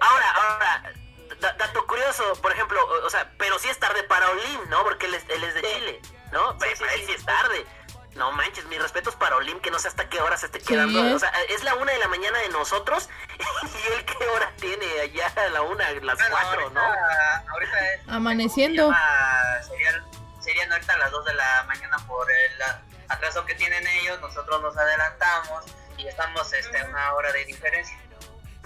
Ahora, 0.00 0.30
ahora, 0.30 0.92
da- 1.40 1.52
dato 1.54 1.86
curioso, 1.86 2.34
por 2.40 2.52
ejemplo, 2.52 2.78
o, 3.04 3.10
sea, 3.10 3.32
pero 3.38 3.58
sí 3.58 3.68
es 3.68 3.78
tarde 3.78 4.02
para 4.04 4.30
Olim, 4.30 4.68
¿no? 4.68 4.82
Porque 4.84 5.06
él 5.06 5.14
es, 5.14 5.24
él 5.28 5.42
es 5.44 5.54
de 5.54 5.60
Sí. 5.60 5.66
Chile, 5.74 6.00
¿no? 6.30 6.52
Sí, 6.52 6.56
Pero 6.60 6.76
sí, 6.76 6.80
para 6.82 6.94
él 6.94 7.06
sí 7.06 7.12
es 7.12 7.24
tarde. 7.24 7.66
No 8.14 8.30
manches, 8.32 8.64
mis 8.66 8.80
respetos 8.80 9.16
para 9.16 9.36
Olim, 9.36 9.58
que 9.60 9.70
no 9.72 9.78
sé 9.78 9.88
hasta 9.88 10.08
qué 10.08 10.20
hora 10.20 10.36
se 10.36 10.46
esté 10.46 10.60
Sí. 10.60 10.66
quedando. 10.66 11.14
O 11.14 11.18
sea, 11.18 11.30
es 11.48 11.64
la 11.64 11.74
una 11.74 11.92
de 11.92 11.98
la 11.98 12.08
mañana 12.08 12.38
de 12.38 12.48
nosotros 12.50 13.08
y 13.38 13.92
él 13.92 14.04
qué 14.04 14.26
hora 14.28 14.52
tiene 14.60 14.86
allá 15.00 15.32
a 15.36 15.48
la 15.48 15.62
una, 15.62 15.90
las 15.90 16.16
Bueno, 16.18 16.30
cuatro, 16.30 16.62
ahorita, 16.62 16.80
¿no? 16.80 17.50
ahorita 17.52 17.94
es. 17.94 18.00
Amaneciendo. 18.08 18.92
Serían, 19.68 20.04
serían 20.40 20.72
ahorita 20.72 20.96
las 20.98 21.10
2 21.10 21.24
de 21.24 21.34
la 21.34 21.64
mañana 21.64 21.96
por 22.06 22.30
el 22.30 22.62
atraso 23.08 23.44
que 23.46 23.54
tienen 23.56 23.84
ellos. 23.86 24.20
Nosotros 24.20 24.62
nos 24.62 24.76
adelantamos 24.76 25.64
y 25.96 26.06
estamos 26.06 26.52
este, 26.52 26.78
a 26.80 26.84
una 26.86 27.14
hora 27.14 27.32
de 27.32 27.44
diferencia. 27.46 27.98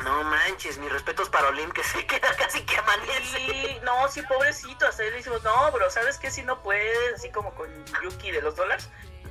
No 0.04 0.22
manches, 0.24 0.78
mis 0.78 0.92
respetos 0.92 1.28
para 1.28 1.48
Olim 1.48 1.70
que 1.72 1.82
se 1.82 2.06
queda 2.06 2.32
casi 2.36 2.62
que 2.66 2.76
amanece. 2.76 3.22
Sí, 3.38 3.80
no, 3.82 4.08
sí, 4.08 4.22
pobrecito. 4.22 4.86
Hasta 4.86 5.02
ahí 5.02 5.10
le 5.10 5.16
decimos, 5.16 5.42
no, 5.42 5.72
bro, 5.72 5.90
¿sabes 5.90 6.18
qué? 6.18 6.30
Si 6.30 6.42
no 6.42 6.62
puedes, 6.62 7.14
así 7.14 7.30
como 7.32 7.52
con 7.54 7.68
Yuki 8.02 8.30
de 8.30 8.42
los 8.42 8.54
dólares. 8.54 8.88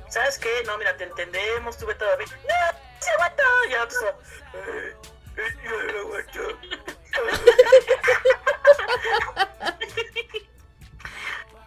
¿Sabes 0.08 0.38
qué? 0.38 0.62
No, 0.66 0.76
mira, 0.78 0.96
te 0.96 1.04
entendemos, 1.04 1.76
tuve 1.78 1.94
todo 1.94 2.16
bien. 2.16 2.28
¡No! 2.30 2.78
¡Se 3.00 3.10
aguanta! 3.10 3.42
Ya, 3.70 3.84
pues, 3.86 3.98
eh, 4.54 4.96
eh, 5.36 5.54
ya 5.64 5.70
lo 5.92 6.00
aguanto. 6.00 6.58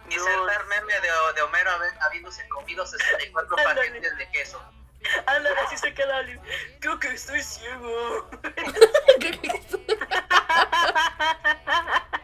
Dice 0.08 0.34
el 0.34 0.46
tal 0.46 0.66
meme 0.66 0.92
de, 0.94 1.08
de 1.34 1.42
Homero 1.42 1.70
habi- 1.70 1.98
habiéndose 2.06 2.46
comido 2.48 2.84
64 2.86 3.56
Ándale. 3.58 3.86
paquetes 3.88 4.16
de 4.18 4.30
queso. 4.30 4.62
Ándale, 5.26 5.58
así 5.60 5.76
se 5.78 5.94
queda 5.94 6.18
Ali. 6.18 6.38
Creo 6.80 6.98
que 7.00 7.08
estoy 7.08 7.42
ciego. 7.42 8.28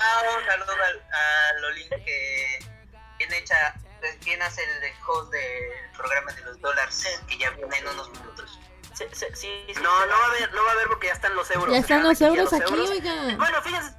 que 7.26 7.38
ya 7.38 7.50
viene 7.50 7.78
en 7.78 7.88
unos 7.88 8.10
minutos. 8.10 8.58
Sí, 8.94 9.04
sí, 9.12 9.26
sí, 9.34 9.64
sí, 9.68 9.80
No, 9.80 10.06
no 10.06 10.12
va 10.18 10.24
a 10.24 10.28
haber, 10.28 10.52
no 10.52 10.64
va 10.64 10.70
a 10.70 10.72
haber 10.72 10.88
porque 10.88 11.06
ya 11.06 11.12
están 11.12 11.34
los 11.36 11.50
euros. 11.50 11.72
Ya 11.72 11.78
están 11.78 12.02
los 12.02 12.20
euros 12.20 12.52
aquí, 12.52 12.74
oiga. 12.74 13.36
Bueno, 13.36 13.62
fíjense, 13.62 13.94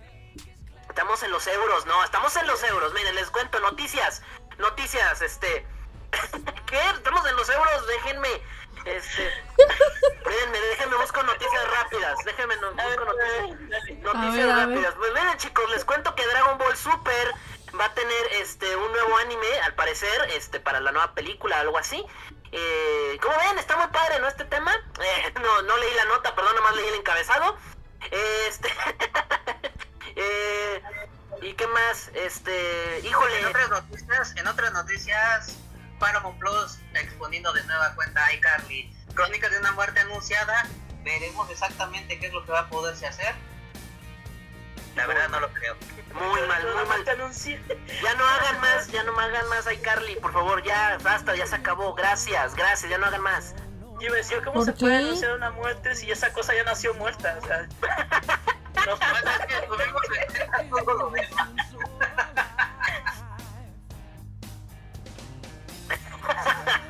estamos 0.90 1.24
en 1.24 1.32
los 1.32 1.48
euros, 1.48 1.86
no, 1.86 2.04
estamos 2.04 2.36
en 2.36 2.48
los 2.48 2.62
euros. 2.64 2.94
Miren, 2.94 3.16
les 3.16 3.30
cuento 3.30 3.60
noticias, 3.62 4.22
noticias, 4.58 5.22
este, 5.22 5.66
¿qué? 6.66 6.80
Estamos 6.96 7.26
en 7.28 7.36
los 7.38 7.50
euros, 7.50 7.88
déjenme, 7.88 8.42
este, 8.84 9.32
déjenme, 10.26 10.60
déjenme 10.60 10.96
busco 10.98 11.24
noticias 11.24 11.72
rápidas, 11.72 12.18
déjenme 12.26 12.56
no, 12.58 12.72
busco 12.72 13.06
noticias. 13.06 14.00
Noticias 14.02 14.48
ver. 14.48 14.56
rápidas. 14.56 14.94
Pues 14.96 15.14
miren 15.14 15.38
chicos, 15.38 15.70
les 15.72 15.86
cuento 15.86 16.14
que 16.16 16.28
Dragon 16.28 16.58
Ball 16.58 16.76
Super 16.76 17.34
va 17.80 17.86
a 17.86 17.94
tener 17.94 18.26
este 18.34 18.76
un 18.76 18.92
nuevo 18.92 19.18
anime, 19.18 19.48
al 19.64 19.74
parecer, 19.76 20.30
este 20.36 20.60
para 20.60 20.80
la 20.80 20.92
nueva 20.92 21.14
película, 21.14 21.60
algo 21.60 21.78
así. 21.78 22.04
Eh, 22.52 23.18
como 23.22 23.36
ven, 23.38 23.58
está 23.60 23.78
muy 23.78 23.88
padre, 23.88 24.20
¿no? 24.20 24.28
Este 24.28 24.46
tema. 24.46 24.74
Eh, 24.76 25.34
no, 25.42 25.62
no 25.62 25.78
leí 25.78 25.94
la 25.96 26.06
nota, 26.06 26.36
perdón, 26.36 26.56
nomás 26.56 26.76
leí 26.76 26.88
el 26.88 26.96
encabezado. 26.96 27.58
Este. 28.48 28.70
eh, 30.16 30.82
¿Y 31.42 31.54
qué 31.54 31.68
más? 31.68 32.10
Este. 32.14 33.02
Híjole. 33.04 33.40
En 33.40 33.46
otras 33.46 33.70
noticias, 33.70 34.36
en 34.36 34.48
otras 34.48 34.74
noticias, 34.74 35.56
Paramount 36.00 36.40
Plus 36.40 36.80
exponiendo 36.96 37.54
de 37.54 37.64
nueva 37.64 37.96
cuenta 37.96 38.26
a 38.26 38.34
iCarly. 38.34 38.94
Crónicas 39.14 39.52
de 39.52 39.60
una 39.60 39.72
muerte 39.74 40.00
anunciada. 40.02 40.68
Veremos 41.04 41.50
exactamente 41.50 42.20
qué 42.20 42.28
es 42.28 42.34
lo 42.34 42.46
que 42.46 42.52
va 42.52 42.62
a 42.62 42.70
poderse 42.70 43.08
hacer. 43.08 43.36
La 44.96 45.08
verdad 45.08 45.30
no 45.30 45.40
lo 45.40 45.54
creo. 45.54 45.76
Muy 46.14 46.42
mal, 46.48 46.64
muy 46.76 46.86
mal. 46.88 47.04
Te 47.04 47.12
anuncié. 47.12 47.62
Ya 48.04 48.14
no 48.16 48.26
hagan 48.26 48.60
más, 48.62 48.88
ya 48.92 49.04
no 49.04 49.14
me 49.14 49.24
hagan 49.24 49.48
más 49.50 49.72
iCarly, 49.72 50.16
por 50.16 50.34
favor, 50.34 50.64
ya, 50.64 50.98
basta, 51.04 51.36
ya 51.36 51.46
se 51.46 51.56
acabó. 51.56 51.94
Gracias, 51.94 52.56
gracias, 52.56 52.90
ya 52.90 52.98
no 52.98 53.06
hagan 53.06 53.22
más. 53.22 53.56
Yo 54.00 54.08
iba 54.08 54.16
a 54.16 54.18
decir, 54.18 54.38
¿cómo 54.40 54.54
¿Por 54.54 54.66
se 54.66 54.74
puede 54.74 54.98
anunciar 54.98 55.34
una 55.36 55.52
muerte 55.52 55.94
si 55.96 56.10
esa 56.10 56.32
cosa 56.34 56.54
ya 56.56 56.64
nació 56.64 56.94
muerta? 56.94 57.38
O 57.42 57.46
sea, 57.46 57.68
no, 58.86 58.98
Bueno, 59.68 59.84
es 60.18 60.34
que 60.34 60.44
a 60.44 60.70
todo 60.70 60.94
lo 60.94 61.10
demás. 61.12 61.30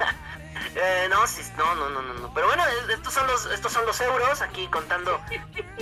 Eh, 0.76 1.08
no, 1.10 1.26
sí, 1.28 1.42
no, 1.58 1.76
no, 1.76 1.90
no, 1.90 2.02
no, 2.02 2.14
no. 2.14 2.34
Pero 2.34 2.48
bueno, 2.48 2.64
es- 2.66 2.90
estos 2.90 3.14
son 3.14 3.28
los, 3.28 3.46
estos 3.48 3.72
son 3.74 3.86
los 3.86 4.00
euros, 4.02 4.42
aquí 4.42 4.68
contando 4.68 5.20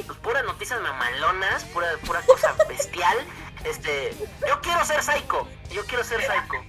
pues, 0.05 0.17
puras 0.19 0.43
noticias 0.45 0.79
mamalonas, 0.81 1.63
pura, 1.65 1.87
pura 2.05 2.21
cosa 2.21 2.55
bestial. 2.69 3.17
Este, 3.63 4.15
yo 4.47 4.61
quiero 4.61 4.83
ser 4.85 5.03
Psycho, 5.03 5.47
yo 5.71 5.83
quiero 5.85 6.03
ser 6.03 6.21
Psycho. 6.21 6.63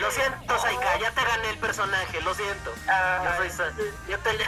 Lo 0.00 0.10
siento, 0.12 0.58
Saika, 0.58 0.98
ya 0.98 1.10
te 1.10 1.22
gané 1.24 1.50
el 1.50 1.58
personaje, 1.58 2.20
lo 2.22 2.32
siento. 2.34 2.72
ah, 2.88 3.38
Yo 3.42 3.50
soy 3.52 3.72
yo 4.08 4.18
te 4.20 4.38
yo, 4.38 4.44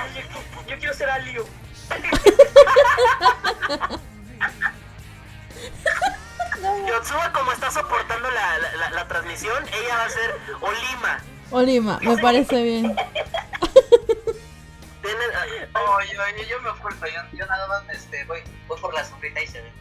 yo 0.69 0.79
quiero 0.79 0.95
ser 0.95 1.11
Alio. 1.11 1.47
Yotsuba, 6.87 7.33
como 7.33 7.53
está 7.53 7.71
soportando 7.71 8.31
la, 8.31 8.59
la, 8.59 8.73
la- 8.77 8.91
la 8.91 9.09
transmisión, 9.09 9.65
ella 9.73 9.97
va 9.97 10.05
a 10.05 10.11
ser 10.11 10.39
Olima. 10.61 11.19
Olima, 11.53 11.99
me 12.03 12.17
parece 12.19 12.63
bien. 12.63 12.97
Oye, 15.97 16.19
oye, 16.19 16.47
yo 16.49 16.61
me 16.61 16.69
oculto, 16.71 17.07
yo, 17.07 17.21
yo 17.39 17.47
nada 17.47 17.67
más 17.69 17.83
este, 17.91 18.25
voy, 18.25 18.41
voy 18.67 18.81
por 18.81 18.93
la 18.95 19.05
sombrita 19.05 19.41
y 19.43 19.47
se 19.47 19.61
ve. 19.63 19.73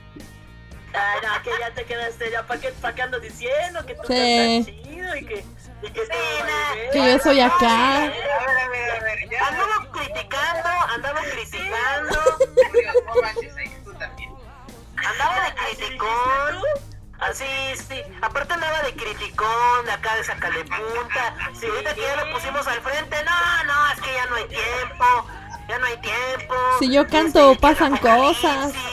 Ah, 0.93 1.15
no, 1.23 1.41
que 1.43 1.49
ya 1.59 1.73
te 1.73 1.85
quedaste, 1.85 2.29
ya, 2.31 2.45
¿para 2.45 2.59
qué, 2.59 2.69
pa' 2.81 2.93
qué 2.93 3.01
ando 3.01 3.19
diciendo? 3.19 3.85
Que 3.85 3.95
tú 3.95 4.01
Sí. 4.07 4.13
estás 4.13 4.65
chido 4.83 5.15
y 5.15 5.25
que, 5.25 5.45
y 5.83 5.89
que 5.91 6.01
vale 6.07 6.81
ver. 6.81 6.91
Que 6.91 7.05
yo 7.13 7.19
soy 7.19 7.39
acá. 7.39 7.97
A 7.97 7.99
ver, 8.01 8.13
a 8.13 8.69
ver, 8.69 8.91
a 8.91 8.99
ver. 9.03 9.19
Andaba 9.41 9.91
criticando, 9.91 10.69
andaba 10.93 11.21
criticando, 11.21 12.37
Dios, 12.73 12.95
no 13.05 13.21
manches, 13.21 13.55
ahí 13.57 13.77
tú 13.85 13.93
también. 13.93 14.31
andaba 14.97 15.35
de 15.35 15.39
¿Así 15.41 15.55
dijiste 15.61 15.85
criticón. 15.85 16.63
Así, 17.21 17.45
sí. 17.87 18.01
Aparte 18.21 18.53
andaba 18.53 18.81
de 18.81 18.93
criticón, 18.95 19.85
de 19.85 19.91
acá 19.91 20.15
de 20.15 20.23
sacale 20.23 20.65
punta. 20.65 21.35
Si 21.59 21.67
ahorita 21.67 21.93
que 21.93 22.01
ya 22.01 22.15
lo 22.23 22.33
pusimos 22.33 22.65
al 22.67 22.81
frente, 22.81 23.15
no, 23.23 23.63
no, 23.65 23.91
es 23.93 24.01
que 24.01 24.13
ya 24.13 24.25
no 24.25 24.35
hay 24.35 24.47
tiempo. 24.47 25.05
Ya 25.69 25.77
no 25.79 25.85
hay 25.85 25.97
tiempo. 25.97 26.55
Si 26.79 26.91
yo 26.91 27.07
canto, 27.07 27.51
Este, 27.51 27.61
pasan 27.61 27.97
cosas. 27.97 28.73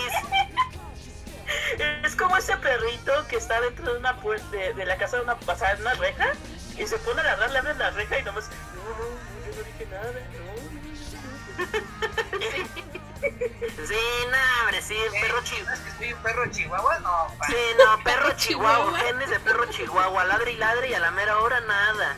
Es 2.04 2.16
como 2.16 2.36
ese 2.36 2.56
perrito 2.56 3.12
que 3.28 3.36
está 3.36 3.60
dentro 3.60 3.92
de 3.92 3.98
una 3.98 4.16
puerta 4.16 4.48
de, 4.50 4.74
de 4.74 4.84
la 4.84 4.96
casa 4.98 5.16
de 5.16 5.22
una 5.22 5.36
pasada 5.36 5.72
en 5.72 5.80
una 5.82 5.94
reja 5.94 6.32
y 6.76 6.86
se 6.86 6.98
pone 6.98 7.20
a 7.20 7.24
ladrar, 7.24 7.50
le 7.50 7.58
abren 7.58 7.78
la 7.78 7.90
reja 7.90 8.18
y 8.18 8.22
nomás, 8.24 8.50
no, 8.74 8.82
no, 8.82 9.06
yo 9.46 9.56
no 9.56 9.62
dije 9.62 9.86
nada, 9.90 10.12
no. 11.58 12.24
Sí, 13.20 13.96
no, 14.30 14.60
hombre, 14.62 14.82
sí, 14.82 14.96
perro 15.20 15.42
chihuahua. 15.42 15.74
¿Es 15.74 15.80
que 15.80 15.90
soy 15.98 16.12
un 16.12 16.22
perro 16.22 16.50
chihuahua? 16.50 16.98
No, 17.00 17.34
pa. 17.38 17.46
Sí, 17.46 17.54
no, 17.78 17.98
perro 18.04 18.32
chihuahua, 18.36 18.98
genes 18.98 19.30
de 19.30 19.40
perro 19.40 19.64
chihuahua, 19.66 20.24
ladre 20.24 20.52
y 20.52 20.56
ladre 20.56 20.88
y 20.90 20.94
a 20.94 21.00
la 21.00 21.10
mera 21.10 21.38
hora 21.38 21.60
nada. 21.60 22.16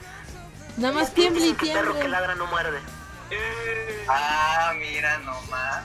Nada 0.77 0.93
más 0.95 1.13
tiemble 1.15 1.47
y 1.47 1.53
que 1.55 1.73
perro 1.73 1.93
que 1.93 2.01
tiemble. 2.01 2.09
ladra 2.09 2.35
no 2.35 2.47
muerde. 2.47 2.81
Eh, 3.31 4.05
Ah, 4.09 4.73
mira 4.77 5.19
nomás. 5.19 5.83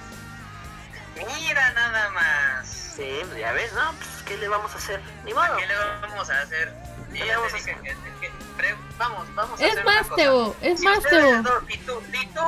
Mira 1.15 1.71
nada 1.73 2.09
más. 2.11 2.67
Sí, 2.95 3.21
ya 3.39 3.51
ves, 3.51 3.71
no, 3.73 3.91
pues, 3.93 4.09
¿qué 4.25 4.37
le 4.37 4.47
vamos 4.47 4.73
a 4.73 4.77
hacer? 4.77 5.01
Ni 5.25 5.33
modo. 5.33 5.55
¿Qué 5.57 5.67
le 5.67 5.75
vamos 6.01 6.29
a 6.29 6.41
hacer? 6.41 6.73
Y 7.13 7.19
le 7.19 7.35
vamos 7.35 7.53
a 7.53 7.55
dije 7.57 7.77
que, 7.83 7.95
que- 8.21 8.31
pre- 8.57 8.75
vamos, 8.97 9.27
vamos 9.35 9.59
a 9.61 9.65
Es 9.65 9.71
hacer 9.73 9.85
más, 9.85 9.95
una 9.97 10.03
cosa. 10.09 10.15
Teo, 10.15 10.55
es 10.61 10.79
si 10.79 10.85
más, 10.85 10.99
Teo. 11.03 11.43
si 11.67 11.77
tú, 11.79 12.01
si 12.11 12.27
tú, 12.27 12.41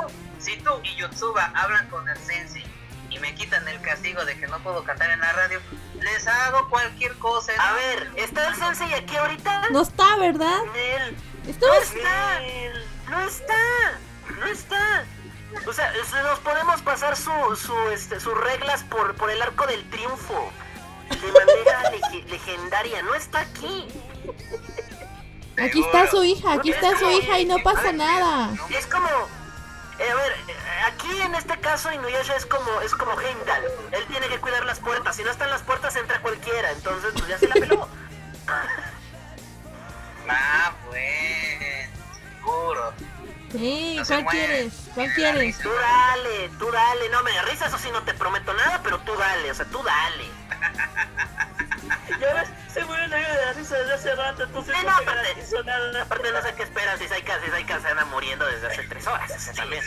si 0.48 0.56
tú 0.62 0.70
y 0.82 0.96
Yotsuba 0.96 1.52
hablan 1.54 1.88
con 1.88 2.08
el 2.08 2.16
sensei 2.18 2.64
y 3.10 3.18
me 3.18 3.34
quitan 3.34 3.66
el 3.68 3.80
castigo 3.80 4.24
de 4.24 4.38
que 4.38 4.46
no 4.48 4.58
puedo 4.60 4.82
cantar 4.84 5.10
en 5.10 5.20
la 5.20 5.32
radio, 5.32 5.60
les 6.00 6.26
hago 6.26 6.68
cualquier 6.68 7.14
cosa. 7.18 7.52
A 7.58 7.72
ver, 7.74 8.10
¿está 8.16 8.48
el 8.48 8.54
sensei 8.56 8.92
aquí 8.94 9.16
ahorita? 9.16 9.70
No 9.70 9.82
está, 9.82 10.16
¿verdad? 10.16 10.58
Nel. 10.72 11.16
Está 11.46 11.66
No 11.66 11.74
está, 11.74 12.40
no 13.08 13.20
está, 13.20 13.94
no 14.38 14.46
está. 14.46 15.04
O 15.66 15.72
sea, 15.72 15.90
nos 16.22 16.38
podemos 16.40 16.82
pasar 16.82 17.16
su, 17.16 17.30
su, 17.56 17.74
este, 17.90 18.20
sus 18.20 18.36
reglas 18.38 18.82
por, 18.84 19.14
por 19.14 19.30
el 19.30 19.40
arco 19.40 19.66
del 19.66 19.88
triunfo. 19.88 20.52
De 21.08 21.32
manera 21.32 21.90
lege- 21.90 22.24
legendaria. 22.28 23.02
No 23.02 23.14
está 23.14 23.40
aquí. 23.40 23.88
Aquí 25.58 25.80
está 25.82 26.06
su 26.10 26.22
hija, 26.22 26.52
aquí 26.52 26.70
está 26.70 26.96
su 26.98 27.10
hija 27.10 27.38
y 27.40 27.46
no 27.46 27.56
pasa 27.64 27.92
nada. 27.92 28.50
Es 28.70 28.86
como... 28.86 29.08
eh, 29.98 30.10
a 30.10 30.14
ver, 30.14 30.32
eh, 30.32 30.56
aquí 30.86 31.20
en 31.20 31.34
este 31.34 31.58
caso 31.60 31.92
Inuyasha 31.92 32.36
es 32.36 32.46
como, 32.46 32.80
es 32.82 32.94
como 32.94 33.18
Heimdall. 33.20 33.64
Él 33.92 34.04
tiene 34.06 34.28
que 34.28 34.38
cuidar 34.38 34.64
las 34.64 34.78
puertas. 34.80 35.16
Si 35.16 35.24
no 35.24 35.30
están 35.30 35.50
las 35.50 35.62
puertas, 35.62 35.96
entra 35.96 36.20
cualquiera. 36.20 36.70
Entonces, 36.72 37.10
pues 37.14 37.26
ya 37.26 37.38
se 37.38 37.48
la 37.48 37.54
peló. 37.54 37.88
Ah, 40.30 40.72
pues, 40.86 41.88
seguro. 42.36 42.92
Sí, 43.50 43.96
No 43.96 44.04
¿cuál 44.04 44.26
quieres? 44.26 44.74
¿Cuál 44.94 45.14
quieres? 45.14 45.58
Tú 45.58 45.70
dale, 45.70 46.50
tú 46.58 46.70
dale. 46.70 47.08
No 47.08 47.22
me 47.22 47.32
da 47.32 47.42
risa, 47.42 47.66
eso 47.66 47.78
sí 47.78 47.88
no 47.90 48.02
te 48.02 48.12
prometo 48.12 48.52
nada, 48.52 48.82
pero 48.82 48.98
tú 49.00 49.16
dale. 49.16 49.50
O 49.50 49.54
sea, 49.54 49.64
tú 49.64 49.82
dale. 49.82 50.24
Ya 52.20 52.34
ves, 52.34 52.48
se 52.72 52.84
muere 52.84 53.08
de 53.08 53.44
la 53.44 53.52
risa 53.52 53.76
desde 53.78 53.94
hace 53.94 54.14
rato, 54.14 54.44
entonces 54.44 54.74
Sí, 54.76 54.82
no 54.84 54.90
no, 54.90 54.98
se 54.98 55.04
aparte- 55.04 55.22
garantizó 55.28 55.62
nada. 55.64 56.02
Aparte 56.02 56.32
no 56.32 56.42
sé 56.42 56.54
qué 56.54 56.62
esperas 56.62 56.98
si 56.98 57.08
Saika, 57.08 57.40
si 57.44 57.50
Saika 57.50 57.80
se 57.80 57.88
anda 57.88 58.04
muriendo 58.06 58.46
desde 58.46 58.66
hace 58.66 58.82
tres 58.84 59.06
horas. 59.06 59.30
o 59.30 59.38
sea, 59.38 59.52
también. 59.54 59.82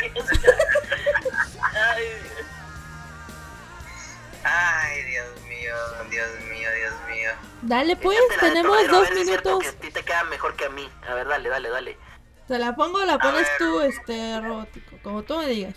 Ay, 1.73 2.21
Ay, 4.43 5.03
Dios 5.03 5.41
mío, 5.47 5.75
Dios 6.09 6.29
mío, 6.49 6.69
Dios 6.75 6.93
mío. 7.07 7.31
Dale 7.61 7.95
pues, 7.95 8.17
tenemos 8.39 8.75
torero, 8.75 8.95
a 8.95 8.99
dos 8.99 9.09
ver 9.09 9.13
si 9.13 9.21
es 9.21 9.27
cierto 9.27 9.49
minutos. 9.49 9.71
Que 9.71 9.77
a 9.77 9.81
ti 9.81 9.91
te 9.91 10.03
queda 10.03 10.23
mejor 10.25 10.55
que 10.55 10.65
a 10.65 10.69
mí. 10.69 10.91
A 11.07 11.13
ver, 11.13 11.27
dale, 11.27 11.49
dale, 11.49 11.69
dale. 11.69 11.97
¿Te 12.47 12.57
la 12.57 12.75
pongo 12.75 12.99
o 12.99 13.05
la 13.05 13.19
pones 13.19 13.43
ver. 13.47 13.57
tú, 13.59 13.81
este, 13.81 14.41
robótico? 14.41 14.97
Como 15.03 15.21
tú 15.23 15.37
me 15.37 15.45
digas. 15.47 15.75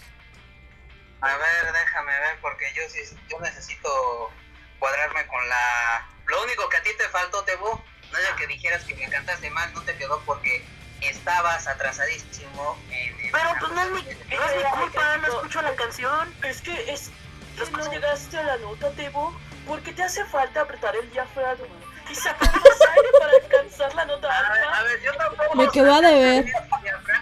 A 1.21 1.37
ver, 1.37 1.73
déjame 1.73 2.19
ver, 2.19 2.39
porque 2.41 2.65
yo 2.75 2.83
sí, 2.89 3.01
yo 3.31 3.39
necesito 3.41 4.31
cuadrarme 4.79 5.27
con 5.27 5.47
la... 5.49 6.07
Lo 6.27 6.43
único 6.43 6.69
que 6.69 6.77
a 6.79 6.83
ti 6.83 6.91
te 6.97 7.09
faltó, 7.09 7.43
Tebo, 7.45 7.83
no 8.13 8.19
es 8.19 8.29
que 8.37 8.47
dijeras 8.47 8.85
que 8.85 8.95
me 8.95 9.09
cantaste 9.09 9.51
mal, 9.51 9.73
no 9.75 9.83
te 9.83 9.97
quedó 9.97 10.21
porque 10.25 10.65
estabas 11.01 11.67
atrasadísimo 11.67 12.79
en 12.91 13.21
el... 13.21 13.31
Pero 13.33 13.51
pues 13.61 13.73
no 13.73 13.83
es 13.83 13.91
mi, 13.91 14.03
no 14.03 14.45
es 14.45 14.57
mi 14.57 14.71
culpa, 14.81 15.17
no 15.19 15.27
escucho 15.29 15.63
la 15.63 15.75
canción. 15.75 16.35
Es 16.43 16.61
que 16.63 16.93
es 16.93 17.11
que 17.57 17.71
no 17.71 17.91
llegaste 17.93 18.39
a 18.39 18.43
la 18.43 18.57
nota, 18.59 18.91
Tebo, 18.93 19.39
porque 19.67 19.93
te 19.93 20.03
hace 20.03 20.25
falta 20.25 20.63
apretar 20.63 20.97
el 20.97 21.11
diafragma 21.13 21.67
y 22.11 22.15
sacar 22.15 22.51
más 22.53 22.81
aire 22.95 23.09
para 23.19 23.33
alcanzar 23.33 23.95
la 23.95 24.05
nota 24.07 24.29
A 24.29 24.53
ver, 24.53 24.65
a 24.65 24.69
alta. 24.71 24.83
ver, 24.85 25.03
yo 25.03 25.15
tampoco... 25.17 25.55
Me 25.57 25.69
quedó 25.71 25.95
a 25.95 26.01
deber. 26.01 26.47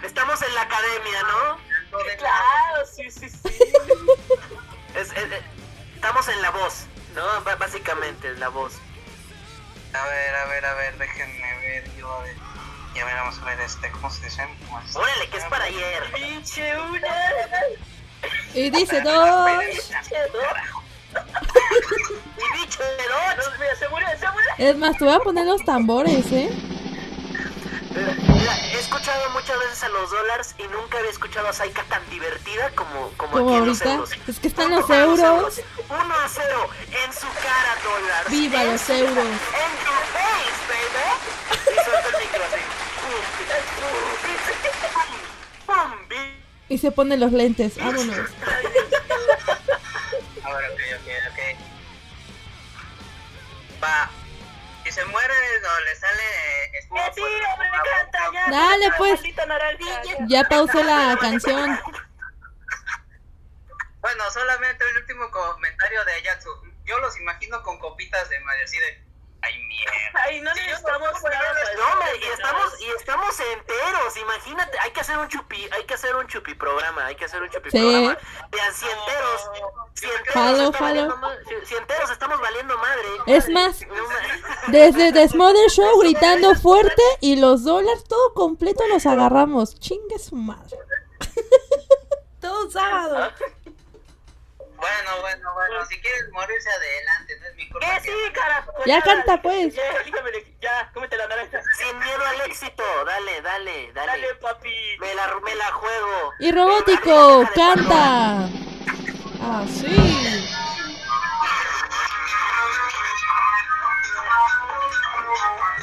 Estamos 0.03 0.41
en 0.41 0.55
la 0.55 0.61
academia, 0.61 1.21
¿no? 1.23 1.73
Claro, 2.17 2.85
sí, 2.85 3.09
sí, 3.11 3.29
sí. 3.29 3.39
Es- 4.95 5.11
es- 5.11 5.17
es- 5.17 5.43
estamos 5.95 6.27
en 6.27 6.41
la 6.41 6.49
voz, 6.51 6.85
¿no? 7.15 7.41
B- 7.43 7.55
básicamente 7.55 8.31
es 8.31 8.39
la 8.39 8.49
voz. 8.49 8.73
A 9.93 10.07
ver, 10.07 10.35
a 10.35 10.45
ver, 10.45 10.65
a 10.65 10.73
ver, 10.73 10.97
déjenme 10.97 11.57
ver, 11.59 11.95
yo 11.95 12.11
a 12.11 12.19
ver. 12.23 12.35
Y 12.95 12.99
a 12.99 13.05
ver, 13.05 13.15
vamos 13.15 13.39
a 13.39 13.45
ver 13.45 13.59
este, 13.61 13.91
¿cómo 13.91 14.09
se 14.09 14.25
dice? 14.25 14.41
Órale, 14.95 15.29
que 15.29 15.37
es 15.37 15.43
para 15.45 15.65
ayer. 15.65 16.03
Pinche 16.13 16.79
una. 16.79 17.07
Y 18.53 18.69
dice 18.69 19.01
dos. 19.01 19.91
Y 22.43 22.65
dos. 22.67 23.35
No, 23.37 23.57
mira, 23.59 23.75
se 23.75 23.89
murió, 23.89 24.07
se 24.19 24.27
murió. 24.31 24.49
Es 24.57 24.77
más, 24.77 24.97
te 24.97 25.05
voy 25.05 25.13
a 25.13 25.19
poner 25.19 25.45
los 25.45 25.63
tambores, 25.63 26.31
¿eh? 26.31 26.49
Escuchado 28.83 29.29
muchas 29.31 29.57
veces 29.59 29.83
a 29.83 29.89
los 29.89 30.11
dólares 30.11 30.55
y 30.57 30.63
nunca 30.67 30.97
había 30.99 31.09
escuchado 31.09 31.47
a 31.47 31.53
Saika 31.53 31.83
tan 31.85 32.07
divertida 32.09 32.69
como, 32.71 33.11
como, 33.17 33.31
Como 33.31 33.49
aquí 33.49 33.57
en 33.57 33.65
los 33.65 33.81
ahorita. 33.81 33.93
euros. 33.95 34.11
Es 34.27 34.39
que 34.39 34.47
están 34.49 34.71
los 34.71 34.89
euros. 34.89 35.61
Uno 35.89 36.13
a 36.15 36.27
cero 36.27 36.69
en 36.89 37.13
su 37.13 37.27
cara, 37.41 37.77
dólares. 37.83 38.29
Viva 38.29 38.61
En 38.61 38.71
los 38.73 38.89
euros. 38.89 39.17
En 39.17 39.71
your 39.85 40.03
face, 40.13 40.59
baby. 40.69 41.07
Y 41.71 41.75
suelta 41.85 42.07
el 42.09 42.17
micro 42.23 42.43
así. 42.43 42.61
Pum, 45.65 46.07
Y 46.69 46.77
se 46.77 46.91
pone 46.91 47.17
los 47.17 47.31
lentes. 47.31 47.77
Vámonos. 47.77 48.17
A 50.43 50.49
ver, 50.53 50.71
ok, 50.71 50.79
ok, 50.99 51.07
ok. 51.31 51.39
Va. 53.83 54.09
Si 54.83 54.91
se 54.91 55.05
muere 55.05 55.33
o 55.33 55.79
le 55.85 55.95
sale 55.95 56.23
hombre, 56.89 57.67
canta 57.83 58.31
ya. 58.33 58.49
Dale, 58.49 58.91
pues. 58.97 59.21
Ya 60.27 60.43
pausé 60.43 60.83
la 60.83 61.17
canción. 61.21 61.79
Bueno, 64.01 64.23
solamente 64.31 64.83
el 64.89 64.97
último 64.97 65.29
comentario 65.31 66.03
de 66.05 66.13
Ayatsu. 66.13 66.49
Yo 66.85 66.99
los 66.99 67.17
imagino 67.19 67.61
con 67.63 67.79
copitas 67.79 68.29
de 68.29 68.39
madre, 68.41 68.63
así 68.63 68.77
de. 68.77 69.02
Ay, 69.45 69.59
mierda. 69.67 69.93
Ay, 70.25 70.41
no 70.41 70.53
necesitamos 70.53 71.09
nada. 71.11 71.21
para 71.21 71.53
No, 71.75 72.15
y 72.19 72.23
estamos, 72.31 72.81
y 72.81 72.89
estamos 72.91 73.39
enteros, 73.39 74.17
imagínate, 74.17 74.79
hay 74.79 74.91
que 74.91 75.01
hacer 75.01 75.17
un 75.17 75.27
chupi, 75.27 75.67
hay 75.71 75.83
que 75.83 75.93
hacer 75.95 76.15
un 76.15 76.27
chupi 76.27 76.53
programa, 76.53 77.05
hay 77.07 77.15
que 77.15 77.25
hacer 77.25 77.41
un 77.41 77.49
chupi 77.49 77.69
Sí. 77.71 77.77
programa. 77.79 78.17
Vean, 78.51 78.73
si 78.73 78.85
enteros, 78.85 79.49
si 79.95 80.05
enteros, 80.05 80.33
jalo. 80.33 80.71
valiendo 80.71 81.17
si- 81.65 81.75
enteros 81.75 82.09
estamos 82.11 82.39
valiendo 82.39 82.77
madre. 82.77 83.03
Es 83.27 83.49
más, 83.49 83.79
desde 84.69 85.11
The 85.11 85.27
Smother 85.27 85.69
Show 85.69 85.99
gritando 85.99 86.55
fuerte 86.55 87.01
y 87.19 87.35
los 87.35 87.63
dólares 87.63 88.03
todo 88.05 88.33
completo 88.33 88.87
los 88.87 89.05
agarramos. 89.05 89.77
Chingue 89.79 90.19
su 90.19 90.35
madre. 90.35 90.77
todo 92.39 92.69
sábado. 92.71 93.31
Bueno, 94.83 95.21
bueno, 95.21 95.53
bueno. 95.53 95.85
Si 95.85 95.97
quieres 96.01 96.29
morirse 96.33 96.69
adelante, 96.69 97.39
no 97.39 97.47
es 97.47 97.55
mi 97.55 97.69
culpa. 97.69 97.87
Que 97.87 98.01
sí, 98.01 98.11
carajo. 98.33 98.71
Ya 98.85 99.01
canta, 99.01 99.41
pues. 99.41 99.73
Ya, 99.73 100.03
dígamele, 100.03 100.45
ya, 100.59 100.91
cómete 100.93 101.15
la 101.15 101.27
naranja. 101.27 101.61
Sin 101.77 101.97
miedo 101.99 102.25
al 102.25 102.41
éxito, 102.41 102.83
dale, 103.05 103.41
dale, 103.41 103.93
dale. 103.93 104.11
Dale, 104.11 104.35
papi. 104.35 104.97
Me 104.99 105.15
la, 105.15 105.39
me 105.41 105.55
la 105.55 105.71
juego. 105.71 106.33
Y 106.39 106.51
Robótico, 106.51 107.49
canta. 107.55 108.49
Ah, 109.41 109.65
sí. 109.69 110.49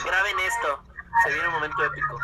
Graben 0.05 0.41
esto, 0.41 0.83
se 1.25 1.31
viene 1.33 1.49
un 1.49 1.55
momento 1.55 1.85
épico. 1.85 2.19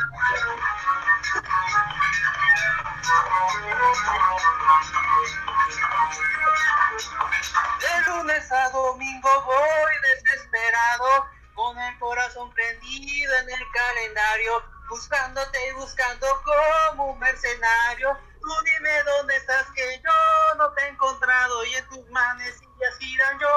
De 7.81 8.11
lunes 8.11 8.53
a 8.53 8.71
domingo 8.71 9.43
voy 9.43 9.93
desesperado, 10.15 11.29
con 11.55 11.79
el 11.79 11.99
corazón 11.99 12.53
prendido 12.53 13.37
en 13.37 13.51
el 13.51 13.65
calendario, 13.73 14.63
buscándote 14.89 15.69
y 15.69 15.73
buscando 15.73 16.27
como 16.45 17.13
un 17.13 17.19
mercenario. 17.19 18.17
Tú 18.41 18.49
dime 18.65 19.03
dónde 19.03 19.37
estás 19.37 19.67
que 19.75 20.01
yo 20.03 20.55
no 20.57 20.71
te 20.73 20.83
he 20.85 20.89
encontrado 20.89 21.65
y 21.65 21.75
en 21.75 21.89
tus 21.89 22.09
manecillas 22.11 22.99
giran 22.99 23.39
yo 23.41 23.49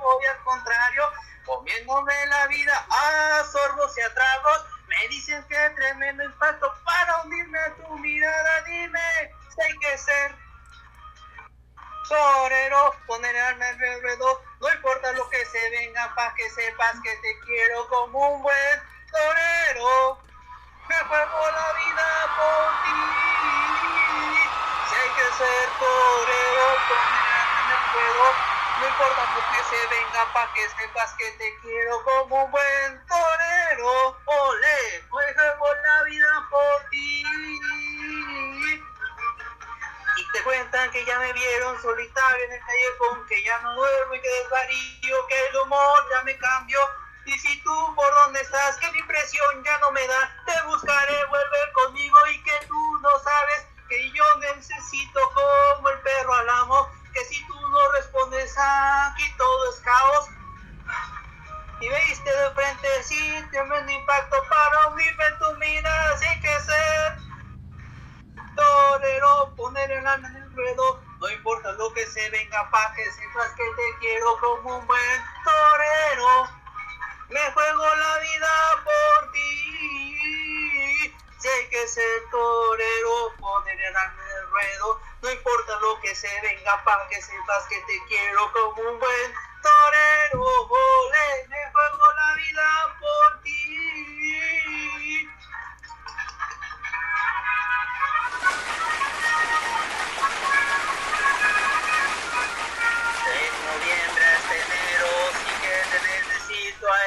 voy 0.00 0.26
al 0.26 0.44
contrario, 0.44 1.10
comiéndome 1.44 2.26
la 2.26 2.46
vida 2.46 2.86
a 2.88 3.44
sorbos 3.50 3.96
y 3.98 4.00
a. 4.02 4.75
Me 5.06 5.10
dicen 5.10 5.40
que 5.48 5.70
tremendo 5.76 6.24
impacto 6.24 6.68
para 6.84 7.22
hundirme 7.22 7.56
a 7.60 7.74
tu 7.76 7.96
mirada, 7.98 8.60
dime, 8.62 8.98
hay 8.98 9.78
que 9.78 9.98
ser 9.98 10.34
torero, 12.08 12.92
poner 13.06 13.36
alma 13.36 13.68
en 13.68 13.84
el 13.84 14.02
ruedo, 14.02 14.42
no 14.60 14.68
importa 14.68 15.12
lo 15.12 15.30
que 15.30 15.46
se 15.46 15.70
venga, 15.70 16.12
pa' 16.16 16.34
que 16.34 16.50
sepas 16.50 16.96
que 17.04 17.14
te 17.18 17.38
quiero 17.46 17.86
como 17.86 18.34
un 18.34 18.42
buen 18.42 18.82
torero. 19.12 20.18
Me 20.88 20.96
juego 20.96 21.50
la 21.52 21.72
vida 21.74 22.34
por 22.36 22.82
ti. 22.82 22.90
Hay 24.90 25.10
que 25.14 25.32
ser 25.36 25.70
torero, 25.78 26.66
poner 26.88 27.46
en 27.62 27.70
el 27.70 28.55
no 28.78 28.86
importa 28.86 29.26
que 29.52 29.64
se 29.64 29.86
venga, 29.86 30.32
pa' 30.32 30.52
que 30.52 30.68
sepas 30.68 31.14
que 31.14 31.30
te 31.32 31.58
quiero 31.62 32.02
como 32.04 32.44
un 32.44 32.50
buen 32.50 33.06
torero. 33.06 34.18
Ole, 34.26 35.02
juego 35.08 35.66
la 35.82 36.02
vida 36.04 36.46
por 36.50 36.90
ti. 36.90 37.24
Y 40.18 40.32
te 40.32 40.42
cuentan 40.42 40.90
que 40.90 41.04
ya 41.04 41.18
me 41.18 41.32
vieron 41.32 41.80
solitario 41.80 42.44
en 42.44 42.52
el 42.52 42.60
callejón, 42.60 43.26
que 43.26 43.42
ya 43.44 43.58
no 43.60 43.74
duermo 43.74 44.14
y 44.14 44.20
que 44.20 44.28
desvarío, 44.28 45.26
que 45.26 45.46
el 45.48 45.56
humor 45.56 46.06
ya 46.10 46.22
me 46.22 46.36
cambió. 46.36 46.80
Y 47.24 47.38
si 47.38 47.62
tú 47.62 47.94
por 47.94 48.14
dónde 48.14 48.40
estás, 48.40 48.76
que 48.76 48.90
mi 48.92 48.98
impresión 48.98 49.64
ya 49.64 49.78
no 49.78 49.90
me 49.92 50.06
da, 50.06 50.42
te 50.46 50.62
buscaré, 50.62 51.24
vuelve 51.26 51.72
conmigo 51.72 52.18
y 52.28 52.42
que 52.42 52.66
tú 52.66 52.98
no 53.00 53.18
sabes 53.18 53.66
que 53.88 54.10
yo 54.12 54.24
necesito 54.38 55.32
como 55.32 55.88
el 55.88 56.00
perro 56.00 56.34
al 56.34 56.48
amo, 56.50 56.90
que 57.16 57.24
si 57.24 57.46
tú 57.46 57.54
no 57.54 57.92
respondes 57.92 58.54
aquí 58.58 59.24
todo 59.38 59.70
es 59.70 59.80
caos. 59.80 60.26
Y 61.80 61.88
veiste 61.88 62.30
de 62.30 62.50
frente, 62.52 63.02
sí, 63.04 63.46
tremendo 63.50 63.92
impacto 63.92 64.36
para 64.48 64.88
unirme 64.88 65.24
tu 65.38 65.54
mirada, 65.56 66.18
sí 66.18 66.40
que 66.40 66.60
ser 66.60 67.16
torero, 68.54 69.54
poner 69.56 69.90
el 69.90 70.06
alma 70.06 70.28
en 70.28 70.36
el 70.36 70.56
ruedo, 70.56 71.02
no 71.20 71.30
importa 71.30 71.72
lo 71.72 71.92
que 71.92 72.06
se 72.06 72.30
venga, 72.30 72.70
pa' 72.70 72.92
que 72.94 73.04
sepas 73.12 73.52
que 73.52 73.64
te 73.76 73.98
quiero 74.00 74.38
como 74.40 74.78
un 74.78 74.86
buen 74.86 75.24
torero. 75.44 76.50
Me 77.28 77.40
juego 77.52 77.96
la 77.96 78.18
vida 78.18 78.84
por 78.84 79.32
ti. 79.32 81.14
Si 81.38 81.48
hay 81.48 81.68
que 81.68 81.88
ser 81.88 82.22
torero, 82.30 83.34
poner 83.38 83.78
el 83.78 83.96
alma 83.96 84.22
en 84.22 84.38
el 84.38 84.50
ruedo, 84.50 85.00
no 85.22 85.30
importa 85.30 85.80
lo 85.80 86.00
que 86.00 86.14
se 86.14 86.28
venga, 86.42 86.84
pa' 86.84 87.08
que 87.08 87.20
sepas 87.20 87.66
que 87.68 87.80
te 87.80 88.06
quiero 88.08 88.52
como 88.52 88.90
un 88.90 88.98
buen 88.98 89.34
torero. 89.62 90.42
Ole, 90.42 91.48
me 91.48 91.70
juego 91.72 92.04
la 92.16 92.34
vida 92.34 92.96
por 93.00 93.42
ti. 93.42 93.56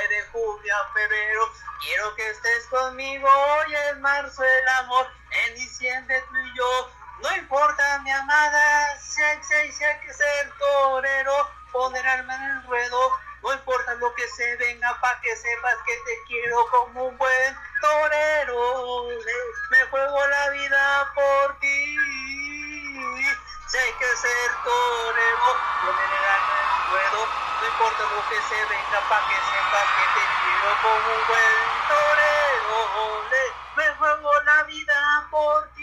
De 0.10 0.24
julio 0.32 0.76
a 0.76 0.93
febrero. 0.93 1.51
Quiero 1.82 2.16
que 2.16 2.30
estés 2.30 2.66
conmigo 2.68 3.28
hoy 3.28 3.76
en 3.76 4.01
marzo 4.01 4.43
el 4.43 4.68
amor, 4.80 5.07
en 5.45 5.55
diciembre 5.55 6.24
tú 6.30 6.38
y 6.38 6.57
yo. 6.57 6.99
No 7.22 7.36
importa 7.36 8.00
mi 8.00 8.12
amada, 8.12 8.98
si 9.00 9.22
hay, 9.22 9.44
si 9.44 9.54
hay- 9.54 9.72
si 9.72 9.84
que 10.06 10.14
ser 10.14 10.54
torero, 10.58 11.50
poner 11.72 12.08
alma 12.08 12.36
en 12.36 12.44
el 12.44 12.64
ruedo. 12.64 13.12
No 13.44 13.54
importa 13.54 13.94
lo 13.96 14.14
que 14.16 14.28
se 14.28 14.56
venga, 14.58 14.98
pa' 15.02 15.20
que 15.22 15.36
sepas 15.36 15.76
que 15.86 15.96
te 16.06 16.24
quiero 16.28 16.66
como 16.70 17.06
un 17.06 17.18
buen 17.18 17.58
torero. 17.82 19.08
Me 19.72 19.86
juego 19.90 20.28
la 20.28 20.50
vida 20.52 21.12
por 21.16 21.60
ti. 21.60 21.98
Si 23.68 23.78
hay 23.78 23.94
que 23.94 24.16
ser 24.18 24.52
torero, 24.64 25.62
yo 25.84 25.94
me 25.94 26.08
gano 26.08 26.54
el 26.56 26.88
ruedo. 26.88 27.30
No 27.60 27.68
importa 27.68 28.04
lo 28.06 28.26
que 28.28 28.42
se 28.42 28.66
venga, 28.66 29.02
pa' 29.10 29.26
que 29.28 29.36
sepas 29.36 29.88
que 29.96 30.08
te 30.20 30.28
quiero 30.42 30.78
como 30.82 31.16
un 31.16 31.28
buen 31.28 31.88
torero. 31.88 33.30
Me 33.76 33.88
juego 33.96 34.32
la 34.44 34.64
vida 34.64 35.28
por 35.32 35.70
ti. 35.76 35.79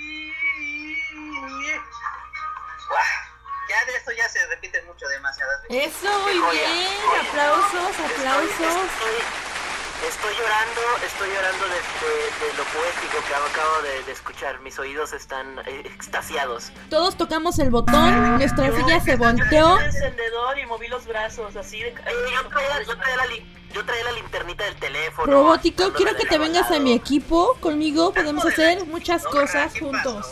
Ya 3.68 3.84
de 3.84 3.96
esto 3.96 4.12
ya 4.12 4.28
se 4.28 4.46
repite 4.46 4.80
mucho 4.82 5.08
demasiadas 5.08 5.60
veces. 5.68 5.92
Eso, 5.96 6.18
muy 6.20 6.38
Joya, 6.38 6.52
bien. 6.52 6.88
joya. 7.04 7.20
Aplausos, 7.28 7.98
aplausos. 7.98 8.50
Estoy, 8.60 10.08
estoy 10.08 10.34
llorando, 10.36 10.80
estoy 11.04 11.28
llorando 11.30 11.64
de, 11.66 11.74
de- 11.74 12.46
de 12.46 12.54
lo 12.56 12.62
poético 12.62 13.24
que 13.26 13.34
acabo 13.34 13.82
de, 13.82 14.02
de 14.04 14.12
escuchar. 14.12 14.60
Mis 14.60 14.78
oídos 14.78 15.12
están 15.12 15.58
eh, 15.66 15.82
extasiados. 15.84 16.70
Todos 16.90 17.16
tocamos 17.16 17.58
el 17.58 17.70
botón, 17.70 18.38
nuestra 18.38 18.70
silla 18.70 19.00
se 19.00 19.16
volteó. 19.16 19.78
el 19.80 19.86
encendedor 19.86 20.58
y 20.60 20.66
moví 20.66 20.86
los 20.86 21.04
brazos 21.04 21.56
así 21.56 21.82
de 21.82 21.92
yo, 21.92 22.48
traía, 22.48 22.82
yo, 22.84 22.96
traía 22.96 23.16
la 23.16 23.26
li- 23.26 23.52
yo 23.72 23.84
traía 23.84 24.04
la 24.04 24.12
linternita 24.12 24.62
del 24.64 24.76
teléfono. 24.76 25.32
Robótico, 25.32 25.92
quiero 25.92 26.14
que 26.16 26.24
te 26.24 26.38
lado 26.38 26.44
a 26.44 26.46
vengas 26.46 26.70
a 26.70 26.78
mi 26.78 26.92
equipo. 26.92 27.56
Conmigo 27.60 28.12
podemos 28.14 28.44
hacer 28.46 28.86
muchas 28.86 29.24
cosas 29.24 29.72
¿qué 29.72 29.80
juntos. 29.80 30.24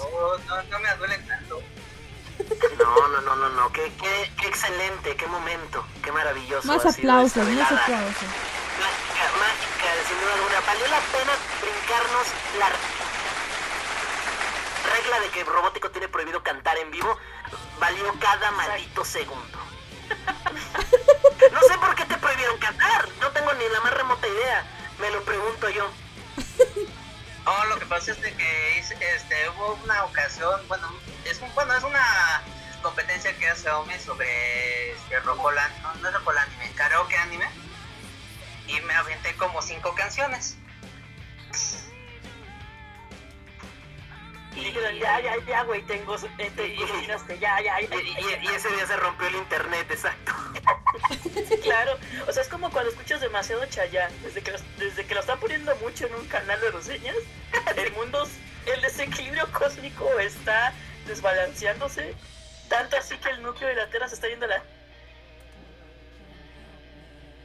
No, 0.47 0.63
no 0.63 0.79
me 0.79 0.95
duelen 0.99 1.27
tanto. 1.27 1.34
No, 2.95 3.09
no, 3.09 3.21
no, 3.23 3.37
no, 3.37 3.49
no. 3.49 3.73
Qué, 3.73 3.93
qué, 4.01 4.33
qué 4.41 4.47
excelente, 4.47 5.17
qué 5.17 5.27
momento, 5.27 5.85
qué 6.03 6.13
maravilloso. 6.13 6.67
Más 6.69 6.87
aplausos, 6.87 7.49
más 7.49 7.73
aplausos. 7.73 8.29
Mágica, 8.79 9.25
mágica, 9.39 9.89
sin 10.07 10.21
duda 10.21 10.35
alguna. 10.35 10.61
Valió 10.61 10.87
la 10.89 11.01
pena 11.01 11.33
brincarnos 11.61 12.27
la 12.59 12.69
regla 14.93 15.21
de 15.21 15.29
que 15.31 15.45
Robótico 15.45 15.91
tiene 15.91 16.09
prohibido 16.09 16.43
cantar 16.43 16.79
en 16.79 16.91
vivo. 16.91 17.19
Valió 17.81 18.15
cada 18.21 18.51
maldito 18.53 19.05
segundo. 19.05 19.59
No 21.53 21.61
sé 21.63 21.79
por 21.79 21.95
qué 21.97 22.05
te 22.05 22.17
prohibieron 22.17 22.59
cantar. 22.59 23.09
No 23.21 23.31
tengo 23.33 23.53
ni 23.55 23.69
la 23.69 23.81
más 23.81 23.95
remota 23.95 24.27
idea. 24.29 24.65
Me 25.01 25.11
lo 25.11 25.23
pregunto 25.23 25.69
yo. 25.71 25.91
No, 27.45 27.65
lo 27.67 27.79
que 27.79 27.87
pasa 27.87 28.13
es 28.13 28.21
de 28.23 28.33
que 28.35 28.79
este, 28.79 29.49
hubo 29.51 29.79
una 29.85 30.05
ocasión, 30.05 30.67
bueno, 30.67 30.89
es 31.27 31.41
un, 31.43 31.55
bueno, 31.55 31.75
es 31.75 31.85
una 31.85 32.43
competencia 32.85 33.35
que 33.39 33.49
hace 33.49 33.71
Omi 33.71 33.99
sobre 33.99 34.93
este, 34.93 35.19
Rocola, 35.21 35.71
no, 35.83 35.95
no 35.95 36.09
es 36.09 36.15
Rocola 36.15 36.43
anime, 36.43 36.71
karaoke 36.75 37.17
anime, 37.17 37.47
y 38.69 38.79
me 38.83 38.93
aventé 38.93 39.35
como 39.37 39.63
cinco 39.63 39.95
canciones. 39.95 40.59
Y 44.55 44.65
dijeron, 44.67 44.95
ya, 44.97 45.19
ya, 45.21 45.35
ya, 45.47 45.63
güey, 45.63 45.83
tengo, 45.87 46.15
eh, 46.17 46.53
te 46.55 46.75
imaginaste, 46.75 47.39
ya, 47.39 47.59
ya, 47.63 47.81
ya, 47.81 47.97
Y, 47.97 48.47
ese 48.55 48.69
día 48.69 48.87
se 48.87 48.97
rompió 48.99 49.29
el 49.29 49.37
internet, 49.37 49.87
exacto. 49.91 50.33
Claro. 51.63 51.99
O 52.29 52.33
sea, 52.33 52.43
es 52.43 52.49
como 52.49 52.71
cuando 52.71 52.91
escuchas 52.91 53.21
demasiado 53.21 53.65
Chayanne. 53.67 54.15
Desde 54.23 54.43
que, 54.43 54.53
desde 54.79 55.07
que 55.07 55.15
lo 55.15 55.21
están 55.21 55.41
poniendo 55.41 55.75
mucho 55.77 56.07
en 56.07 56.15
un 56.15 56.27
canal 56.29 56.61
de 56.61 56.71
reseñas, 56.71 57.17
el 57.77 57.93
mundo, 57.95 58.29
el 58.67 58.81
desequilibrio 58.83 59.51
cósmico 59.53 60.07
está 60.21 60.73
desbalanceándose. 61.07 62.15
Tanto 62.69 62.97
así 62.97 63.17
que 63.19 63.29
el 63.31 63.43
núcleo 63.43 63.69
de 63.69 63.75
la 63.77 63.89
Tierra 63.89 64.09
se 64.09 64.15
está 64.17 64.29
yendo 64.29 64.47
a 64.47 64.49
la... 64.49 64.63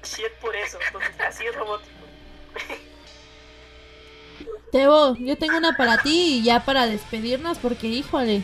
Shit 0.03 0.31
por 0.41 0.55
eso. 0.55 0.79
Entonces, 0.87 1.11
así 1.27 1.45
es 1.45 1.55
robótico. 1.55 1.91
Tebo, 4.71 5.15
yo 5.19 5.37
tengo 5.37 5.57
una 5.57 5.75
para 5.75 5.97
ti 5.97 6.37
y 6.39 6.43
ya 6.43 6.63
para 6.63 6.85
despedirnos 6.85 7.57
porque, 7.57 7.87
híjole. 7.87 8.43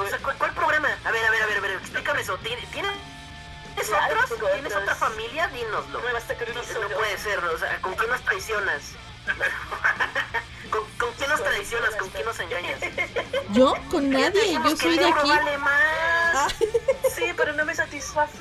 O 0.00 0.08
sea, 0.08 0.18
¿cuál, 0.18 0.36
cuál 0.36 0.52
programa? 0.54 0.88
A 1.04 1.10
ver, 1.10 1.24
a 1.24 1.30
ver, 1.30 1.42
a 1.42 1.46
ver, 1.46 1.58
a 1.58 1.60
ver, 1.60 1.70
explícame 1.72 2.20
eso. 2.20 2.36
¿Tiene- 2.38 2.66
¿Tienes 2.72 2.92
Claro, 3.88 4.20
otros? 4.24 4.38
¿Tienes 4.52 4.72
otros. 4.72 4.82
otra 4.82 4.94
familia? 4.94 5.48
Dínoslo. 5.48 5.98
No 5.98 6.00
me 6.06 6.12
basta 6.12 6.34
con 6.36 6.48
uno 6.50 6.62
No 6.62 6.68
solo. 6.72 6.88
puede 6.96 7.18
ser, 7.18 7.38
o 7.40 7.58
sea, 7.58 7.80
¿con 7.80 7.94
quién 7.94 8.10
nos 8.10 8.20
traicionas? 8.22 8.82
¿Con, 11.36 11.44
con 11.44 11.54
quién 11.54 11.80
nos 11.82 11.90
traicionas? 11.90 11.94
¿Con 11.96 12.08
quién 12.10 12.24
nos 12.26 12.40
engañas? 12.40 12.80
Yo 13.52 13.74
con 13.90 14.10
nadie, 14.10 14.52
yo 14.52 14.76
soy 14.76 14.98
de 14.98 15.06
aquí. 15.06 15.28
vale 15.28 15.58
más. 15.58 16.54
Sí, 17.14 17.24
pero 17.36 17.52
no 17.52 17.64
me 17.64 17.74
satisface. 17.74 18.38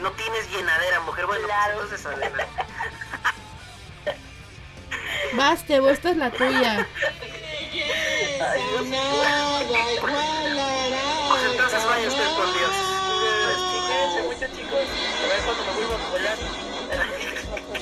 No 0.00 0.10
tienes 0.12 0.50
llenadera, 0.50 1.00
mujer. 1.00 1.26
Bueno, 1.26 1.46
Claro. 1.46 1.78
pues 1.78 1.92
entonces 1.92 2.06
adelante. 2.06 2.46
Vas, 5.34 5.66
Tebo, 5.66 5.88
esta 5.90 6.10
es 6.10 6.16
la 6.16 6.30
tuya. 6.30 6.86
Pues 11.28 11.42
entonces 11.50 11.84
vaya 11.86 12.08
usted 12.08 12.26
con 12.36 12.52
Dios. 12.52 12.70
Cuídense 13.88 14.22
mucho, 14.22 14.46
chicos. 14.56 14.80
A 15.24 15.26
ver 15.28 15.40
cuando 15.44 15.64
me 15.64 15.72
vuelvo 15.72 15.94
a 15.94 16.10
volar. 16.10 16.38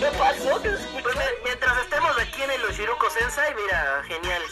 ¿Qué 0.01 0.07
pasó? 0.19 0.63
¿Qué 0.63 0.69
se 0.71 0.75
escuchó? 0.83 1.03
Pues 1.03 1.17
mi- 1.17 1.45
mientras 1.45 1.79
estemos 1.79 2.19
aquí 2.19 2.43
en 2.43 2.51
el 2.51 2.65
Oshiruko 2.65 3.11
Sensei, 3.11 3.55
mira, 3.55 4.03
genial. 4.07 4.43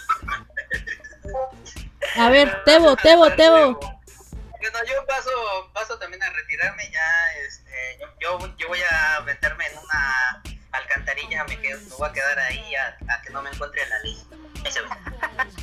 A 2.16 2.28
ver, 2.30 2.62
Tebo, 2.64 2.96
Tebo, 2.96 3.30
Tebo. 3.32 3.78
Bueno, 3.80 4.78
yo 4.86 5.07
paso, 5.07 5.30
paso 5.72 5.99
también 5.99 6.22
a 6.22 6.30
retirarme 6.30 6.90
ya, 6.90 7.32
este, 7.46 7.99
yo, 8.01 8.07
yo, 8.38 8.57
yo 8.59 8.68
voy 8.68 8.80
a 8.90 9.20
meterme 9.22 9.66
en 9.66 9.78
una 9.78 10.42
alcantarilla, 10.72 11.44
me, 11.44 11.59
quedo, 11.61 11.80
me 11.80 11.94
voy 11.96 12.09
a 12.09 12.12
quedar 12.12 12.38
ahí 12.40 12.74
a, 12.74 12.96
a 13.14 13.22
que 13.22 13.30
no 13.30 13.40
me 13.42 13.51
encuentre 13.51 13.82
la. 13.88 13.96
Ahí 13.96 14.26
se 14.70 14.80
ve. 14.82 14.88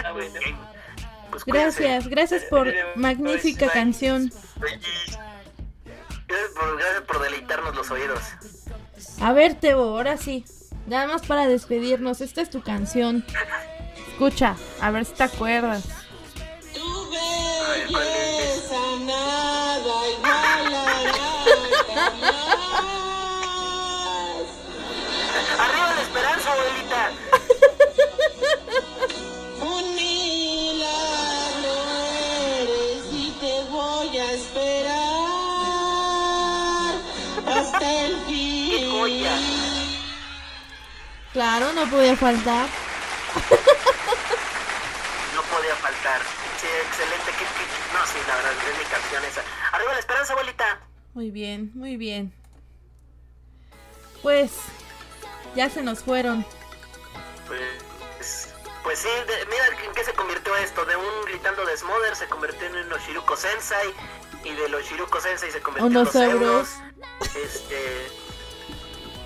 Ah, 0.04 0.12
bueno. 0.14 0.34
Pues. 1.30 1.44
Gracias, 1.46 2.08
gracias 2.08 2.44
por 2.46 2.74
magnífica 2.96 3.70
canción. 3.70 4.32
Gracias 6.28 6.52
por, 6.58 6.78
gracias 6.78 7.02
por 7.04 7.20
deleitarnos 7.22 7.76
los 7.76 7.92
oídos. 7.92 8.22
A 9.22 9.34
ver, 9.34 9.56
Tebo, 9.56 9.84
ahora 9.84 10.18
sí. 10.18 10.46
Nada 10.88 11.08
más 11.08 11.26
para 11.26 11.48
despedirnos. 11.48 12.22
Esta 12.22 12.42
es 12.42 12.50
tu 12.50 12.62
canción. 12.62 13.26
Escucha, 14.12 14.56
a 14.82 14.92
ver 14.92 15.06
si 15.06 15.14
te 15.14 15.24
acuerdas. 15.24 15.84
A 15.86 17.70
ver, 17.72 17.88
¿cuál 17.92 18.04
es? 18.04 18.72
Arriba 25.60 25.94
la 25.96 26.02
esperanza, 26.02 26.54
abuelita. 26.54 27.12
Claro, 41.36 41.74
no 41.74 41.86
podía 41.90 42.16
faltar. 42.16 42.66
No 45.36 45.42
podía 45.42 45.76
faltar. 45.76 46.22
Sí, 46.62 46.68
excelente. 46.88 47.26
¿Qué, 47.26 47.44
qué- 47.44 47.66
qué? 47.68 47.94
No, 47.94 48.06
sí, 48.08 48.18
la 48.26 48.36
verdad, 48.38 48.52
es 48.54 48.78
mi 48.80 48.86
canción 48.86 49.22
esa. 49.26 49.42
Arriba 49.74 49.92
la 49.92 50.00
esperanza, 50.00 50.32
abuelita. 50.32 50.80
Muy 51.14 51.32
bien, 51.32 51.72
muy 51.76 51.98
bien. 51.98 52.34
Pues, 54.24 54.52
ya 55.58 55.70
se 55.70 55.84
nos 55.84 56.00
fueron. 56.06 56.46
Pues, 57.48 58.54
pues 58.84 59.00
sí, 59.00 59.10
de- 59.28 59.46
mira 59.48 59.68
en 59.86 59.92
qué 59.94 60.06
se 60.06 60.14
convirtió 60.14 60.56
esto. 60.56 60.86
De 60.86 60.96
un 60.96 61.26
gritando 61.26 61.66
de 61.66 61.76
Smother 61.76 62.16
se 62.16 62.28
convirtió 62.30 62.66
en 62.68 62.78
un 62.78 62.94
Oshiruko 62.94 63.36
Sensei. 63.36 63.94
Y 64.46 64.54
de 64.54 64.70
los 64.70 64.84
Oshiruko 64.86 65.20
Sensei 65.20 65.52
se 65.52 65.60
convirtió 65.60 65.88
en 65.88 65.94
los 66.06 66.16
euros. 66.16 66.32
euros. 66.40 66.70
Este. 67.36 68.06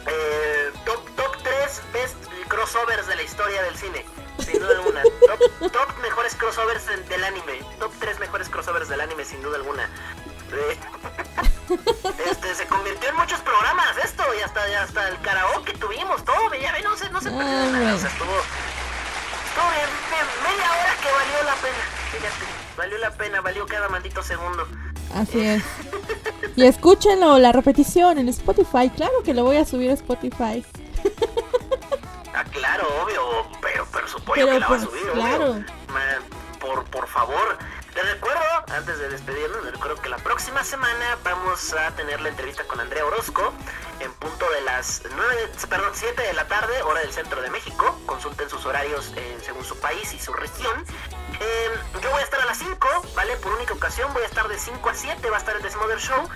eh, 0.07 0.71
top, 0.85 1.07
top 1.15 1.28
3 1.69 1.81
best 1.93 2.15
crossovers 2.47 3.05
de 3.07 3.15
la 3.15 3.21
historia 3.21 3.61
del 3.61 3.75
cine. 3.77 4.03
Sin 4.39 4.59
duda 4.59 4.75
alguna. 4.77 5.03
Top, 5.03 5.71
top 5.71 5.97
mejores 6.01 6.35
crossovers 6.35 6.85
del 6.87 7.23
anime. 7.23 7.61
Top 7.77 7.91
3 7.99 8.19
mejores 8.19 8.49
crossovers 8.49 8.89
del 8.89 9.01
anime, 9.01 9.23
sin 9.23 9.41
duda 9.43 9.57
alguna. 9.57 9.83
Eh, 10.51 10.77
este, 12.29 12.55
se 12.55 12.65
convirtió 12.65 13.09
en 13.09 13.15
muchos 13.17 13.39
programas 13.41 13.97
esto. 14.03 14.23
Y 14.35 14.41
hasta, 14.41 14.61
hasta 14.81 15.09
el 15.09 15.21
karaoke 15.21 15.73
tuvimos 15.73 16.25
todo. 16.25 16.55
Ya 16.59 16.71
ve, 16.71 16.81
no 16.81 16.97
se, 16.97 17.09
no 17.11 17.21
se 17.21 17.29
perdió 17.29 17.45
nada. 17.45 17.77
O 17.77 17.81
güey. 17.81 17.99
sea, 17.99 18.09
estuvo. 18.09 18.35
Estuvo 19.49 19.69
bien, 19.69 19.89
bien, 20.09 20.27
media 20.43 20.71
hora 20.71 20.95
que 21.01 21.11
valió 21.11 21.43
la 21.43 21.55
pena. 21.55 21.83
Fíjate, 22.11 22.45
valió 22.77 22.97
la 22.97 23.11
pena, 23.11 23.41
valió 23.41 23.65
cada 23.67 23.89
maldito 23.89 24.23
segundo. 24.23 24.67
Así 25.13 25.41
es. 25.41 25.63
Y 26.55 26.65
escúchenlo, 26.65 27.39
la 27.39 27.53
repetición 27.53 28.17
en 28.17 28.27
Spotify. 28.27 28.89
Claro 28.89 29.23
que 29.23 29.33
lo 29.33 29.45
voy 29.45 29.55
a 29.55 29.65
subir 29.65 29.91
a 29.91 29.93
Spotify. 29.93 30.65
Ah, 32.33 32.45
claro, 32.51 32.87
obvio, 33.03 33.49
pero, 33.61 33.85
pero 33.91 34.07
supongo 34.07 34.33
que 34.35 34.59
la 34.59 34.67
va 34.67 34.75
a 34.75 34.79
subir, 34.79 35.11
claro. 35.11 35.51
obvio. 35.51 35.65
Por, 36.59 36.85
por 36.85 37.07
favor. 37.07 37.57
Les 37.95 38.13
recuerdo, 38.13 38.43
antes 38.67 38.97
de 38.99 39.09
despedirnos, 39.09 39.63
les 39.63 39.73
recuerdo 39.73 40.01
que 40.01 40.07
la 40.07 40.19
próxima 40.19 40.63
semana 40.63 41.17
vamos 41.23 41.73
a 41.73 41.91
tener 41.95 42.21
la 42.21 42.29
entrevista 42.29 42.63
con 42.65 42.79
Andrea 42.79 43.03
Orozco 43.05 43.51
en 43.99 44.13
punto 44.13 44.45
de 44.51 44.61
las 44.61 45.01
9, 45.13 45.49
perdón, 45.69 45.89
7 45.93 46.21
de 46.21 46.33
la 46.33 46.47
tarde, 46.47 46.81
hora 46.83 47.01
del 47.01 47.11
centro 47.11 47.41
de 47.41 47.49
México. 47.49 47.99
Consulten 48.05 48.49
sus 48.49 48.65
horarios 48.65 49.11
eh, 49.17 49.37
según 49.41 49.65
su 49.65 49.77
país 49.79 50.13
y 50.13 50.19
su 50.19 50.31
región. 50.31 50.85
Eh, 51.41 51.69
yo 52.01 52.11
voy 52.11 52.21
a 52.21 52.23
estar 52.23 52.39
a 52.41 52.45
las 52.45 52.57
5, 52.57 52.87
¿vale? 53.15 53.35
Por 53.37 53.53
única 53.53 53.73
ocasión 53.73 54.11
voy 54.13 54.23
a 54.23 54.25
estar 54.25 54.47
de 54.47 54.57
5 54.57 54.89
a 54.89 54.93
7, 54.93 55.29
va 55.29 55.37
a 55.37 55.39
estar 55.39 55.55
el 55.55 55.71
Smother 55.71 55.99
Show. 55.99 56.27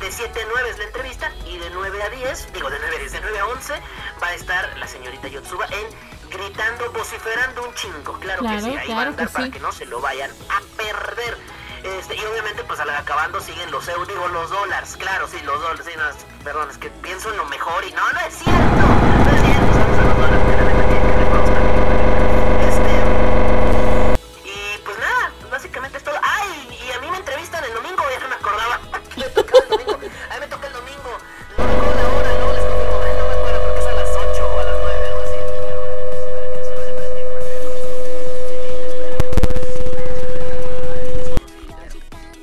De 0.00 0.10
7 0.10 0.40
a 0.40 0.44
9 0.50 0.70
es 0.70 0.78
la 0.78 0.84
entrevista 0.84 1.32
y 1.46 1.58
de 1.58 1.70
9 1.70 2.02
a 2.02 2.08
10, 2.10 2.52
digo 2.52 2.70
de 2.70 2.78
9 2.78 2.96
a 2.96 2.98
10, 2.98 3.12
de 3.12 3.20
9 3.20 3.38
a 3.38 3.46
11 3.46 3.74
va 4.22 4.26
a 4.28 4.34
estar 4.34 4.76
la 4.78 4.86
señorita 4.86 5.28
Yotsuba 5.28 5.66
en 5.66 6.30
gritando, 6.30 6.90
vociferando 6.92 7.62
un 7.64 7.74
chingo. 7.74 8.18
Claro, 8.20 8.40
Claro, 8.40 8.56
que 8.56 8.62
sí, 8.62 8.76
ahí 8.76 8.86
claro 8.86 8.94
va 8.94 9.02
a 9.02 9.06
andar 9.06 9.26
que 9.26 9.32
para 9.32 9.44
sí. 9.46 9.50
que 9.50 9.60
no 9.60 9.72
se 9.72 9.86
lo 9.86 10.00
vayan 10.00 10.30
a 10.48 10.60
perder. 10.76 11.38
Este, 11.82 12.14
y 12.14 12.24
obviamente 12.24 12.62
pues 12.64 12.78
al 12.78 12.90
acabando 12.90 13.40
siguen 13.40 13.70
los 13.72 13.86
euros, 13.88 14.06
digo 14.06 14.28
los 14.28 14.50
dólares, 14.50 14.96
claro, 14.96 15.26
sí, 15.26 15.38
los 15.44 15.60
dólares, 15.60 15.84
sí, 15.84 15.92
no, 15.96 16.04
perdón, 16.44 16.70
es 16.70 16.78
que 16.78 16.90
pienso 16.90 17.28
en 17.30 17.36
lo 17.36 17.44
mejor 17.46 17.84
y 17.84 17.90
no, 17.92 18.12
no 18.12 18.20
es 18.20 18.34
cierto, 18.34 18.60
no 18.62 19.30
es 19.34 19.42
cierto, 19.42 19.72
son 19.72 19.96
solo 19.96 20.14
dólares 20.14 20.76
que 20.76 20.81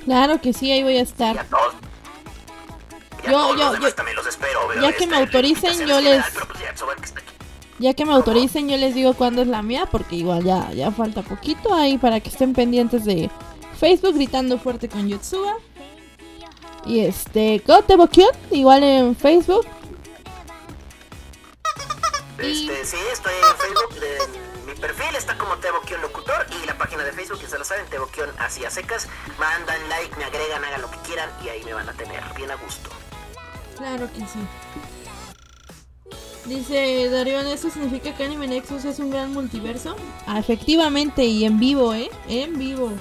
Claro 0.10 0.42
que 0.42 0.54
sí, 0.54 0.72
ahí 0.72 0.82
voy 0.82 0.98
a 0.98 1.04
estar. 1.04 1.46
todos. 1.46 1.74
Yo- 3.24 3.32
yo- 3.32 3.56
los 3.56 3.72
demás 3.74 3.90
yo- 3.92 3.96
también 3.96 4.16
los 4.18 4.26
espero. 4.26 4.60
pero 4.70 4.82
ya 4.82 4.92
que 4.92 5.06
me 5.06 5.14
este, 5.14 5.26
autoricen, 5.26 5.72
yo 5.72 5.78
general, 6.00 6.04
les- 6.04 6.46
pues 6.48 6.60
ya, 6.60 6.74
que. 6.76 7.30
Ya 7.78 7.94
me 8.06 8.14
autoricen, 8.14 8.68
yo 8.70 8.78
les 8.78 8.96
digo 8.96 9.14
cuándo 9.14 9.44
es 9.44 9.48
la 9.48 9.62
mía, 9.62 9.88
porque 9.92 10.16
igual 10.16 10.44
ya, 10.44 10.72
ya 10.72 10.90
falta 10.90 11.22
poquito 11.22 11.76
ahí 11.76 12.00
para 12.00 12.20
que 12.22 12.30
estén 12.30 12.54
pendientes 12.54 13.06
de 13.06 13.30
Facebook 13.80 14.16
gritando 14.16 14.58
fuerte 14.58 14.90
con 14.90 15.08
Yotsuba. 15.08 15.54
Y 16.88 17.02
este, 17.02 17.62
Gote 17.68 17.96
igual 18.50 18.84
en 18.84 19.16
Facebook. 19.16 19.68
Este, 22.40 22.84
sí, 22.84 22.98
estoy 23.14 23.34
en 23.34 23.58
Facebook. 23.58 24.00
de- 24.00 24.49
perfil 24.80 25.16
está 25.16 25.38
como 25.38 25.58
Teboquion 25.58 26.02
Locutor 26.02 26.46
y 26.62 26.66
la 26.66 26.78
página 26.78 27.04
de 27.04 27.12
Facebook, 27.12 27.40
ya 27.42 27.50
se 27.50 27.58
lo 27.58 27.66
saben, 27.66 27.86
Teboquion 27.88 28.30
así 28.40 28.66
a 28.66 28.72
secas. 28.72 29.08
Mandan 29.38 29.90
like, 29.90 30.16
me 30.16 30.26
agregan, 30.26 30.64
hagan 30.64 30.82
lo 30.82 30.90
que 30.90 30.98
quieran 31.00 31.30
y 31.44 31.50
ahí 31.50 31.64
me 31.64 31.74
van 31.74 31.90
a 31.90 31.94
tener 31.94 32.24
bien 32.36 32.52
a 32.52 32.56
gusto. 32.56 32.90
Claro 33.78 34.10
que 34.12 34.20
sí. 34.20 34.40
Dice 36.46 37.10
Darion, 37.10 37.46
¿eso 37.48 37.70
significa 37.70 38.16
que 38.16 38.24
Anime 38.24 38.48
Nexus 38.48 38.86
es 38.86 39.00
un 39.00 39.12
gran 39.12 39.32
multiverso? 39.34 39.96
Ah, 40.26 40.40
efectivamente, 40.40 41.24
y 41.24 41.46
en 41.46 41.60
vivo, 41.60 41.94
¿eh? 41.94 42.10
En 42.28 42.58
vivo. 42.58 42.92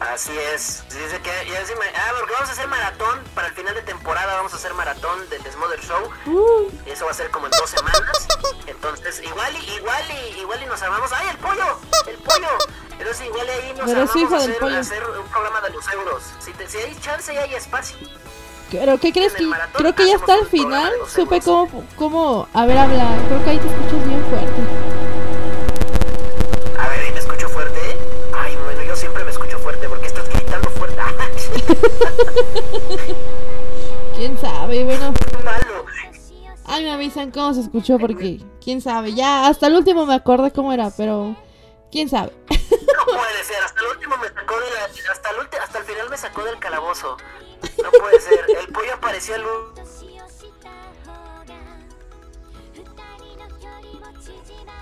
Así 0.00 0.32
es. 0.54 0.82
Dice 0.88 1.20
que 1.22 1.50
ya 1.50 1.64
sí 1.66 1.74
ah, 1.94 2.12
porque 2.18 2.32
vamos 2.32 2.48
a 2.48 2.52
hacer 2.52 2.66
maratón 2.68 3.20
para 3.34 3.48
el 3.48 3.54
final 3.54 3.74
de 3.74 3.82
temporada. 3.82 4.34
Vamos 4.36 4.52
a 4.54 4.56
hacer 4.56 4.72
maratón 4.74 5.28
del 5.28 5.42
Smother 5.52 5.80
Show. 5.80 6.08
Uh, 6.26 6.70
Y 6.86 6.90
eso 6.90 7.04
va 7.04 7.10
a 7.10 7.14
ser 7.14 7.30
como 7.30 7.46
en 7.46 7.52
dos 7.52 7.68
semanas. 7.70 8.26
Entonces, 8.66 9.20
igual 9.22 9.54
y 9.56 9.74
igual 9.74 10.02
y 10.34 10.40
igual 10.40 10.62
y 10.62 10.66
nos 10.66 10.80
armamos. 10.82 11.12
¡Ay, 11.12 11.28
el 11.30 11.36
pollo! 11.38 11.78
¡El 12.06 12.16
pollo! 12.18 12.48
Entonces 12.98 13.26
igual 13.26 13.46
y 13.46 13.50
ahí 13.50 13.74
nos 13.76 13.86
Pero 13.90 14.00
armamos 14.02 14.32
a 14.32 14.36
hacer, 14.36 14.64
a 14.64 14.78
hacer 14.78 15.04
un 15.10 15.26
programa 15.28 15.60
de 15.60 15.70
los 15.70 15.88
euros. 15.92 16.22
Si, 16.38 16.52
te- 16.52 16.68
si 16.68 16.78
hay 16.78 16.94
chance 17.00 17.32
y 17.32 17.36
hay 17.36 17.54
espacio. 17.54 17.96
¿Pero 18.70 18.98
qué 18.98 19.12
crees 19.12 19.34
que? 19.34 19.48
Creo 19.74 19.94
que 19.94 20.06
ya 20.06 20.14
está 20.14 20.34
al 20.34 20.46
final. 20.46 20.92
Supe 21.08 21.40
cómo, 21.40 21.84
cómo... 21.96 22.48
A 22.54 22.66
ver, 22.66 22.78
habla. 22.78 23.18
Creo 23.28 23.44
que 23.44 23.50
ahí 23.50 23.58
te 23.58 23.66
escuchas 23.66 24.06
bien 24.06 24.24
fuerte. 24.30 24.59
¿Quién 34.16 34.38
sabe? 34.38 34.84
Bueno, 34.84 35.12
Malo. 35.44 35.84
ahí 36.66 36.82
me 36.84 36.90
avisan 36.92 37.30
cómo 37.30 37.54
se 37.54 37.60
escuchó 37.60 37.98
porque... 37.98 38.40
¿Quién 38.62 38.80
sabe? 38.80 39.14
Ya 39.14 39.46
hasta 39.46 39.66
el 39.68 39.74
último 39.76 40.06
me 40.06 40.14
acordé 40.14 40.50
cómo 40.52 40.72
era, 40.72 40.90
pero... 40.96 41.36
¿Quién 41.90 42.08
sabe? 42.08 42.32
No 42.50 43.04
puede 43.06 43.44
ser, 43.44 43.62
hasta 43.64 43.80
el 43.80 43.86
último 43.88 44.16
me 44.18 44.28
sacó 44.28 44.54
de 44.60 44.70
la, 44.70 44.84
hasta 45.12 45.30
el 45.30 45.36
ulti- 45.38 45.58
hasta 45.62 45.78
el 45.78 45.84
final 45.84 46.08
me 46.10 46.16
sacó 46.16 46.44
del 46.44 46.58
calabozo. 46.58 47.16
No 47.82 47.90
puede 47.90 48.20
ser, 48.20 48.44
el 48.60 48.68
pollo 48.72 48.94
aparecía 48.94 49.38
luz. 49.38 49.74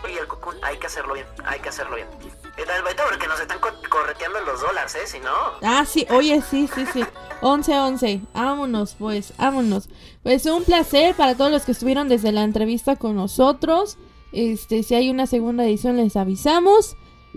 Y 0.09 0.17
el 0.19 0.27
cucún, 0.29 0.57
hay 0.63 0.77
que 0.79 0.87
hacerlo 0.87 1.15
bien, 1.15 1.27
hay 1.45 1.61
que 1.61 1.69
hacerlo 1.69 1.97
bien. 1.97 2.09
Ahorita 2.63 3.03
porque 3.09 3.29
nos 3.29 3.41
están 3.41 3.59
co- 3.61 3.69
correteando 3.89 4.41
los 4.41 4.61
dólares, 4.61 4.95
¿eh? 4.97 5.07
Si 5.07 5.19
no, 5.21 5.31
Ah, 5.63 5.85
sí, 5.85 6.07
oye, 6.11 6.43
sí, 6.43 6.69
sí, 6.75 6.85
sí. 6.93 7.05
11-11. 7.41 8.21
Vámonos, 8.35 8.97
pues, 8.99 9.33
vámonos. 9.37 9.89
Pues 10.23 10.45
un 10.47 10.65
placer 10.65 11.15
para 11.15 11.35
todos 11.37 11.51
los 11.53 11.63
que 11.65 11.73
estuvieron 11.73 12.09
desde 12.09 12.33
la 12.33 12.43
entrevista 12.43 12.97
con 12.97 13.15
nosotros. 13.17 13.97
Este, 14.33 14.83
si 14.83 14.95
hay 14.95 15.09
una 15.11 15.27
segunda 15.27 15.65
edición 15.65 15.97
les 15.97 16.17
avisamos. 16.17 16.97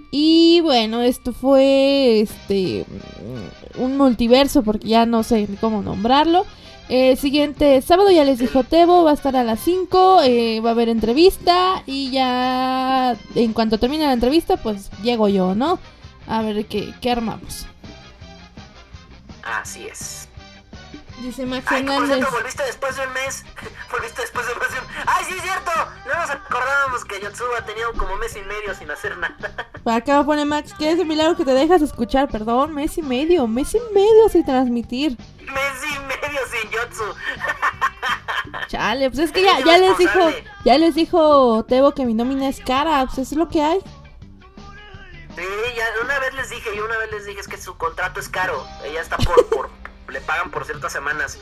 Y 0.09 0.61
bueno, 0.61 1.01
esto 1.01 1.34
fue 1.34 2.22
este 2.22 2.86
un 3.78 3.97
multiverso 3.97 4.63
porque 4.63 4.88
ya 4.88 5.05
no 5.05 5.24
sé 5.24 5.47
cómo 5.59 5.82
nombrarlo. 5.82 6.45
El 6.91 7.17
siguiente 7.17 7.81
sábado 7.81 8.11
ya 8.11 8.25
les 8.25 8.37
dijo 8.37 8.65
Tebo, 8.65 9.05
va 9.05 9.11
a 9.11 9.13
estar 9.13 9.37
a 9.37 9.45
las 9.45 9.61
5, 9.61 10.23
eh, 10.23 10.59
va 10.59 10.71
a 10.71 10.73
haber 10.73 10.89
entrevista 10.89 11.83
y 11.85 12.11
ya 12.11 13.15
en 13.33 13.53
cuanto 13.53 13.77
termine 13.77 14.05
la 14.07 14.11
entrevista 14.11 14.57
pues 14.57 14.91
llego 15.01 15.29
yo, 15.29 15.55
¿no? 15.55 15.79
A 16.27 16.41
ver 16.41 16.65
qué, 16.65 16.93
qué 16.99 17.09
armamos. 17.09 17.65
así 19.41 19.85
es. 19.85 20.20
Dice 21.22 21.45
Max 21.45 21.65
Ay, 21.67 21.84
por 21.84 21.93
Hernández. 21.93 22.15
cierto, 22.17 22.36
volviste 22.36 22.63
después 22.63 22.95
de 22.95 23.05
un 23.05 23.13
mes. 23.13 23.45
Volviste 23.91 24.22
después 24.22 24.47
de 24.47 24.53
un... 24.53 24.59
¡Ay, 25.05 25.26
sí 25.28 25.36
es 25.36 25.43
cierto! 25.43 25.72
No 26.07 26.19
nos 26.19 26.30
acordábamos 26.30 27.05
que 27.05 27.19
Yotsuba 27.22 27.63
tenía 27.65 27.86
como 27.95 28.15
mes 28.17 28.36
y 28.36 28.41
medio 28.41 28.74
sin 28.74 28.89
hacer 28.89 29.15
nada. 29.17 29.36
Por 29.84 29.93
acá 29.93 30.24
pone 30.24 30.45
Max, 30.45 30.74
¿qué 30.78 30.91
es 30.91 30.99
el 30.99 31.05
milagro 31.05 31.36
que 31.38 31.45
te 31.45 31.51
dejas 31.51 31.82
escuchar? 31.82 32.28
Perdón, 32.30 32.74
mes 32.74 32.97
y 32.97 33.03
medio, 33.03 33.45
mes 33.47 33.76
y 33.76 33.80
medio 33.93 34.30
sin 34.30 34.45
transmitir. 34.45 35.17
mes 35.39 35.84
y 35.84 35.99
medio 35.99 36.39
sin 36.49 36.72
Yotsu. 36.72 37.03
Chale, 38.67 39.09
pues 39.09 39.19
es 39.19 39.32
que 39.32 39.43
ya, 39.43 39.78
les 39.78 39.97
dijo, 39.97 40.19
ya 40.65 40.78
les 40.78 40.95
dijo 40.95 41.63
Tebo 41.65 41.93
que 41.93 42.05
mi 42.05 42.13
nómina 42.15 42.47
es 42.47 42.59
cara, 42.61 43.05
pues 43.05 43.19
eso 43.19 43.36
es 43.36 43.38
lo 43.38 43.47
que 43.47 43.61
hay. 43.61 43.80
Sí, 45.36 45.43
ya 45.78 45.86
una 46.03 46.19
vez 46.19 46.34
les 46.34 46.49
dije, 46.49 46.69
yo 46.76 46.86
una 46.86 46.97
vez 46.97 47.11
les 47.11 47.26
dije 47.26 47.39
es 47.41 47.47
que 47.47 47.57
su 47.57 47.78
contrato 47.78 48.19
es 48.19 48.28
caro. 48.30 48.65
Ella 48.84 49.01
está 49.01 49.17
por, 49.17 49.45
por 49.47 49.69
le 50.12 50.22
pagan 50.22 50.51
por 50.51 50.66
ciertas 50.66 50.91
semanas. 50.93 51.38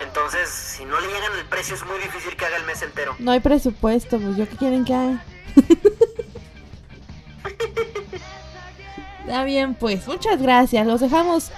Entonces, 0.00 0.48
si 0.48 0.84
no 0.84 1.00
le 1.00 1.08
llegan 1.08 1.32
el 1.38 1.44
precio 1.46 1.74
es 1.74 1.84
muy 1.84 1.98
difícil 1.98 2.36
que 2.36 2.46
haga 2.46 2.56
el 2.56 2.64
mes 2.64 2.82
entero. 2.82 3.16
No 3.18 3.32
hay 3.32 3.40
presupuesto, 3.40 4.18
pues 4.20 4.36
yo 4.36 4.48
qué 4.48 4.56
quieren 4.56 4.84
que 4.84 4.94
haga. 4.94 5.24
Está 9.20 9.44
bien, 9.44 9.74
pues, 9.74 10.06
muchas 10.06 10.40
gracias. 10.40 10.86
Los 10.86 11.00
dejamos 11.00 11.50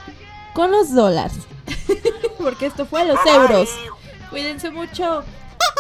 con 0.55 0.71
los 0.73 0.93
dólares. 0.95 1.39
Porque 2.39 2.67
esto 2.67 2.87
fue 2.87 3.05
los 3.05 3.23
Bye, 3.23 3.35
euros. 3.35 3.69
Cuídense 4.31 4.71
mucho. 4.71 5.23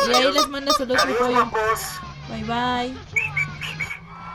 Y 0.08 0.12
ahí 0.14 0.32
les 0.32 0.48
manda 0.48 0.72
saludos 0.72 1.04
mi 1.06 1.12
Adiós, 1.12 1.18
pollo. 1.26 1.32
guapos. 1.50 1.80
Bye 2.28 2.44
bye. 2.44 2.94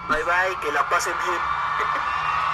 Bye 0.10 0.24
bye, 0.24 0.60
que 0.62 0.72
la 0.74 0.88
pasen 0.90 1.14
bien. 1.26 1.40